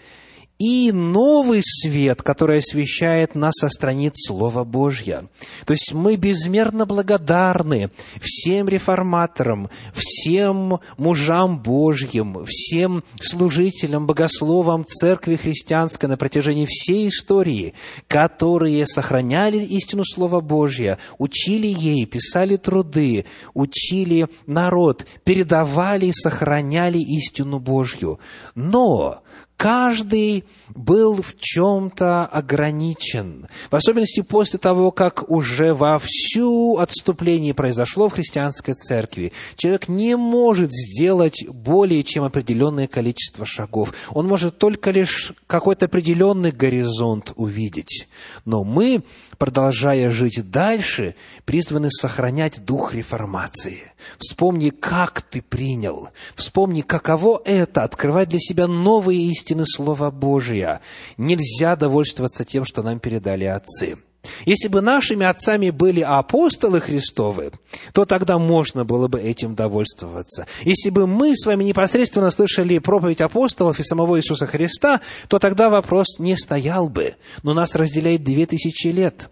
и 0.59 0.91
новый 0.93 1.61
свет, 1.63 2.23
который 2.23 2.59
освещает 2.59 3.35
нас 3.35 3.55
со 3.61 3.69
страниц 3.69 4.15
Слова 4.27 4.65
Божья. 4.65 5.29
То 5.65 5.73
есть 5.73 5.93
мы 5.93 6.17
безмерно 6.17 6.85
благодарны 6.85 7.91
всем 8.21 8.69
реформаторам, 8.69 9.71
всем 9.93 10.81
мужам 10.97 11.61
Божьим, 11.61 12.45
всем 12.45 13.05
служителям, 13.21 14.07
богословам 14.07 14.85
Церкви 14.85 15.37
Христианской 15.37 16.09
на 16.09 16.17
протяжении 16.17 16.67
всей 16.67 17.09
истории, 17.09 17.75
которые 18.09 18.87
сохраняли 18.87 19.59
истину 19.59 20.03
Слова 20.05 20.41
Божья, 20.41 20.99
учили 21.19 21.69
ей, 21.69 22.05
писали 22.05 22.57
труды, 22.57 23.27
учили 23.55 24.27
народ, 24.47 25.07
передавали 25.23 26.07
и 26.07 26.13
сохраняли 26.13 26.99
истину 26.99 27.61
Божью. 27.61 28.19
Но 28.57 29.23
каждый 29.59 30.45
был 30.75 31.21
в 31.21 31.37
чем-то 31.37 32.25
ограничен. 32.25 33.49
В 33.71 33.77
особенности 33.77 34.23
после 34.23 34.59
того, 34.59 34.93
как 34.93 35.29
уже 35.29 35.75
во 35.75 35.99
всю 35.99 36.79
отступление 36.79 37.53
произошло 37.53 38.09
в 38.09 38.15
христианской 38.15 38.75
церкви. 38.75 39.33
Человек 39.57 39.89
не 39.89 40.17
может 40.17 40.71
сделать 40.73 41.45
более 41.49 42.05
чем 42.05 42.23
определенное 42.23 42.87
количество 42.87 43.45
шагов. 43.45 43.93
Он 44.11 44.27
может 44.27 44.59
только 44.59 44.93
лишь 44.93 45.33
какой-то 45.49 45.87
определенный 45.87 46.53
горизонт 46.53 47.33
увидеть. 47.35 48.09
Но 48.45 48.63
мы 48.63 49.03
продолжая 49.39 50.11
жить 50.11 50.51
дальше, 50.51 51.15
призваны 51.45 51.91
сохранять 51.91 52.65
дух 52.65 52.93
реформации. 52.93 53.93
Вспомни, 54.19 54.71
как 54.71 55.23
ты 55.23 55.41
принял. 55.41 56.11
Вспомни, 56.35 56.83
каково 56.83 57.41
это– 57.45 57.83
открывать 57.85 58.29
для 58.29 58.41
себя 58.41 58.67
новые 58.67 59.23
истины 59.31 59.65
Слова 59.65 60.11
Божия. 60.11 60.81
Нельзя 61.17 61.77
довольствоваться 61.77 62.45
тем, 62.45 62.65
что 62.65 62.83
нам 62.83 62.99
передали 62.99 63.45
отцы. 63.45 63.99
Если 64.45 64.69
бы 64.69 64.81
нашими 64.81 65.25
отцами 65.27 65.71
были 65.71 66.01
апостолы 66.01 66.81
Христовы, 66.81 67.53
то 67.93 68.05
тогда 68.05 68.39
можно 68.39 68.85
было 68.85 69.09
бы 69.09 69.21
этим 69.21 69.55
довольствоваться. 69.55 70.47
Если 70.63 70.91
бы 70.91 71.07
мы 71.07 71.37
с 71.37 71.47
вами 71.47 71.65
непосредственно 71.65 72.31
слышали 72.31 72.79
проповедь 72.79 73.21
апостолов 73.21 73.79
и 73.79 73.85
самого 73.85 74.19
Иисуса 74.19 74.47
Христа, 74.47 75.01
то 75.29 75.39
тогда 75.39 75.71
вопрос 75.71 76.19
не 76.19 76.37
стоял 76.37 76.89
бы. 76.89 77.15
Но 77.43 77.55
нас 77.55 77.75
разделяет 77.75 78.25
две 78.25 78.47
тысячи 78.47 78.89
лет. 78.89 79.31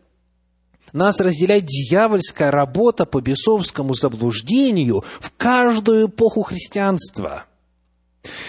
Нас 0.93 1.21
разделяет 1.21 1.67
дьявольская 1.67 2.51
работа 2.51 3.05
по 3.05 3.21
бесовскому 3.21 3.95
заблуждению 3.95 5.05
в 5.21 5.33
каждую 5.37 6.07
эпоху 6.07 6.43
христианства. 6.43 7.45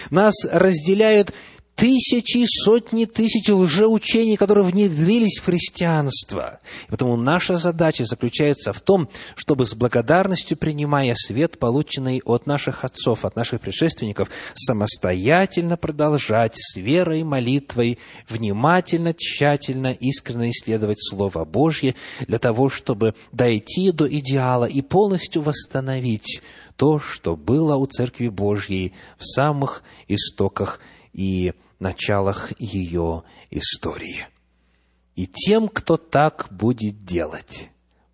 Нас 0.09 0.33
разделяют 0.49 1.33
тысячи, 1.77 2.43
сотни 2.47 3.05
тысяч 3.05 3.47
лжеучений, 3.49 4.35
которые 4.35 4.65
внедрились 4.65 5.37
в 5.39 5.45
христианство. 5.45 6.59
И 6.87 6.91
потому 6.91 7.15
наша 7.15 7.57
задача 7.57 8.03
заключается 8.03 8.73
в 8.73 8.81
том, 8.81 9.07
чтобы 9.35 9.65
с 9.65 9.75
благодарностью, 9.75 10.57
принимая 10.57 11.13
свет, 11.15 11.59
полученный 11.59 12.21
от 12.25 12.47
наших 12.47 12.83
отцов, 12.83 13.23
от 13.25 13.35
наших 13.35 13.61
предшественников, 13.61 14.29
самостоятельно 14.55 15.77
продолжать 15.77 16.55
с 16.55 16.77
верой, 16.77 17.23
молитвой, 17.23 17.99
внимательно, 18.27 19.13
тщательно, 19.13 19.93
искренне 19.93 20.49
исследовать 20.49 20.97
Слово 20.99 21.45
Божье 21.45 21.93
для 22.27 22.39
того, 22.39 22.69
чтобы 22.69 23.13
дойти 23.31 23.91
до 23.91 24.07
идеала 24.07 24.65
и 24.65 24.81
полностью 24.81 25.43
восстановить 25.43 26.41
то, 26.75 26.97
что 26.97 27.35
было 27.35 27.75
у 27.75 27.85
Церкви 27.85 28.29
Божьей 28.29 28.93
в 29.19 29.25
самых 29.25 29.83
истоках 30.07 30.79
и 31.13 31.53
началах 31.79 32.51
ее 32.59 33.23
истории. 33.49 34.27
И 35.15 35.25
тем, 35.25 35.67
кто 35.67 35.97
так 35.97 36.47
будет 36.51 37.03
делать, 37.03 37.69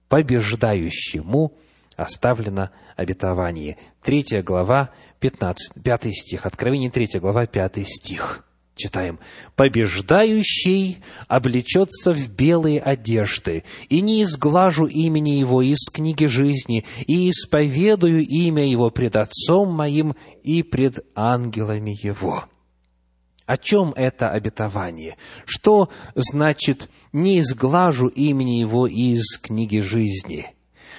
побеждающему 0.07 1.53
оставлено 1.95 2.71
обетование. 2.95 3.77
Третья 4.01 4.41
глава, 4.41 4.89
15, 5.19 5.83
5 5.83 6.13
стих, 6.13 6.45
Откровение 6.45 6.89
3 6.89 7.19
глава, 7.19 7.45
5 7.45 7.87
стих. 7.87 8.45
Читаем. 8.75 9.19
«Побеждающий 9.55 11.03
облечется 11.27 12.11
в 12.11 12.29
белые 12.29 12.81
одежды, 12.81 13.63
и 13.87 14.01
не 14.01 14.23
изглажу 14.23 14.87
имени 14.87 15.31
его 15.31 15.61
из 15.61 15.89
книги 15.91 16.25
жизни, 16.25 16.83
и 17.05 17.29
исповедую 17.29 18.25
имя 18.25 18.67
его 18.67 18.89
пред 18.89 19.15
Отцом 19.15 19.71
моим 19.71 20.15
и 20.41 20.63
пред 20.63 21.05
ангелами 21.13 21.95
его». 22.01 22.45
О 23.45 23.57
чем 23.57 23.93
это 23.95 24.29
обетование? 24.29 25.17
Что 25.45 25.89
значит 26.15 26.89
«не 27.11 27.39
изглажу 27.39 28.07
имени 28.07 28.59
Его 28.59 28.87
из 28.87 29.37
книги 29.37 29.79
жизни»? 29.79 30.47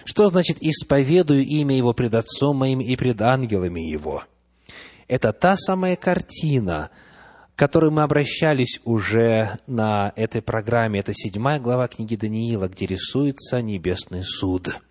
Что 0.05 0.29
значит 0.29 0.59
«исповедую 0.61 1.45
имя 1.47 1.77
Его 1.77 1.95
пред 1.95 2.15
Отцом 2.15 2.59
моим 2.59 2.81
и 2.81 2.97
пред 2.97 3.23
ангелами 3.23 3.81
Его»? 3.81 4.25
Это 5.09 5.33
та 5.33 5.57
самая 5.57 5.97
картина, 5.97 6.91
к 7.55 7.59
которой 7.59 7.91
мы 7.91 8.03
обращались 8.03 8.81
уже 8.85 9.59
на 9.67 10.13
этой 10.17 10.43
программе. 10.43 11.01
Это 11.01 11.15
седьмая 11.15 11.61
глава 11.61 11.89
книги 11.89 12.17
Даниила, 12.17 12.69
где 12.69 12.87
рисуется 12.87 13.63
небесный 13.63 14.23
суд– 14.23 14.81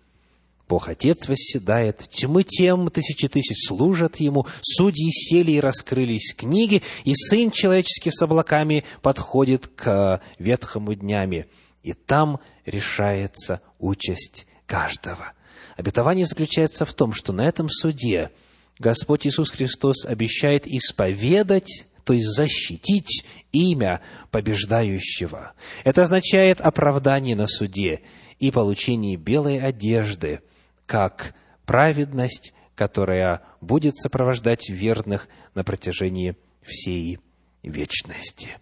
Бог 0.68 0.88
Отец 0.88 1.28
восседает, 1.28 1.98
тьмы 2.08 2.42
тем 2.42 2.90
тысячи 2.90 3.28
тысяч 3.28 3.68
служат 3.68 4.16
Ему, 4.16 4.46
судьи 4.62 5.10
сели 5.10 5.52
и 5.52 5.60
раскрылись 5.60 6.34
книги, 6.34 6.82
и 7.04 7.14
Сын 7.14 7.50
человеческий 7.50 8.10
с 8.10 8.22
облаками 8.22 8.84
подходит 9.02 9.66
к 9.66 10.22
ветхому 10.38 10.94
днями, 10.94 11.46
и 11.82 11.92
там 11.92 12.40
решается 12.64 13.60
участь 13.78 14.46
каждого. 14.66 15.32
Обетование 15.76 16.24
заключается 16.24 16.86
в 16.86 16.94
том, 16.94 17.12
что 17.12 17.32
на 17.32 17.42
этом 17.46 17.68
суде 17.68 18.30
Господь 18.78 19.26
Иисус 19.26 19.50
Христос 19.50 20.06
обещает 20.06 20.66
исповедать 20.66 21.86
то 22.04 22.12
есть 22.12 22.28
защитить 22.36 23.24
имя 23.50 24.02
побеждающего. 24.30 25.52
Это 25.84 26.02
означает 26.02 26.60
оправдание 26.60 27.34
на 27.34 27.46
суде 27.46 28.02
и 28.38 28.50
получение 28.50 29.16
белой 29.16 29.58
одежды– 29.58 30.40
как 30.86 31.34
праведность, 31.66 32.54
которая 32.74 33.42
будет 33.60 33.96
сопровождать 33.96 34.68
верных 34.68 35.28
на 35.54 35.64
протяжении 35.64 36.36
всей 36.62 37.18
вечности. 37.62 38.58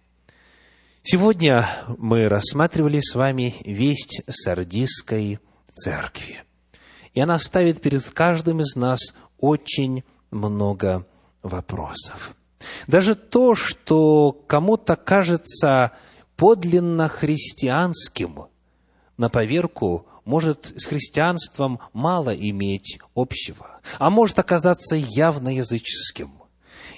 Сегодня 1.01 1.67
мы 1.97 2.29
рассматривали 2.29 3.01
с 3.01 3.15
вами 3.15 3.55
весть 3.65 4.21
Сардийской 4.27 5.39
церкви. 5.71 6.43
И 7.13 7.19
она 7.19 7.39
ставит 7.39 7.81
перед 7.81 8.03
каждым 8.09 8.61
из 8.61 8.75
нас 8.75 8.99
очень 9.37 10.03
много 10.31 11.05
вопросов. 11.41 12.35
Даже 12.87 13.15
то, 13.15 13.55
что 13.55 14.31
кому-то 14.31 14.95
кажется 14.95 15.91
подлинно 16.37 17.09
христианским, 17.09 18.45
на 19.17 19.29
поверку 19.29 20.07
может 20.25 20.73
с 20.77 20.85
христианством 20.85 21.79
мало 21.93 22.35
иметь 22.35 22.99
общего, 23.15 23.79
а 23.99 24.09
может 24.09 24.39
оказаться 24.39 24.95
явно 24.95 25.55
языческим. 25.55 26.33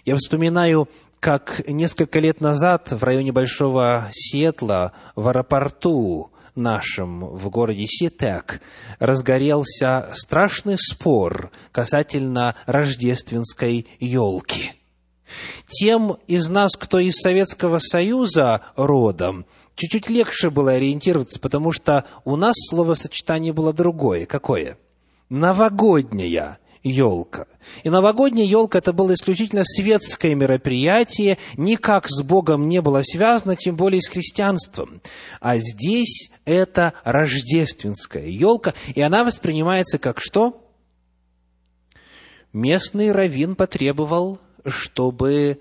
Я 0.04 0.16
вспоминаю, 0.16 0.88
как 1.20 1.68
несколько 1.68 2.20
лет 2.20 2.42
назад 2.42 2.92
в 2.92 3.04
районе 3.04 3.32
Большого 3.32 4.10
Сиэтла 4.12 4.92
в 5.16 5.28
аэропорту 5.28 6.32
нашем, 6.56 7.26
в 7.26 7.50
городе 7.50 7.86
Ситек, 7.88 8.62
разгорелся 9.00 10.10
страшный 10.14 10.78
спор 10.78 11.52
касательно 11.72 12.56
рождественской 12.66 13.88
елки. 14.00 14.74
Тем 15.68 16.18
из 16.28 16.48
нас, 16.50 16.76
кто 16.78 17.00
из 17.00 17.16
Советского 17.16 17.80
Союза 17.80 18.62
родом, 18.76 19.46
чуть-чуть 19.76 20.10
легче 20.10 20.50
было 20.50 20.72
ориентироваться, 20.72 21.40
потому 21.40 21.72
что 21.72 22.06
у 22.24 22.36
нас 22.36 22.56
словосочетание 22.70 23.54
было 23.54 23.74
другое. 23.74 24.26
Какое? 24.26 24.78
Новогодняя 25.30 26.60
елка. 26.86 27.48
И 27.84 27.90
новогодняя 27.90 28.46
елка 28.46 28.78
это 28.78 28.94
было 28.94 29.14
исключительно 29.14 29.64
светское 29.66 30.36
мероприятие, 30.36 31.38
никак 31.58 32.08
с 32.08 32.22
Богом 32.22 32.70
не 32.70 32.82
было 32.82 33.02
связано, 33.02 33.56
тем 33.56 33.76
более 33.76 34.02
с 34.02 34.08
христианством. 34.08 35.02
А 35.42 35.58
здесь 35.58 36.30
это 36.46 36.94
рождественская 37.04 38.28
елка, 38.28 38.74
и 38.94 39.02
она 39.02 39.24
воспринимается 39.24 39.98
как 39.98 40.20
что? 40.20 40.62
Местный 42.54 43.12
раввин 43.12 43.56
потребовал, 43.56 44.40
чтобы 44.66 45.60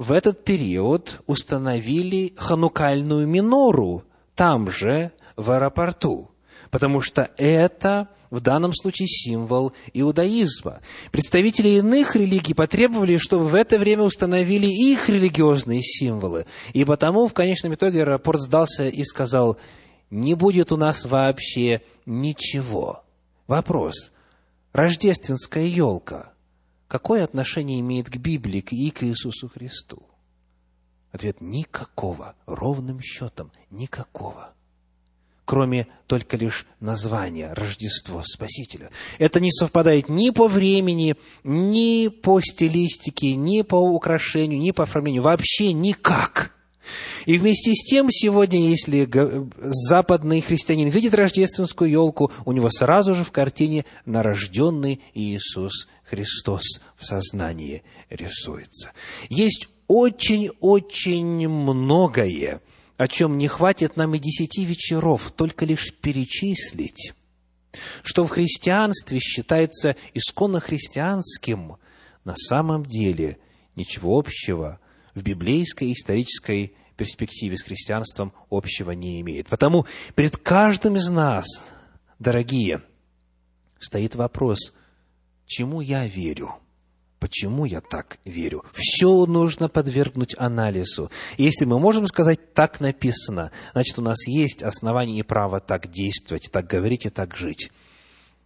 в 0.00 0.12
этот 0.12 0.44
период 0.44 1.20
установили 1.26 2.32
ханукальную 2.38 3.28
минору 3.28 4.04
там 4.34 4.70
же, 4.70 5.12
в 5.36 5.50
аэропорту, 5.50 6.30
потому 6.70 7.02
что 7.02 7.30
это 7.36 8.08
в 8.30 8.40
данном 8.40 8.72
случае 8.72 9.08
символ 9.08 9.74
иудаизма. 9.92 10.80
Представители 11.12 11.68
иных 11.68 12.16
религий 12.16 12.54
потребовали, 12.54 13.18
чтобы 13.18 13.48
в 13.48 13.54
это 13.54 13.78
время 13.78 14.04
установили 14.04 14.68
их 14.68 15.10
религиозные 15.10 15.82
символы. 15.82 16.46
И 16.72 16.86
потому 16.86 17.28
в 17.28 17.34
конечном 17.34 17.74
итоге 17.74 18.00
аэропорт 18.00 18.40
сдался 18.40 18.88
и 18.88 19.04
сказал, 19.04 19.58
не 20.08 20.32
будет 20.32 20.72
у 20.72 20.78
нас 20.78 21.04
вообще 21.04 21.82
ничего. 22.06 23.02
Вопрос. 23.46 24.12
Рождественская 24.72 25.64
елка. 25.66 26.32
Какое 26.90 27.22
отношение 27.22 27.78
имеет 27.78 28.10
к 28.10 28.16
Библии 28.16 28.64
и 28.68 28.90
к 28.90 29.04
Иисусу 29.04 29.48
Христу? 29.48 30.02
Ответ– 31.12 31.36
никакого, 31.40 32.34
ровным 32.46 33.00
счетом, 33.00 33.52
никакого 33.70 34.52
кроме 35.44 35.88
только 36.06 36.36
лишь 36.36 36.64
названия 36.78 37.52
Рождество 37.54 38.22
Спасителя. 38.22 38.90
Это 39.18 39.40
не 39.40 39.50
совпадает 39.50 40.08
ни 40.08 40.30
по 40.30 40.46
времени, 40.46 41.16
ни 41.42 42.06
по 42.06 42.40
стилистике, 42.40 43.34
ни 43.34 43.62
по 43.62 43.74
украшению, 43.74 44.60
ни 44.60 44.70
по 44.70 44.84
оформлению, 44.84 45.22
вообще 45.22 45.72
никак. 45.72 46.54
И 47.26 47.36
вместе 47.36 47.74
с 47.74 47.84
тем, 47.84 48.12
сегодня, 48.12 48.68
если 48.68 49.08
западный 49.88 50.40
христианин 50.40 50.88
видит 50.88 51.14
рождественскую 51.14 51.90
елку, 51.90 52.30
у 52.44 52.52
него 52.52 52.70
сразу 52.70 53.16
же 53.16 53.24
в 53.24 53.32
картине 53.32 53.84
нарожденный 54.06 55.00
Иисус 55.14 55.88
Христос 56.10 56.80
в 56.96 57.04
сознании 57.04 57.84
рисуется. 58.08 58.90
Есть 59.28 59.68
очень-очень 59.86 61.48
многое, 61.48 62.62
о 62.96 63.06
чем 63.06 63.38
не 63.38 63.46
хватит 63.46 63.96
нам 63.96 64.16
и 64.16 64.18
десяти 64.18 64.64
вечеров, 64.64 65.30
только 65.30 65.64
лишь 65.64 65.94
перечислить, 65.94 67.12
что 68.02 68.26
в 68.26 68.30
христианстве 68.30 69.20
считается 69.20 69.94
исконно 70.12 70.58
христианским, 70.58 71.76
на 72.24 72.34
самом 72.36 72.84
деле 72.84 73.38
ничего 73.76 74.18
общего 74.18 74.80
в 75.14 75.22
библейской 75.22 75.92
исторической 75.92 76.74
перспективе 76.96 77.56
с 77.56 77.62
христианством 77.62 78.32
общего 78.50 78.90
не 78.90 79.20
имеет. 79.20 79.46
Потому 79.46 79.86
перед 80.16 80.36
каждым 80.36 80.96
из 80.96 81.08
нас, 81.08 81.46
дорогие, 82.18 82.82
стоит 83.78 84.16
вопрос, 84.16 84.72
чему 85.50 85.80
я 85.80 86.06
верю– 86.06 86.54
Почему 87.20 87.66
я 87.66 87.82
так 87.82 88.18
верю? 88.24 88.64
Все 88.72 89.26
нужно 89.26 89.68
подвергнуть 89.68 90.34
анализу. 90.38 91.10
Если 91.36 91.66
мы 91.66 91.78
можем 91.78 92.06
сказать 92.06 92.54
«так 92.54 92.80
написано», 92.80 93.52
значит, 93.74 93.98
у 93.98 94.02
нас 94.02 94.26
есть 94.26 94.62
основания 94.62 95.18
и 95.18 95.22
право 95.22 95.60
так 95.60 95.90
действовать, 95.90 96.48
так 96.50 96.66
говорить 96.66 97.04
и 97.04 97.10
так 97.10 97.36
жить, 97.36 97.70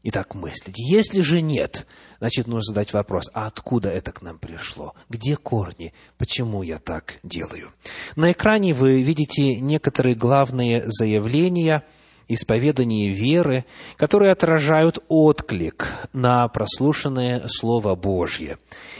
и 0.02 0.10
так 0.10 0.34
мыслить. 0.34 0.76
Если 0.76 1.20
же 1.20 1.40
нет, 1.40 1.86
значит, 2.18 2.48
нужно 2.48 2.72
задать 2.72 2.92
вопрос, 2.92 3.30
а 3.32 3.46
откуда 3.46 3.90
это 3.90 4.10
к 4.10 4.22
нам 4.22 4.40
пришло? 4.40 4.94
Где 5.08 5.36
корни? 5.36 5.94
Почему 6.18 6.64
я 6.64 6.80
так 6.80 7.20
делаю? 7.22 7.72
На 8.16 8.32
экране 8.32 8.74
вы 8.74 9.02
видите 9.02 9.60
некоторые 9.60 10.16
главные 10.16 10.82
заявления– 10.86 11.84
исповедание 12.28 13.10
веры, 13.10 13.64
которые 13.96 14.32
отражают 14.32 14.98
отклик 15.08 15.92
на 16.12 16.48
прослушанное 16.48 17.44
Слово 17.48 17.94
Божье. 17.94 18.58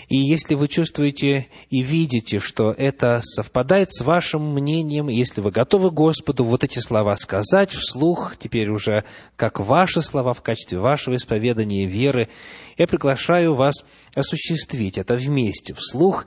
И 0.08 0.16
если 0.16 0.54
вы 0.54 0.68
чувствуете 0.68 1.48
и 1.70 1.82
видите, 1.82 2.38
что 2.40 2.72
это 2.76 3.20
совпадает 3.22 3.92
с 3.92 4.02
вашим 4.02 4.52
мнением, 4.52 5.08
если 5.08 5.40
вы 5.40 5.50
готовы 5.50 5.90
Господу 5.90 6.44
вот 6.44 6.64
эти 6.64 6.78
слова 6.78 7.16
сказать 7.16 7.70
вслух, 7.70 8.36
теперь 8.36 8.68
уже 8.68 9.04
как 9.36 9.60
ваши 9.60 10.02
слова 10.02 10.34
в 10.34 10.42
качестве 10.42 10.78
вашего 10.78 11.16
исповедания 11.16 11.86
веры, 11.86 12.28
я 12.76 12.86
приглашаю 12.86 13.54
вас 13.54 13.74
осуществить 14.14 14.98
это 14.98 15.14
вместе 15.14 15.74
вслух, 15.74 16.26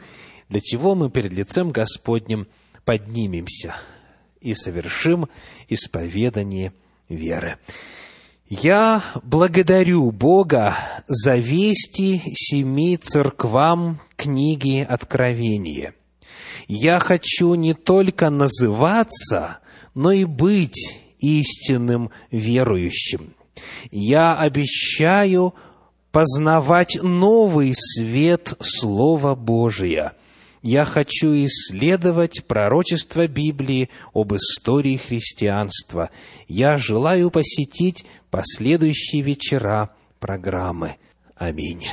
для 0.50 0.62
чего 0.62 0.96
мы 0.96 1.10
перед 1.10 1.34
лицем 1.34 1.72
Господним 1.72 2.48
поднимемся 2.86 3.76
и 4.42 4.54
совершим 4.54 5.28
исповедание 5.68 6.72
веры. 7.10 7.58
Я 8.50 9.04
благодарю 9.24 10.12
Бога 10.12 10.78
за 11.08 11.36
вести 11.36 12.22
семи 12.34 12.96
церквам 12.96 14.00
книги 14.16 14.86
Откровения. 14.88 15.94
Я 16.68 17.00
хочу 17.00 17.56
не 17.56 17.74
только 17.74 18.30
называться, 18.30 19.60
но 19.94 20.12
и 20.12 20.24
быть 20.24 20.98
истинным 21.20 22.12
верующим. 22.32 23.34
Я 23.92 24.38
обещаю 24.38 25.54
познавать 26.12 27.00
новый 27.02 27.74
свет 27.76 28.54
Слова 28.62 29.36
Божия– 29.36 30.14
я 30.68 30.84
хочу 30.84 31.34
исследовать 31.46 32.44
пророчество 32.46 33.26
Библии 33.26 33.90
об 34.14 34.36
истории 34.36 34.98
христианства. 34.98 36.10
Я 36.50 36.78
желаю 36.78 37.32
посетить 37.32 38.06
последующие 38.30 39.22
вечера 39.22 39.92
программы. 40.20 40.98
Аминь. 41.38 41.86